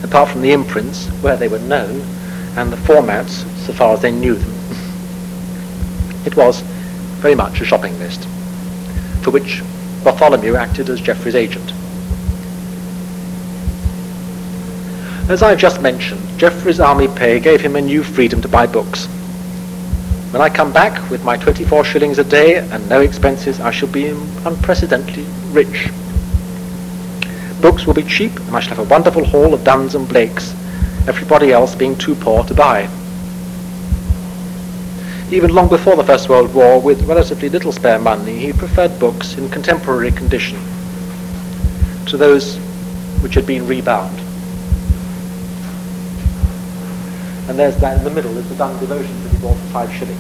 Apart 0.05 0.31
from 0.31 0.43
the 0.43 0.53
imprints, 0.53 1.07
where 1.23 1.37
they 1.37 1.49
were 1.49 1.59
known, 1.59 2.01
and 2.57 2.73
the 2.73 2.77
formats, 2.77 3.45
so 3.67 3.73
far 3.73 3.95
as 3.95 4.03
they 4.03 4.11
knew 4.11 4.35
them. 4.35 4.55
It 6.25 6.37
was 6.37 6.61
very 7.21 7.35
much 7.35 7.61
a 7.61 7.65
shopping 7.65 7.99
list, 7.99 8.25
for 9.23 9.31
which 9.31 9.63
Bartholomew 10.05 10.57
acted 10.57 10.89
as 10.89 11.01
Geoffrey's 11.01 11.35
agent. 11.35 11.73
As 15.29 15.43
I've 15.43 15.59
just 15.59 15.83
mentioned, 15.83 16.39
Geoffrey's 16.39 16.81
army 16.81 17.07
pay 17.09 17.39
gave 17.39 17.61
him 17.61 17.77
a 17.77 17.81
new 17.81 18.03
freedom 18.03 18.41
to 18.41 18.49
buy 18.49 18.67
books. 18.67 19.09
When 20.31 20.43
I 20.43 20.51
come 20.51 20.75
back 20.75 21.11
with 21.11 21.25
my 21.25 21.39
24 21.39 21.85
shillings 21.85 22.19
a 22.19 22.25
day 22.25 22.57
and 22.57 22.87
no 22.91 23.01
expenses, 23.01 23.61
I 23.61 23.71
shall 23.71 23.89
be 23.89 24.09
unprecedentedly 24.45 25.25
rich. 25.53 25.89
Books 27.63 27.87
will 27.87 27.95
be 27.95 28.03
cheap, 28.03 28.39
and 28.41 28.55
I 28.55 28.61
shall 28.61 28.77
have 28.77 28.87
a 28.87 28.91
wonderful 28.91 29.25
haul 29.25 29.55
of 29.55 29.65
Donnes 29.65 29.95
and 29.95 30.07
Blakes, 30.07 30.53
everybody 31.09 31.51
else 31.51 31.75
being 31.75 31.97
too 31.97 32.15
poor 32.15 32.45
to 32.45 32.53
buy. 32.53 32.83
Even 35.31 35.55
long 35.55 35.71
before 35.71 35.97
the 35.97 36.05
First 36.05 36.29
World 36.29 36.55
War, 36.55 36.79
with 36.79 37.09
relatively 37.09 37.49
little 37.49 37.73
spare 37.73 37.99
money, 37.99 38.39
he 38.39 38.53
preferred 38.53 38.99
books 39.01 39.39
in 39.39 39.49
contemporary 39.49 40.13
condition 40.13 40.59
to 42.05 42.19
those 42.19 42.59
which 43.23 43.33
had 43.33 43.47
been 43.47 43.67
rebound. 43.67 44.19
And 47.49 47.59
there's 47.59 47.79
that 47.79 47.97
in 47.97 48.05
the 48.05 48.11
middle, 48.11 48.37
is 48.37 48.47
the 48.51 48.57
Donne 48.57 48.79
devotion 48.79 49.28
he 49.41 49.47
for 49.47 49.55
five 49.73 49.93
shillings. 49.93 50.19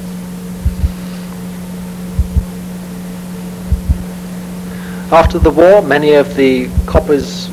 After 5.10 5.38
the 5.38 5.50
war, 5.50 5.82
many 5.82 6.14
of 6.14 6.36
the 6.36 6.68
coppers 6.86 7.48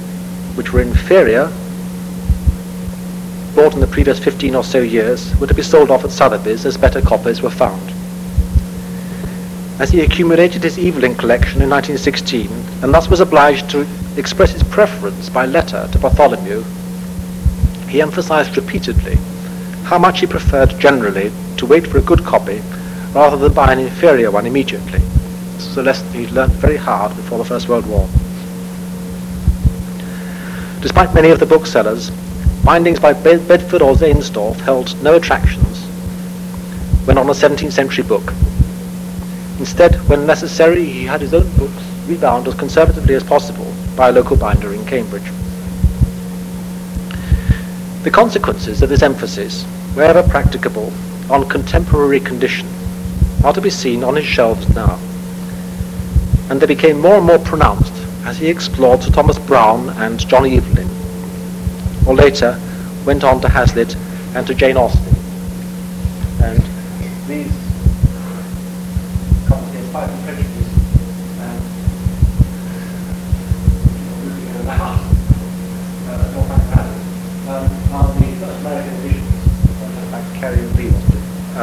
which 0.55 0.74
were 0.74 0.82
inferior, 0.82 1.51
bought 3.55 3.74
in 3.74 3.80
the 3.80 3.88
previous 3.88 4.20
15 4.20 4.55
or 4.55 4.63
so 4.63 4.82
years, 4.82 5.34
were 5.39 5.47
to 5.47 5.53
be 5.53 5.63
sold 5.63 5.89
off 5.89 6.03
at 6.03 6.11
Sotheby's 6.11 6.66
as 6.66 6.78
better 6.78 7.01
coppers 7.01 7.41
were 7.41 7.49
found. 7.49 7.93
As 9.80 9.89
he 9.89 10.01
accumulated 10.01 10.63
his 10.63 10.78
Evelyn 10.78 11.16
collection 11.16 11.61
in 11.61 11.70
1916, 11.70 12.49
and 12.82 12.93
thus 12.93 13.09
was 13.09 13.22
obliged 13.22 13.70
to 13.70 13.88
express 14.18 14.51
his 14.51 14.63
preference 14.63 15.30
by 15.30 15.45
letter 15.45 15.88
to 15.91 15.99
Bartholomew, 15.99 16.63
he 17.88 18.01
emphasized 18.01 18.57
repeatedly 18.57 19.18
how 19.86 19.99
much 19.99 20.19
he 20.19 20.25
preferred 20.25 20.79
generally 20.79 21.31
to 21.57 21.65
wait 21.67 21.86
for 21.86 21.99
a 21.99 22.01
good 22.01 22.23
copy 22.23 22.59
rather 23.13 23.38
than 23.38 23.53
buy 23.53 23.71
an 23.71 23.77
inferior 23.77 24.31
one 24.31 24.47
immediately. 24.47 24.97
This 24.97 25.67
was 25.67 25.77
a 25.77 25.83
lesson 25.83 26.11
he'd 26.11 26.31
learned 26.31 26.53
very 26.53 26.75
hard 26.75 27.15
before 27.15 27.38
the 27.38 27.45
First 27.45 27.69
World 27.69 27.86
War. 27.86 28.09
Despite 30.81 31.13
many 31.13 31.29
of 31.29 31.39
the 31.39 31.45
booksellers, 31.45 32.09
bindings 32.63 32.99
by 32.99 33.13
Bedford 33.13 33.83
or 33.83 33.93
Zaehnsdorf 33.93 34.59
held 34.61 35.01
no 35.03 35.15
attractions, 35.15 35.86
when 37.05 37.19
on 37.19 37.29
a 37.29 37.33
17th 37.33 37.71
century 37.71 38.03
book. 38.03 38.33
Instead, 39.59 39.95
when 40.09 40.25
necessary, 40.25 40.83
he 40.83 41.05
had 41.05 41.21
his 41.21 41.33
own 41.33 41.49
books 41.57 41.83
rebound 42.07 42.47
as 42.47 42.55
conservatively 42.55 43.13
as 43.13 43.23
possible 43.23 43.71
by 43.95 44.09
a 44.09 44.11
local 44.11 44.36
binder 44.36 44.73
in 44.73 44.83
Cambridge. 44.86 45.31
The 48.03 48.11
consequences 48.11 48.81
of 48.81 48.89
this 48.89 49.01
emphasis, 49.01 49.65
wherever 49.96 50.22
practicable, 50.28 50.91
on 51.30 51.48
contemporary 51.50 52.20
condition 52.20 52.68
are 53.43 53.54
to 53.54 53.62
be 53.62 53.70
seen 53.70 54.04
on 54.04 54.16
his 54.16 54.26
shelves 54.26 54.68
now. 54.76 55.00
And 56.50 56.62
they 56.62 56.68
became 56.68 57.00
more 57.00 57.16
and 57.16 57.26
more 57.26 57.39
pronounced 57.39 57.93
as 58.26 58.38
he 58.38 58.48
explored 58.48 59.02
Sir 59.02 59.12
Thomas 59.12 59.39
Browne 59.39 59.89
and 59.98 60.20
John 60.28 60.46
Evelyn, 60.46 60.89
or 62.06 62.14
later 62.14 62.60
went 63.06 63.24
on 63.24 63.39
to 63.41 63.50
Hazlitt 63.50 63.96
and 64.36 64.46
to 64.48 64.54
Jane 64.54 64.78
Austen. 64.78 65.16
And 66.43 66.62
these 67.28 67.64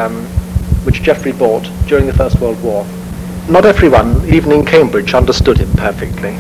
um, 0.03 0.24
which 0.84 1.03
Geoffrey 1.03 1.32
bought 1.32 1.68
during 1.86 2.07
the 2.07 2.12
First 2.12 2.40
World 2.40 2.61
War. 2.62 2.84
Not 3.48 3.64
everyone, 3.64 4.26
even 4.28 4.53
in 4.53 4.64
Cambridge, 4.64 5.14
understood 5.14 5.59
him 5.59 5.70
perfectly. 5.72 6.36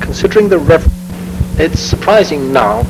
Considering 0.00 0.48
the 0.48 0.58
rev- 0.58 0.90
it's 1.58 1.80
surprising 1.80 2.52
now 2.52 2.82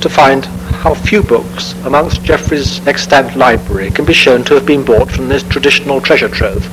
to 0.00 0.08
find 0.08 0.46
how 0.82 0.94
few 0.94 1.22
books 1.22 1.74
amongst 1.84 2.22
Geoffrey's 2.22 2.86
extant 2.86 3.36
library 3.36 3.90
can 3.90 4.04
be 4.04 4.14
shown 4.14 4.44
to 4.44 4.54
have 4.54 4.64
been 4.64 4.84
bought 4.84 5.10
from 5.10 5.28
this 5.28 5.42
traditional 5.42 6.00
treasure 6.00 6.28
trove 6.28 6.64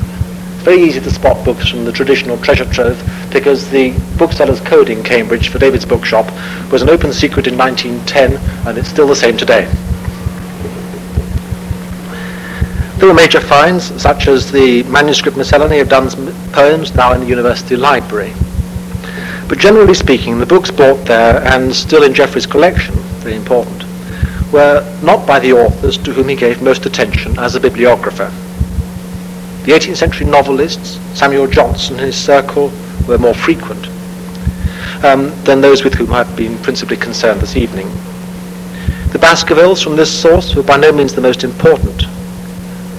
It's 0.53 0.63
very 0.63 0.81
easy 0.81 1.01
to 1.01 1.11
spot 1.11 1.43
books 1.43 1.67
from 1.67 1.83
the 1.83 1.91
traditional 1.91 2.37
treasure 2.37 2.71
trove 2.71 2.97
because 3.33 3.69
the 3.69 3.91
booksellers' 4.17 4.61
code 4.61 4.89
in 4.89 5.03
Cambridge 5.03 5.49
for 5.49 5.59
David's 5.59 5.85
Bookshop 5.85 6.25
was 6.71 6.81
an 6.81 6.89
open 6.89 7.11
secret 7.11 7.47
in 7.47 7.57
1910 7.57 8.37
and 8.67 8.77
it's 8.77 8.87
still 8.87 9.07
the 9.07 9.15
same 9.15 9.35
today. 9.35 9.67
There 12.97 13.07
were 13.07 13.13
major 13.13 13.39
finds, 13.39 14.01
such 14.01 14.27
as 14.27 14.51
the 14.51 14.81
manuscript 14.83 15.37
miscellany 15.37 15.77
of 15.79 15.87
Donne's 15.87 16.15
poems, 16.51 16.95
now 16.95 17.13
in 17.13 17.19
the 17.19 17.27
University 17.27 17.75
Library. 17.75 18.33
But 19.47 19.59
generally 19.59 19.93
speaking, 19.93 20.39
the 20.39 20.47
books 20.47 20.71
bought 20.71 21.05
there 21.05 21.43
and 21.43 21.75
still 21.75 22.01
in 22.01 22.15
Geoffrey's 22.15 22.47
collection, 22.47 22.95
very 23.21 23.35
important, 23.35 23.83
were 24.51 24.83
not 25.03 25.27
by 25.27 25.37
the 25.37 25.53
authors 25.53 25.95
to 25.99 26.11
whom 26.11 26.27
he 26.27 26.35
gave 26.35 26.63
most 26.63 26.87
attention 26.87 27.37
as 27.37 27.53
a 27.53 27.59
bibliographer. 27.59 28.31
The 29.65 29.73
18th 29.73 29.97
century 29.97 30.25
novelists, 30.25 30.99
Samuel 31.13 31.45
Johnson 31.45 31.97
and 31.97 32.05
his 32.05 32.15
circle, 32.15 32.71
were 33.07 33.19
more 33.19 33.35
frequent 33.35 33.85
um, 35.03 35.31
than 35.43 35.61
those 35.61 35.83
with 35.83 35.93
whom 35.93 36.13
I've 36.13 36.35
been 36.35 36.57
principally 36.63 36.97
concerned 36.97 37.41
this 37.41 37.57
evening. 37.57 37.89
The 39.11 39.19
Baskervilles 39.19 39.83
from 39.83 39.95
this 39.95 40.11
source 40.11 40.55
were 40.55 40.63
by 40.63 40.77
no 40.77 40.91
means 40.91 41.13
the 41.13 41.21
most 41.21 41.43
important, 41.43 42.07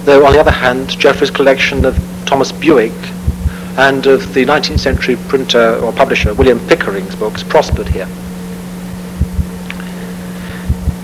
though 0.08 0.24
on 0.24 0.32
the 0.32 0.40
other 0.40 0.50
hand, 0.50 0.88
Geoffrey's 0.98 1.30
collection 1.30 1.84
of 1.84 1.94
Thomas 2.24 2.50
Bewick 2.50 2.96
and 3.76 4.06
of 4.06 4.32
the 4.32 4.44
19th 4.46 4.80
century 4.80 5.16
printer 5.28 5.78
or 5.82 5.92
publisher 5.92 6.32
William 6.32 6.58
Pickering's 6.66 7.14
books 7.14 7.42
prospered 7.42 7.88
here. 7.88 8.08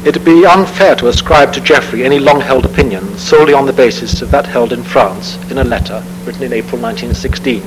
It 0.06 0.16
would 0.16 0.24
be 0.24 0.46
unfair 0.46 0.96
to 0.96 1.08
ascribe 1.08 1.52
to 1.52 1.60
Geoffrey 1.60 2.02
any 2.02 2.18
long-held 2.18 2.64
opinion 2.64 3.18
solely 3.18 3.52
on 3.52 3.66
the 3.66 3.74
basis 3.74 4.22
of 4.22 4.30
that 4.30 4.46
held 4.46 4.72
in 4.72 4.82
France 4.82 5.36
in 5.50 5.58
a 5.58 5.64
letter 5.64 6.02
written 6.24 6.42
in 6.42 6.54
April 6.54 6.80
1916. 6.80 7.62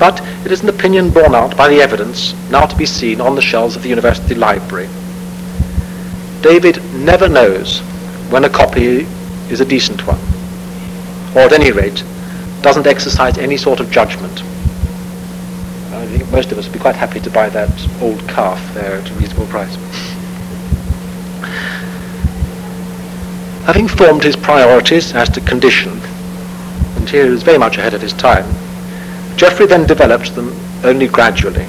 But 0.00 0.20
it 0.44 0.50
is 0.50 0.62
an 0.62 0.68
opinion 0.68 1.10
borne 1.10 1.36
out 1.36 1.56
by 1.56 1.68
the 1.68 1.80
evidence 1.80 2.34
now 2.50 2.66
to 2.66 2.76
be 2.76 2.86
seen 2.86 3.20
on 3.20 3.36
the 3.36 3.42
shelves 3.42 3.76
of 3.76 3.84
the 3.84 3.88
University 3.88 4.34
Library. 4.34 4.88
David 6.40 6.82
never 6.92 7.28
knows 7.28 7.78
when 8.30 8.44
a 8.44 8.48
copy 8.48 9.06
is 9.52 9.60
a 9.60 9.64
decent 9.64 10.06
one, 10.06 10.18
or 11.36 11.42
at 11.42 11.52
any 11.52 11.70
rate, 11.70 12.02
doesn't 12.62 12.86
exercise 12.86 13.36
any 13.36 13.56
sort 13.56 13.80
of 13.80 13.90
judgment. 13.90 14.42
I 15.92 16.06
think 16.06 16.30
most 16.30 16.50
of 16.50 16.58
us 16.58 16.64
would 16.64 16.72
be 16.72 16.78
quite 16.78 16.96
happy 16.96 17.20
to 17.20 17.30
buy 17.30 17.50
that 17.50 17.70
old 18.00 18.26
calf 18.28 18.58
there 18.74 18.94
at 18.94 19.10
a 19.10 19.14
reasonable 19.14 19.46
price. 19.46 19.76
Having 23.66 23.88
formed 23.88 24.24
his 24.24 24.36
priorities 24.36 25.14
as 25.14 25.28
to 25.30 25.40
condition, 25.42 26.00
and 26.96 27.08
here 27.08 27.24
he 27.26 27.30
was 27.30 27.42
very 27.42 27.58
much 27.58 27.76
ahead 27.78 27.94
of 27.94 28.00
his 28.00 28.12
time, 28.14 28.44
Geoffrey 29.36 29.66
then 29.66 29.86
developed 29.86 30.34
them 30.34 30.58
only 30.82 31.08
gradually. 31.08 31.66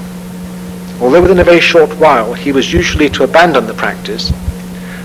Although 1.02 1.22
within 1.22 1.40
a 1.40 1.44
very 1.44 1.60
short 1.60 1.90
while 1.98 2.34
he 2.34 2.52
was 2.52 2.72
usually 2.72 3.10
to 3.10 3.24
abandon 3.24 3.68
the 3.68 3.74
practice, 3.74 4.32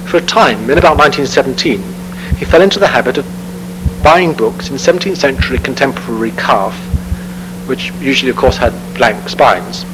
for 0.07 0.19
a 0.19 0.23
time, 0.23 0.71
in 0.71 0.79
about 0.79 0.97
1917, 0.97 1.98
he 2.39 2.45
fell 2.45 2.63
into 2.63 2.79
the 2.79 2.87
habit 2.87 3.19
of 3.19 3.27
buying 4.03 4.33
books 4.33 4.71
in 4.71 4.77
17th 4.77 5.17
century 5.17 5.59
contemporary 5.59 6.31
calf, 6.33 6.75
which 7.67 7.91
usually 7.95 8.31
of 8.31 8.37
course 8.37 8.57
had 8.57 8.73
blank 8.95 9.29
spines, 9.29 9.85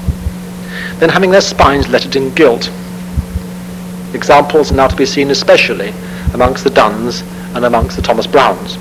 then 0.98 1.08
having 1.08 1.30
their 1.30 1.40
spines 1.40 1.88
lettered 1.88 2.16
in 2.16 2.32
gilt. 2.34 2.70
Examples 4.12 4.70
are 4.70 4.76
now 4.76 4.86
to 4.86 4.96
be 4.96 5.06
seen 5.06 5.30
especially 5.30 5.92
amongst 6.34 6.64
the 6.64 6.70
Donnes 6.70 7.22
and 7.54 7.64
amongst 7.64 7.96
the 7.96 8.02
Thomas 8.02 8.26
Brownes. 8.26 8.76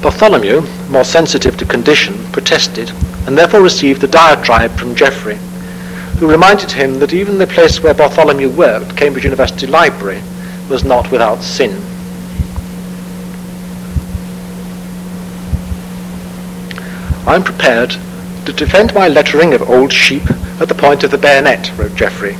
Bartholomew, 0.00 0.62
more 0.88 1.04
sensitive 1.04 1.56
to 1.56 1.64
condition, 1.64 2.14
protested 2.32 2.90
and 3.26 3.36
therefore 3.36 3.62
received 3.62 4.02
a 4.04 4.08
diatribe 4.08 4.72
from 4.72 4.94
Geoffrey, 4.94 5.38
who 6.18 6.30
reminded 6.30 6.70
him 6.70 6.98
that 6.98 7.12
even 7.12 7.38
the 7.38 7.46
place 7.46 7.82
where 7.82 7.94
Bartholomew 7.94 8.48
worked, 8.50 8.96
Cambridge 8.96 9.24
University 9.24 9.66
Library, 9.66 10.22
was 10.68 10.84
not 10.84 11.10
without 11.10 11.42
sin. 11.42 11.70
I 17.26 17.36
am 17.36 17.44
prepared 17.44 17.96
to 18.46 18.52
defend 18.52 18.94
my 18.94 19.08
lettering 19.08 19.54
of 19.54 19.68
old 19.68 19.92
sheep 19.92 20.28
at 20.60 20.68
the 20.68 20.74
point 20.74 21.04
of 21.04 21.10
the 21.10 21.18
bayonet, 21.18 21.72
wrote 21.78 21.94
Geoffrey, 21.94 22.36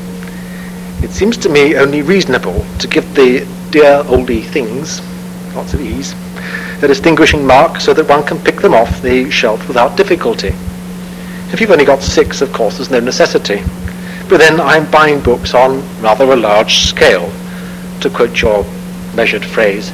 it 1.03 1.11
seems 1.11 1.37
to 1.39 1.49
me 1.49 1.75
only 1.77 2.01
reasonable 2.01 2.65
to 2.79 2.87
give 2.87 3.17
the 3.17 3.41
dear 3.73 4.05
oldie 4.05 4.45
things, 4.45 5.03
lots 5.53 5.75
of 5.75 5.81
ease, 5.81 6.15
a 6.81 6.87
distinguishing 6.87 7.45
mark 7.45 7.81
so 7.81 7.93
that 7.93 8.09
one 8.09 8.23
can 8.23 8.39
pick 8.39 8.61
them 8.61 8.73
off 8.73 9.03
the 9.03 9.29
shelf 9.29 9.67
without 9.67 9.97
difficulty. 9.97 10.53
If 11.53 11.61
you've 11.61 11.73
only 11.73 11.85
got 11.85 12.03
six, 12.03 12.41
of 12.41 12.53
course, 12.53 12.77
there's 12.77 12.89
no 12.89 13.01
necessity. 13.01 13.65
But 14.29 14.39
then 14.39 14.61
I'm 14.61 14.89
buying 14.93 15.21
books 15.21 15.55
on 15.55 15.83
rather 16.01 16.33
a 16.33 16.37
large 16.37 16.87
scale, 16.87 17.29
to 18.03 18.11
quote 18.11 18.41
your 18.41 18.65
measured 19.15 19.45
phrase. 19.45 19.91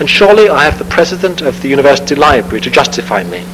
And 0.00 0.08
surely 0.08 0.48
I 0.48 0.64
have 0.64 0.78
the 0.78 0.84
president 0.84 1.42
of 1.42 1.60
the 1.60 1.68
university 1.68 2.14
library 2.14 2.60
to 2.62 2.70
justify 2.70 3.22
me. 3.24 3.44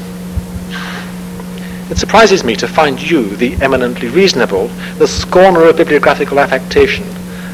It 1.90 1.98
surprises 1.98 2.44
me 2.44 2.56
to 2.56 2.68
find 2.68 3.00
you, 3.00 3.36
the 3.36 3.54
eminently 3.62 4.08
reasonable, 4.08 4.68
the 4.98 5.06
scorner 5.06 5.64
of 5.64 5.76
bibliographical 5.76 6.40
affectation, 6.40 7.04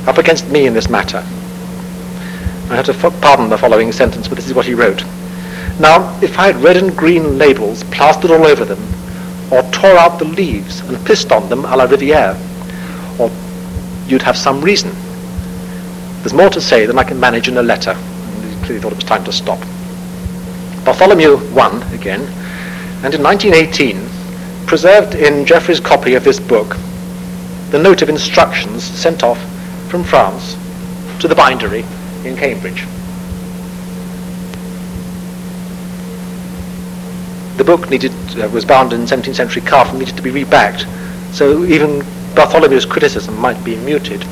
up 0.06 0.18
against 0.18 0.48
me 0.48 0.66
in 0.66 0.74
this 0.74 0.88
matter. 0.88 1.22
I 2.70 2.76
have 2.76 2.86
to 2.86 3.10
pardon 3.20 3.50
the 3.50 3.58
following 3.58 3.92
sentence, 3.92 4.28
but 4.28 4.36
this 4.36 4.46
is 4.46 4.54
what 4.54 4.66
he 4.66 4.74
wrote. 4.74 5.04
Now, 5.78 6.18
if 6.22 6.38
I 6.38 6.46
had 6.46 6.56
red 6.56 6.76
and 6.76 6.96
green 6.96 7.38
labels 7.38 7.84
plastered 7.84 8.30
all 8.30 8.46
over 8.46 8.64
them, 8.64 8.80
or 9.52 9.62
tore 9.70 9.98
out 9.98 10.18
the 10.18 10.24
leaves 10.24 10.80
and 10.80 11.06
pissed 11.06 11.30
on 11.30 11.48
them 11.48 11.64
a 11.66 11.76
la 11.76 11.84
Riviere, 11.84 12.36
or 13.18 13.30
you'd 14.06 14.22
have 14.22 14.36
some 14.36 14.62
reason. 14.62 14.90
There's 16.22 16.32
more 16.32 16.50
to 16.50 16.60
say 16.60 16.86
than 16.86 16.98
I 16.98 17.04
can 17.04 17.18
manage 17.18 17.48
in 17.48 17.58
a 17.58 17.62
letter. 17.62 17.90
And 17.90 18.44
he 18.44 18.64
clearly 18.64 18.80
thought 18.80 18.92
it 18.92 18.96
was 18.96 19.04
time 19.04 19.24
to 19.24 19.32
stop. 19.32 19.58
Bartholomew 20.84 21.52
won 21.52 21.82
again, 21.92 22.20
and 23.04 23.14
in 23.14 23.22
1918 23.22 24.66
preserved 24.66 25.14
in 25.14 25.44
Geoffrey's 25.44 25.80
copy 25.80 26.14
of 26.14 26.24
this 26.24 26.40
book 26.40 26.76
the 27.72 27.78
note 27.78 28.02
of 28.02 28.10
instructions 28.10 28.84
sent 28.84 29.22
off 29.22 29.40
from 29.88 30.04
France 30.04 30.56
to 31.18 31.26
the 31.26 31.34
bindery 31.34 31.84
in 32.22 32.36
Cambridge. 32.36 32.84
The 37.56 37.64
book 37.64 37.88
needed 37.88 38.12
uh, 38.38 38.48
was 38.50 38.66
bound 38.66 38.92
in 38.92 39.06
17th 39.06 39.34
century 39.34 39.62
calf 39.62 39.88
and 39.88 39.98
needed 39.98 40.16
to 40.16 40.22
be 40.22 40.30
rebacked, 40.30 40.86
so 41.32 41.64
even 41.64 42.00
Bartholomew's 42.34 42.84
criticism 42.84 43.38
might 43.38 43.62
be 43.64 43.76
muted. 43.76 44.22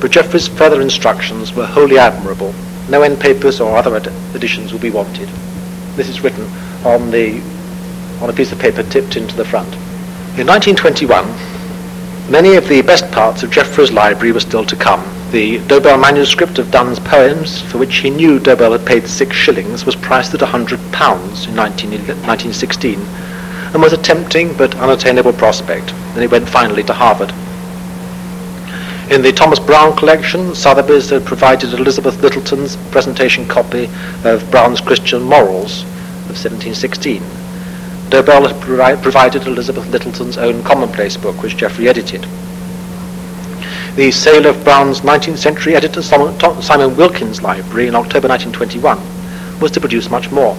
But 0.00 0.10
Geoffrey's 0.10 0.48
further 0.48 0.80
instructions 0.80 1.54
were 1.54 1.66
wholly 1.66 1.98
admirable. 1.98 2.54
No 2.88 3.02
end 3.02 3.18
papers 3.18 3.60
or 3.60 3.76
other 3.76 3.96
ad- 3.96 4.12
additions 4.34 4.72
will 4.72 4.80
be 4.80 4.90
wanted. 4.90 5.28
This 5.96 6.08
is 6.08 6.22
written 6.22 6.44
on 6.84 7.10
the 7.10 7.40
on 8.20 8.30
a 8.30 8.32
piece 8.32 8.52
of 8.52 8.58
paper 8.58 8.82
tipped 8.82 9.16
into 9.16 9.36
the 9.36 9.44
front. 9.44 9.72
In 10.38 10.46
1921, 10.46 12.30
many 12.30 12.56
of 12.56 12.68
the 12.68 12.82
best 12.82 13.10
parts 13.10 13.42
of 13.42 13.50
Geoffrey's 13.50 13.92
library 13.92 14.32
were 14.32 14.40
still 14.40 14.64
to 14.64 14.76
come. 14.76 15.02
The 15.32 15.58
Dobell 15.60 16.00
manuscript 16.00 16.58
of 16.58 16.70
Donne's 16.70 17.00
poems, 17.00 17.60
for 17.62 17.78
which 17.78 17.96
he 17.96 18.10
knew 18.10 18.38
Dobell 18.38 18.72
had 18.72 18.86
paid 18.86 19.06
six 19.06 19.34
shillings, 19.34 19.84
was 19.84 19.96
priced 19.96 20.34
at 20.34 20.40
£100 20.40 20.72
in 21.48 21.56
1916 21.56 23.00
and 23.74 23.82
was 23.82 23.92
a 23.92 23.98
tempting 23.98 24.56
but 24.56 24.74
unattainable 24.76 25.32
prospect. 25.32 25.88
Then 26.14 26.22
he 26.22 26.28
went 26.28 26.48
finally 26.48 26.82
to 26.84 26.94
Harvard. 26.94 27.32
In 29.08 29.22
the 29.22 29.30
Thomas 29.30 29.60
Browne 29.60 29.96
collection, 29.96 30.52
Sotheby's 30.56 31.10
had 31.10 31.24
provided 31.24 31.72
Elizabeth 31.72 32.20
Littleton's 32.20 32.74
presentation 32.90 33.46
copy 33.46 33.88
of 34.24 34.50
Browne's 34.50 34.80
Christian 34.80 35.22
Morals 35.22 35.82
of 36.28 36.34
1716. 36.34 37.22
Dobell 38.10 38.48
had 38.48 38.60
provi- 38.60 39.00
provided 39.00 39.46
Elizabeth 39.46 39.88
Littleton's 39.90 40.36
own 40.36 40.60
commonplace 40.64 41.16
book, 41.16 41.40
which 41.40 41.56
Geoffrey 41.56 41.88
edited. 41.88 42.26
The 43.94 44.10
sale 44.10 44.44
of 44.44 44.64
Browne's 44.64 45.02
19th 45.02 45.38
century 45.38 45.76
editor 45.76 46.02
Simon 46.02 46.96
Wilkins' 46.96 47.42
library 47.42 47.86
in 47.86 47.94
October 47.94 48.26
1921 48.26 49.60
was 49.60 49.70
to 49.70 49.80
produce 49.80 50.10
much 50.10 50.32
more. 50.32 50.56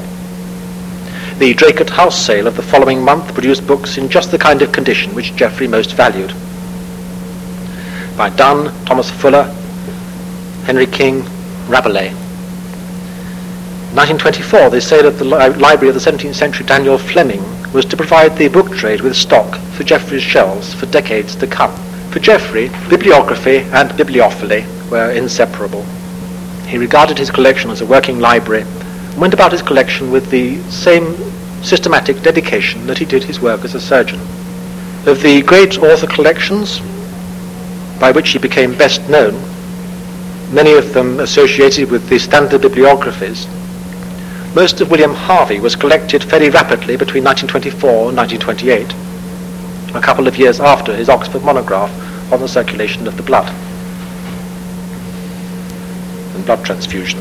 The 1.37 1.53
Draycott 1.53 1.89
House 1.89 2.17
sale 2.17 2.47
of 2.47 2.55
the 2.55 2.63
following 2.63 3.01
month 3.01 3.33
produced 3.33 3.67
books 3.67 3.97
in 3.97 4.07
just 4.07 4.31
the 4.31 4.39
kind 4.39 4.61
of 4.61 4.71
condition 4.71 5.13
which 5.13 5.35
Geoffrey 5.35 5.67
most 5.67 5.95
valued. 5.95 6.33
By 8.17 8.31
Donne, 8.31 8.73
Thomas 8.85 9.11
Fuller, 9.11 9.43
Henry 10.65 10.87
King, 10.87 11.21
Rabelais. 11.69 12.09
1924, 13.93 14.71
they 14.71 14.79
say 14.79 15.03
that 15.03 15.19
the 15.19 15.23
li- 15.23 15.55
library 15.59 15.89
of 15.89 15.93
the 15.93 16.11
17th 16.11 16.33
century 16.33 16.65
Daniel 16.65 16.97
Fleming 16.97 17.43
was 17.73 17.85
to 17.85 17.95
provide 17.95 18.35
the 18.35 18.47
book 18.47 18.75
trade 18.75 19.01
with 19.01 19.15
stock 19.15 19.55
for 19.73 19.83
Geoffrey's 19.83 20.23
shelves 20.23 20.73
for 20.73 20.87
decades 20.87 21.35
to 21.35 21.45
come. 21.45 21.71
For 22.09 22.17
Jeffrey, 22.17 22.71
bibliography 22.89 23.57
and 23.71 23.95
bibliophily 23.95 24.65
were 24.89 25.11
inseparable. 25.11 25.83
He 26.67 26.79
regarded 26.79 27.19
his 27.19 27.29
collection 27.29 27.69
as 27.69 27.81
a 27.81 27.85
working 27.85 28.19
library 28.19 28.63
and 28.63 29.21
went 29.21 29.35
about 29.35 29.51
his 29.51 29.61
collection 29.61 30.09
with 30.09 30.31
the 30.31 30.59
same 30.71 31.15
systematic 31.61 32.23
dedication 32.23 32.87
that 32.87 32.97
he 32.97 33.05
did 33.05 33.23
his 33.23 33.39
work 33.39 33.63
as 33.63 33.75
a 33.75 33.79
surgeon. 33.79 34.19
Of 35.05 35.21
the 35.21 35.43
great 35.43 35.77
author 35.77 36.07
collections 36.07 36.81
by 37.99 38.11
which 38.11 38.29
he 38.29 38.39
became 38.39 38.77
best 38.77 39.07
known, 39.09 39.33
many 40.53 40.73
of 40.73 40.93
them 40.93 41.19
associated 41.19 41.91
with 41.91 42.07
the 42.09 42.19
standard 42.19 42.61
bibliographies, 42.61 43.47
most 44.55 44.81
of 44.81 44.89
William 44.89 45.13
Harvey 45.13 45.59
was 45.59 45.75
collected 45.75 46.23
very 46.23 46.49
rapidly 46.49 46.97
between 46.97 47.23
1924 47.23 48.09
and 48.09 48.17
1928, 48.17 49.95
a 49.95 50.01
couple 50.01 50.27
of 50.27 50.37
years 50.37 50.59
after 50.59 50.95
his 50.95 51.09
Oxford 51.09 51.43
monograph 51.43 51.91
on 52.31 52.39
the 52.39 52.47
circulation 52.47 53.07
of 53.07 53.17
the 53.17 53.23
blood 53.23 53.47
and 56.35 56.45
blood 56.45 56.65
transfusion. 56.65 57.19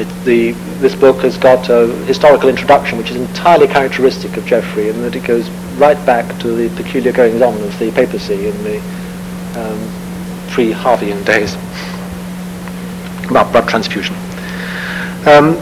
It, 0.00 0.24
the, 0.24 0.52
this 0.80 0.94
book 0.94 1.18
has 1.18 1.36
got 1.36 1.68
a 1.68 1.86
historical 2.06 2.48
introduction 2.48 2.96
which 2.96 3.10
is 3.10 3.16
entirely 3.16 3.66
characteristic 3.66 4.34
of 4.38 4.46
Geoffrey 4.46 4.88
in 4.88 5.02
that 5.02 5.14
it 5.14 5.24
goes 5.24 5.50
right 5.76 5.98
back 6.06 6.40
to 6.40 6.52
the 6.52 6.74
peculiar 6.74 7.12
goings 7.12 7.42
on 7.42 7.52
of 7.52 7.78
the 7.78 7.92
papacy 7.92 8.48
in 8.48 8.64
the 8.64 8.78
um, 9.60 10.48
pre-Harveyan 10.48 11.22
days 11.26 11.54
about 13.28 13.52
blood 13.52 13.68
transfusion. 13.68 14.16
Um, 15.26 15.56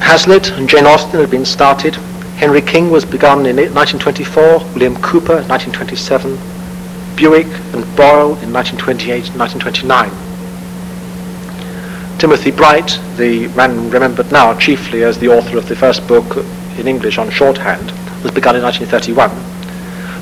Hazlitt 0.00 0.50
and 0.50 0.68
Jane 0.68 0.86
Austen 0.86 1.20
had 1.20 1.30
been 1.30 1.44
started. 1.44 1.94
Henry 2.34 2.62
King 2.62 2.90
was 2.90 3.04
begun 3.04 3.46
in 3.46 3.54
1924, 3.54 4.42
William 4.74 4.96
Cowper 4.96 5.46
1927, 5.46 6.36
Bewick 7.14 7.46
and 7.74 7.84
Boyle 7.94 8.34
in 8.42 8.52
1928 8.52 9.30
and 9.30 9.38
1929. 9.38 10.29
Timothy 12.20 12.50
Bright, 12.50 13.00
the 13.16 13.48
man 13.56 13.88
remembered 13.88 14.30
now 14.30 14.52
chiefly 14.58 15.04
as 15.04 15.18
the 15.18 15.28
author 15.28 15.56
of 15.56 15.66
the 15.70 15.74
first 15.74 16.06
book 16.06 16.44
in 16.76 16.86
English 16.86 17.16
on 17.16 17.30
shorthand, 17.30 17.92
was 18.22 18.30
begun 18.30 18.56
in 18.56 18.62
1931. 18.62 19.30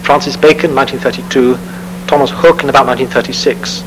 Francis 0.05 0.37
Bacon, 0.37 0.77
1932. 0.77 1.59
Thomas 2.07 2.31
Hook 2.31 2.63
in 2.63 2.71
about 2.71 2.87
1936. 2.87 3.83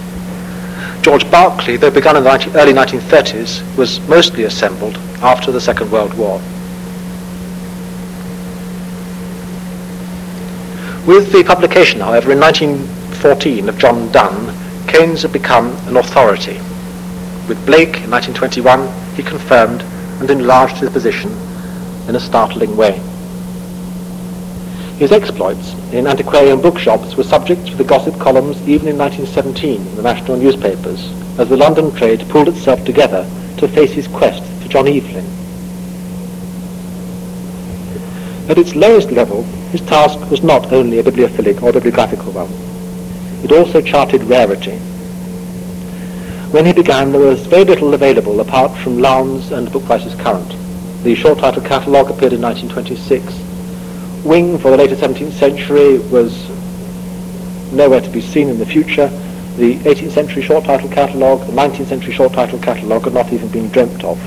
George 1.01 1.23
Berkeley, 1.31 1.77
though 1.77 1.89
begun 1.89 2.17
in 2.17 2.25
the 2.25 2.51
early 2.55 2.73
1930s, 2.73 3.63
was 3.77 4.05
mostly 4.09 4.43
assembled 4.43 4.97
after 5.21 5.49
the 5.49 5.61
Second 5.61 5.89
World 5.89 6.13
War. 6.15 6.35
With 11.07 11.31
the 11.31 11.45
publication, 11.45 12.01
however, 12.01 12.33
in 12.33 12.41
1914 12.41 13.69
of 13.69 13.77
John 13.77 14.11
Donne, 14.11 14.53
Keynes 14.89 15.21
had 15.21 15.31
become 15.31 15.67
an 15.87 15.95
authority. 15.95 16.59
With 17.51 17.65
Blake 17.65 17.99
in 17.99 18.09
1921, 18.09 19.15
he 19.17 19.23
confirmed 19.23 19.81
and 20.21 20.29
enlarged 20.29 20.77
his 20.77 20.89
position 20.89 21.29
in 22.07 22.15
a 22.15 22.19
startling 22.21 22.77
way. 22.77 22.93
His 24.97 25.11
exploits 25.11 25.73
in 25.91 26.07
antiquarian 26.07 26.61
bookshops 26.61 27.17
were 27.17 27.25
subject 27.25 27.67
to 27.67 27.75
the 27.75 27.83
gossip 27.83 28.17
columns 28.19 28.55
even 28.69 28.87
in 28.87 28.97
1917 28.97 29.85
in 29.85 29.95
the 29.97 30.01
national 30.01 30.37
newspapers, 30.37 31.11
as 31.37 31.49
the 31.49 31.57
London 31.57 31.93
trade 31.93 32.25
pulled 32.29 32.47
itself 32.47 32.85
together 32.85 33.29
to 33.57 33.67
face 33.67 33.91
his 33.91 34.07
quest 34.07 34.43
for 34.61 34.69
John 34.69 34.87
Evelyn. 34.87 35.25
At 38.49 38.59
its 38.59 38.77
lowest 38.77 39.11
level, 39.11 39.43
his 39.73 39.81
task 39.81 40.17
was 40.31 40.41
not 40.41 40.71
only 40.71 40.99
a 40.99 41.03
bibliophilic 41.03 41.61
or 41.61 41.73
bibliographical 41.73 42.31
one. 42.31 42.47
It 43.43 43.51
also 43.51 43.81
charted 43.81 44.23
rarity. 44.23 44.79
When 46.51 46.65
he 46.65 46.73
began, 46.73 47.13
there 47.13 47.21
was 47.21 47.47
very 47.47 47.63
little 47.63 47.93
available 47.93 48.41
apart 48.41 48.77
from 48.79 48.99
Lowndes 48.99 49.51
and 49.51 49.71
Book 49.71 49.85
Prices 49.85 50.13
Current. 50.15 50.53
The 51.03 51.15
short 51.15 51.39
title 51.39 51.61
catalogue 51.61 52.09
appeared 52.09 52.33
in 52.33 52.41
1926 52.41 53.51
Wing 54.25 54.59
for 54.59 54.69
the 54.69 54.77
later 54.77 54.95
17th 54.95 55.31
century 55.31 55.97
was 56.09 56.47
nowhere 57.71 58.01
to 58.01 58.09
be 58.09 58.21
seen 58.21 58.49
in 58.49 58.59
the 58.59 58.65
future. 58.65 59.07
The 59.57 59.77
18th 59.79 60.11
century 60.11 60.43
short 60.43 60.65
title 60.65 60.89
catalogue, 60.89 61.47
the 61.47 61.53
19th 61.53 61.87
century 61.87 62.13
short 62.13 62.33
title 62.33 62.59
catalogue 62.59 63.05
had 63.05 63.13
not 63.13 63.33
even 63.33 63.47
been 63.47 63.69
dreamt 63.69 64.03
of. 64.03 64.19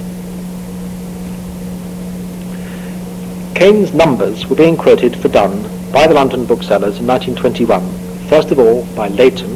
Keynes' 3.54 3.94
numbers 3.94 4.48
were 4.48 4.56
being 4.56 4.76
quoted 4.76 5.14
for 5.16 5.28
Donne 5.28 5.62
by 5.92 6.08
the 6.08 6.14
London 6.14 6.44
booksellers 6.44 6.98
in 6.98 7.06
1921, 7.06 8.28
first 8.28 8.50
of 8.50 8.58
all 8.58 8.84
by 8.96 9.06
Leighton, 9.08 9.53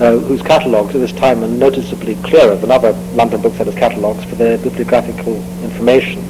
uh, 0.00 0.18
whose 0.18 0.42
catalogues 0.42 0.94
at 0.94 0.98
this 0.98 1.12
time 1.12 1.42
are 1.44 1.48
noticeably 1.48 2.16
clearer 2.16 2.56
than 2.56 2.70
other 2.70 2.92
London 3.14 3.40
booksellers' 3.40 3.74
catalogues 3.76 4.24
for 4.24 4.34
their 4.34 4.58
bibliographical 4.58 5.36
information. 5.62 6.20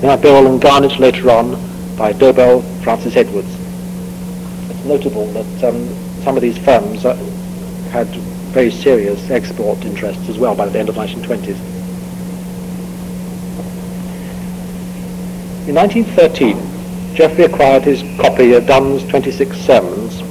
Then 0.00 0.16
by 0.16 0.16
Birrell 0.16 0.46
and 0.46 0.60
Garnett 0.60 0.98
later 0.98 1.30
on, 1.30 1.52
by 1.96 2.12
Dobell 2.12 2.62
Francis 2.82 3.16
Edwards. 3.16 3.48
It's 4.70 4.84
notable 4.84 5.26
that 5.28 5.64
um, 5.64 5.88
some 6.22 6.36
of 6.36 6.42
these 6.42 6.58
firms 6.58 7.04
uh, 7.04 7.14
had 7.90 8.08
very 8.52 8.70
serious 8.70 9.30
export 9.30 9.84
interests 9.84 10.28
as 10.28 10.38
well 10.38 10.54
by 10.54 10.66
the 10.68 10.78
end 10.78 10.88
of 10.88 10.96
the 10.96 11.00
1920s. 11.00 11.58
In 15.68 15.74
1913, 15.74 17.14
Geoffrey 17.14 17.44
acquired 17.44 17.84
his 17.84 18.02
copy 18.20 18.52
of 18.52 18.66
Donne's 18.66 19.04
26 19.08 19.56
Sermons 19.58 20.25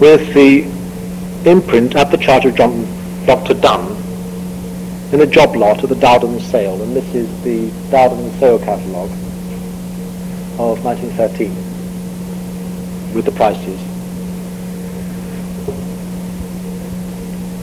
with 0.00 0.32
the 0.34 0.62
imprint 1.48 1.96
at 1.96 2.10
the 2.10 2.16
charge 2.16 2.44
of 2.44 2.54
John, 2.54 2.86
Dr. 3.26 3.54
Donne 3.54 3.96
in 5.12 5.20
a 5.22 5.26
job 5.26 5.56
lot 5.56 5.82
at 5.82 5.88
the 5.88 5.96
Dowden 5.96 6.38
sale, 6.38 6.82
and 6.82 6.94
this 6.94 7.14
is 7.14 7.28
the 7.42 7.70
Dowden 7.90 8.30
sale 8.38 8.58
catalogue 8.58 9.10
of 10.58 10.84
1913 10.84 11.54
with 13.14 13.24
the 13.24 13.32
prices. 13.32 13.80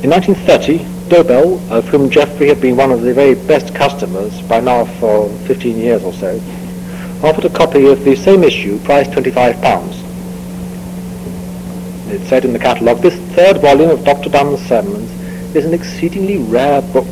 In 0.03 0.09
1930, 0.09 0.79
Dobell, 1.09 1.59
of 1.69 1.87
whom 1.87 2.09
Geoffrey 2.09 2.47
had 2.47 2.59
been 2.59 2.75
one 2.75 2.91
of 2.91 3.01
the 3.01 3.13
very 3.13 3.35
best 3.35 3.75
customers 3.75 4.41
by 4.43 4.59
now 4.59 4.85
for 4.99 5.29
15 5.47 5.77
years 5.77 6.03
or 6.03 6.13
so, 6.13 6.41
offered 7.23 7.45
a 7.45 7.49
copy 7.49 7.85
of 7.87 8.03
the 8.03 8.15
same 8.15 8.43
issue 8.43 8.79
priced 8.79 9.11
£25. 9.11 10.04
It 12.07 12.27
said 12.27 12.45
in 12.45 12.53
the 12.53 12.59
catalogue, 12.59 13.01
this 13.01 13.15
third 13.35 13.57
volume 13.57 13.89
of 13.89 14.03
Dr. 14.03 14.29
Donne's 14.29 14.61
sermons 14.67 15.09
is 15.55 15.65
an 15.65 15.73
exceedingly 15.73 16.37
rare 16.37 16.81
book. 16.81 17.07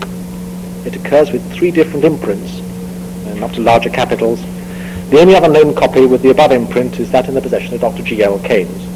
It 0.85 0.95
occurs 0.95 1.31
with 1.31 1.51
three 1.51 1.71
different 1.71 2.05
imprints, 2.05 2.59
and 3.27 3.43
up 3.43 3.51
to 3.53 3.61
larger 3.61 3.89
capitals, 3.89 4.41
the 5.09 5.19
only 5.19 5.35
other 5.35 5.47
known 5.47 5.73
copy 5.73 6.05
with 6.05 6.21
the 6.21 6.29
above 6.29 6.51
imprint 6.51 6.99
is 6.99 7.11
that 7.11 7.27
in 7.27 7.33
the 7.33 7.41
possession 7.41 7.73
of 7.73 7.81
Dr. 7.81 8.03
G.L. 8.03 8.39
Keynes. 8.39 8.87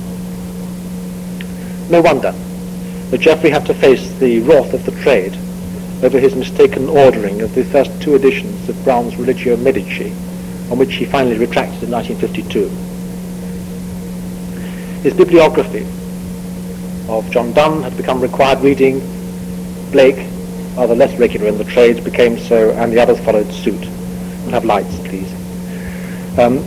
No 1.89 2.01
wonder 2.01 2.31
that 3.11 3.21
Geoffrey 3.21 3.49
had 3.49 3.65
to 3.65 3.73
face 3.73 4.11
the 4.19 4.39
wrath 4.41 4.73
of 4.73 4.85
the 4.85 4.91
trade 5.01 5.37
over 6.03 6.19
his 6.19 6.35
mistaken 6.35 6.89
ordering 6.89 7.41
of 7.41 7.55
the 7.55 7.63
first 7.65 8.01
two 8.01 8.15
editions 8.15 8.69
of 8.69 8.83
Browne's 8.83 9.15
Religio 9.15 9.57
Medici, 9.57 10.11
on 10.69 10.77
which 10.77 10.95
he 10.95 11.05
finally 11.05 11.37
retracted 11.37 11.83
in 11.83 11.91
1952. 11.91 12.69
His 15.03 15.13
bibliography 15.13 15.85
of 17.07 17.29
John 17.31 17.53
Donne 17.53 17.83
had 17.83 17.95
become 17.95 18.19
required 18.19 18.59
reading. 18.61 18.99
Blake, 19.91 20.27
rather 20.75 20.95
less 20.95 21.17
regular 21.19 21.47
in 21.47 21.57
the 21.57 21.63
trade, 21.63 22.03
became 22.03 22.37
so, 22.37 22.71
and 22.71 22.91
the 22.91 22.99
others 22.99 23.19
followed 23.19 23.49
suit. 23.51 23.79
We'll 23.79 24.51
have 24.51 24.65
lights, 24.65 24.97
please. 24.99 25.31
Um, 26.37 26.57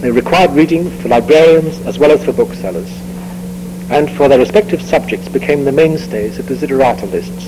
they 0.00 0.10
required 0.10 0.52
reading 0.52 0.90
for 1.00 1.08
librarians 1.08 1.80
as 1.80 1.98
well 1.98 2.12
as 2.12 2.24
for 2.24 2.32
booksellers, 2.32 2.90
and 3.90 4.10
for 4.12 4.28
their 4.28 4.38
respective 4.38 4.80
subjects 4.82 5.28
became 5.28 5.64
the 5.64 5.72
mainstays 5.72 6.38
of 6.38 6.46
desiderata 6.46 7.10
lists. 7.10 7.46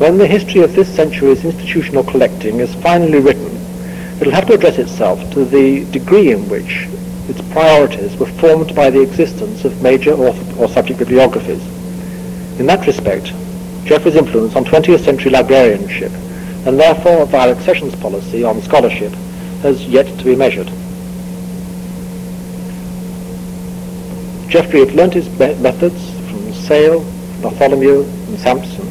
When 0.00 0.18
the 0.18 0.26
history 0.26 0.62
of 0.62 0.74
this 0.74 0.92
century's 0.92 1.44
institutional 1.44 2.02
collecting 2.02 2.58
is 2.58 2.74
finally 2.76 3.20
written, 3.20 3.56
it 4.20 4.24
will 4.24 4.32
have 4.32 4.46
to 4.46 4.54
address 4.54 4.78
itself 4.78 5.30
to 5.32 5.44
the 5.44 5.84
degree 5.92 6.32
in 6.32 6.48
which 6.48 6.88
priorities 7.52 8.16
were 8.16 8.26
formed 8.26 8.74
by 8.74 8.90
the 8.90 9.00
existence 9.00 9.64
of 9.64 9.82
major 9.82 10.12
author 10.12 10.60
or 10.60 10.68
subject 10.68 10.98
bibliographies. 10.98 11.62
In 12.58 12.66
that 12.66 12.86
respect, 12.86 13.32
Geoffrey's 13.84 14.16
influence 14.16 14.56
on 14.56 14.64
20th 14.64 15.04
century 15.04 15.30
librarianship, 15.30 16.12
and 16.66 16.80
therefore 16.80 17.18
of 17.22 17.34
our 17.34 17.48
accessions 17.48 17.94
policy 17.96 18.42
on 18.42 18.60
scholarship, 18.62 19.12
has 19.62 19.86
yet 19.86 20.06
to 20.18 20.24
be 20.24 20.34
measured. 20.34 20.66
Jeffrey 24.48 24.80
had 24.80 24.94
learnt 24.94 25.14
his 25.14 25.28
methods 25.38 26.10
from 26.30 26.52
Sayle, 26.52 27.00
Bartholomew, 27.40 28.02
and 28.02 28.38
Sampson, 28.38 28.86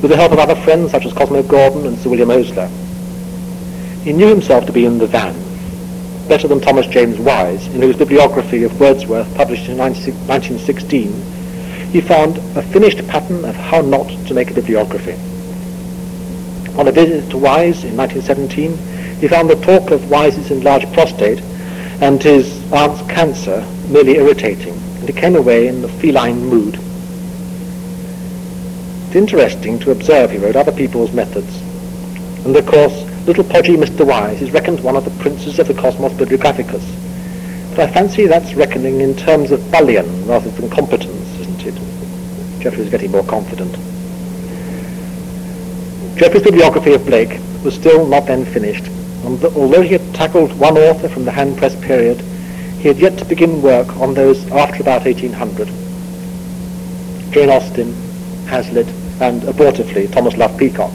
with 0.00 0.10
the 0.10 0.16
help 0.16 0.32
of 0.32 0.38
other 0.38 0.56
friends 0.56 0.90
such 0.90 1.06
as 1.06 1.12
Cosmo 1.12 1.42
Gordon 1.42 1.86
and 1.86 1.98
Sir 1.98 2.10
William 2.10 2.30
Osler. 2.30 2.68
He 4.02 4.12
knew 4.12 4.28
himself 4.28 4.66
to 4.66 4.72
be 4.72 4.84
in 4.84 4.98
the 4.98 5.06
van, 5.06 5.43
better 6.28 6.48
than 6.48 6.60
Thomas 6.60 6.86
James 6.86 7.18
Wise, 7.18 7.66
in 7.68 7.82
whose 7.82 7.96
bibliography 7.96 8.64
of 8.64 8.80
Wordsworth, 8.80 9.34
published 9.34 9.68
in 9.68 9.76
1916, 9.76 11.12
he 11.92 12.00
found 12.00 12.38
a 12.56 12.62
finished 12.62 13.06
pattern 13.08 13.44
of 13.44 13.54
how 13.54 13.80
not 13.80 14.08
to 14.26 14.34
make 14.34 14.50
a 14.50 14.54
bibliography. 14.54 15.14
On 16.78 16.88
a 16.88 16.92
visit 16.92 17.30
to 17.30 17.38
Wise 17.38 17.84
in 17.84 17.96
1917, 17.96 19.18
he 19.20 19.28
found 19.28 19.48
the 19.48 19.54
talk 19.64 19.90
of 19.90 20.10
Wise's 20.10 20.50
enlarged 20.50 20.92
prostate 20.92 21.40
and 22.00 22.20
his 22.22 22.60
aunt's 22.72 23.00
cancer 23.10 23.64
merely 23.88 24.16
irritating, 24.16 24.74
and 24.74 25.08
he 25.08 25.12
came 25.12 25.36
away 25.36 25.68
in 25.68 25.84
a 25.84 25.88
feline 25.88 26.44
mood. 26.46 26.78
It's 29.06 29.16
interesting 29.16 29.78
to 29.80 29.92
observe, 29.92 30.32
he 30.32 30.38
wrote, 30.38 30.56
other 30.56 30.72
people's 30.72 31.12
methods. 31.12 31.56
And 32.44 32.56
of 32.56 32.66
course, 32.66 33.04
little 33.26 33.44
podgy 33.44 33.74
Mr. 33.74 34.06
Wise 34.06 34.42
is 34.42 34.50
reckoned 34.50 34.84
one 34.84 34.96
of 34.96 35.04
the 35.04 35.22
princes 35.22 35.58
of 35.58 35.66
the 35.66 35.72
Cosmos 35.72 36.12
Bibliographicus. 36.12 36.84
But 37.70 37.88
I 37.88 37.92
fancy 37.92 38.26
that's 38.26 38.54
reckoning 38.54 39.00
in 39.00 39.16
terms 39.16 39.50
of 39.50 39.70
bullion 39.70 40.26
rather 40.26 40.50
than 40.50 40.68
competence, 40.68 41.40
isn't 41.40 41.66
it? 41.66 42.60
Geoffrey 42.60 42.82
is 42.82 42.90
getting 42.90 43.10
more 43.10 43.24
confident. 43.24 43.72
Geoffrey's 46.18 46.42
bibliography 46.42 46.92
of 46.92 47.06
Blake 47.06 47.40
was 47.64 47.74
still 47.74 48.06
not 48.06 48.26
then 48.26 48.44
finished, 48.44 48.86
and 49.24 49.42
although 49.56 49.82
he 49.82 49.94
had 49.94 50.14
tackled 50.14 50.52
one 50.58 50.76
author 50.76 51.08
from 51.08 51.24
the 51.24 51.32
hand-press 51.32 51.74
period, 51.82 52.20
he 52.78 52.88
had 52.88 52.98
yet 52.98 53.16
to 53.18 53.24
begin 53.24 53.62
work 53.62 53.88
on 53.96 54.12
those 54.12 54.46
after 54.50 54.82
about 54.82 55.06
1800. 55.06 55.66
Jane 57.32 57.48
Austen, 57.48 57.94
Hazlitt, 58.46 58.88
and 59.22 59.42
abortively 59.42 60.12
Thomas 60.12 60.36
Love 60.36 60.56
Peacock 60.58 60.92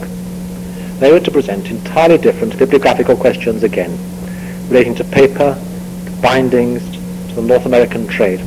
they 1.00 1.10
were 1.10 1.20
to 1.20 1.30
present 1.30 1.70
entirely 1.70 2.18
different 2.18 2.58
bibliographical 2.58 3.16
questions 3.16 3.62
again, 3.62 3.90
relating 4.68 4.94
to 4.94 5.04
paper, 5.04 5.58
to 6.04 6.10
bindings, 6.20 6.82
to 7.30 7.34
the 7.36 7.42
North 7.42 7.64
American 7.64 8.06
trade. 8.06 8.40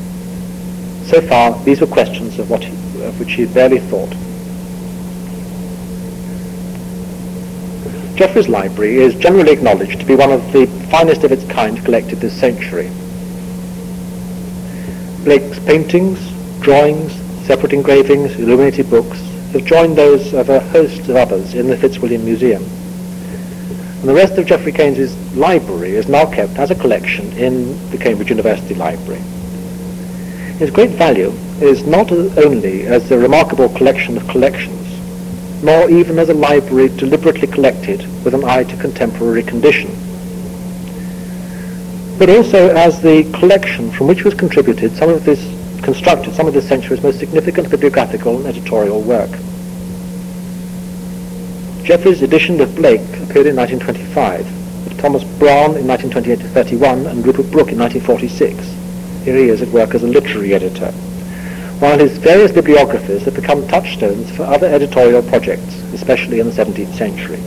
So 1.05 1.19
far, 1.21 1.59
these 1.63 1.81
were 1.81 1.87
questions 1.87 2.37
of, 2.37 2.51
what 2.51 2.63
he, 2.63 2.71
of 3.03 3.19
which 3.19 3.33
he 3.33 3.45
barely 3.45 3.79
thought. 3.79 4.11
Geoffrey's 8.15 8.47
library 8.47 8.97
is 8.97 9.15
generally 9.15 9.51
acknowledged 9.51 9.99
to 9.99 10.05
be 10.05 10.15
one 10.15 10.31
of 10.31 10.53
the 10.53 10.67
finest 10.91 11.23
of 11.23 11.31
its 11.31 11.43
kind 11.45 11.83
collected 11.83 12.19
this 12.19 12.39
century. 12.39 12.91
Blake's 15.23 15.59
paintings, 15.65 16.19
drawings, 16.61 17.11
separate 17.47 17.73
engravings, 17.73 18.35
illuminated 18.35 18.91
books, 18.91 19.19
have 19.53 19.65
joined 19.65 19.95
those 19.95 20.33
of 20.33 20.49
a 20.49 20.59
host 20.59 21.01
of 21.09 21.15
others 21.15 21.53
in 21.53 21.67
the 21.67 21.77
Fitzwilliam 21.77 22.25
Museum. 22.25 22.63
And 22.63 24.09
the 24.09 24.13
rest 24.13 24.33
of 24.33 24.47
Geoffrey 24.47 24.71
Keynes's 24.71 25.15
library 25.37 25.91
is 25.91 26.07
now 26.07 26.25
kept 26.25 26.57
as 26.57 26.71
a 26.71 26.75
collection 26.75 27.31
in 27.33 27.89
the 27.91 27.97
Cambridge 27.97 28.29
University 28.29 28.73
Library. 28.73 29.21
Its 30.59 30.71
great 30.71 30.89
value 30.91 31.31
is 31.61 31.85
not 31.85 32.11
only 32.11 32.87
as 32.87 33.11
a 33.11 33.17
remarkable 33.17 33.69
collection 33.69 34.17
of 34.17 34.27
collections, 34.27 34.83
nor 35.63 35.89
even 35.89 36.17
as 36.17 36.29
a 36.29 36.33
library 36.33 36.89
deliberately 36.89 37.47
collected 37.47 38.01
with 38.25 38.33
an 38.33 38.43
eye 38.43 38.63
to 38.63 38.75
contemporary 38.77 39.43
condition, 39.43 39.89
but 42.17 42.29
also 42.29 42.69
as 42.75 43.01
the 43.01 43.23
collection 43.33 43.91
from 43.91 44.07
which 44.07 44.23
was 44.23 44.33
contributed 44.33 44.95
some 44.95 45.09
of 45.09 45.23
this 45.23 45.39
constructed 45.83 46.33
some 46.33 46.47
of 46.47 46.53
this 46.53 46.67
century's 46.67 47.03
most 47.03 47.19
significant 47.19 47.69
bibliographical 47.69 48.37
and 48.37 48.47
editorial 48.47 49.01
work. 49.01 49.29
Geoffrey's 51.83 52.21
edition 52.21 52.61
of 52.61 52.75
Blake 52.75 53.01
appeared 53.01 53.47
in 53.47 53.57
1925, 53.57 54.45
with 54.85 54.97
Thomas 54.97 55.23
Browne 55.37 55.75
in 55.75 55.85
1928-31 55.85 57.07
and 57.07 57.25
Rupert 57.25 57.51
Brooke 57.51 57.73
in 57.73 57.79
1946. 57.79 59.25
Here 59.25 59.37
he 59.37 59.49
is 59.49 59.61
at 59.61 59.67
work 59.69 59.93
as 59.93 60.03
a 60.03 60.07
literary 60.07 60.53
editor, 60.53 60.91
while 61.79 61.99
his 61.99 62.17
various 62.17 62.53
bibliographies 62.53 63.23
have 63.23 63.35
become 63.35 63.67
touchstones 63.67 64.31
for 64.31 64.43
other 64.43 64.67
editorial 64.67 65.21
projects, 65.23 65.75
especially 65.93 66.39
in 66.39 66.47
the 66.47 66.53
17th 66.53 66.95
century. 66.95 67.41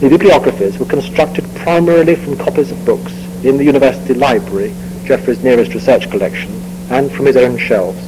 The 0.00 0.10
bibliographies 0.10 0.78
were 0.78 0.86
constructed 0.86 1.44
primarily 1.56 2.16
from 2.16 2.36
copies 2.36 2.70
of 2.70 2.84
books 2.84 3.12
in 3.44 3.56
the 3.56 3.64
university 3.64 4.14
library 4.14 4.74
Geoffrey's 5.04 5.42
nearest 5.42 5.74
research 5.74 6.10
collection, 6.10 6.50
and 6.90 7.10
from 7.10 7.26
his 7.26 7.36
own 7.36 7.58
shelves. 7.58 8.00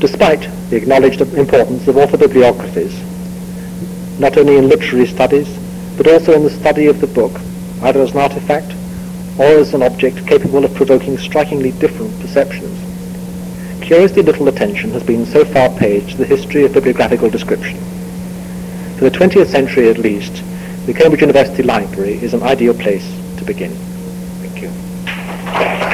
Despite 0.00 0.48
the 0.70 0.76
acknowledged 0.76 1.20
importance 1.20 1.86
of 1.88 1.96
author 1.96 2.16
bibliographies, 2.16 2.94
not 4.18 4.36
only 4.36 4.56
in 4.56 4.68
literary 4.68 5.06
studies, 5.06 5.48
but 5.96 6.06
also 6.06 6.32
in 6.32 6.44
the 6.44 6.50
study 6.50 6.86
of 6.86 7.00
the 7.00 7.06
book, 7.06 7.32
either 7.82 8.00
as 8.00 8.12
an 8.12 8.18
artifact 8.18 8.72
or 9.38 9.58
as 9.58 9.74
an 9.74 9.82
object 9.82 10.26
capable 10.26 10.64
of 10.64 10.74
provoking 10.74 11.18
strikingly 11.18 11.72
different 11.72 12.18
perceptions. 12.20 12.78
Curiously 13.82 14.22
little 14.22 14.48
attention 14.48 14.90
has 14.90 15.02
been 15.02 15.26
so 15.26 15.44
far 15.44 15.70
paid 15.70 16.08
to 16.08 16.16
the 16.16 16.24
history 16.24 16.64
of 16.64 16.72
bibliographical 16.72 17.30
description. 17.30 17.78
For 18.96 19.08
the 19.08 19.10
20th 19.10 19.48
century 19.48 19.88
at 19.88 19.98
least, 19.98 20.42
the 20.86 20.94
Cambridge 20.94 21.22
University 21.22 21.62
Library 21.62 22.14
is 22.22 22.34
an 22.34 22.42
ideal 22.42 22.74
place 22.74 23.06
to 23.38 23.44
begin. 23.44 23.89
Thank 25.60 25.84
you. 25.84 25.89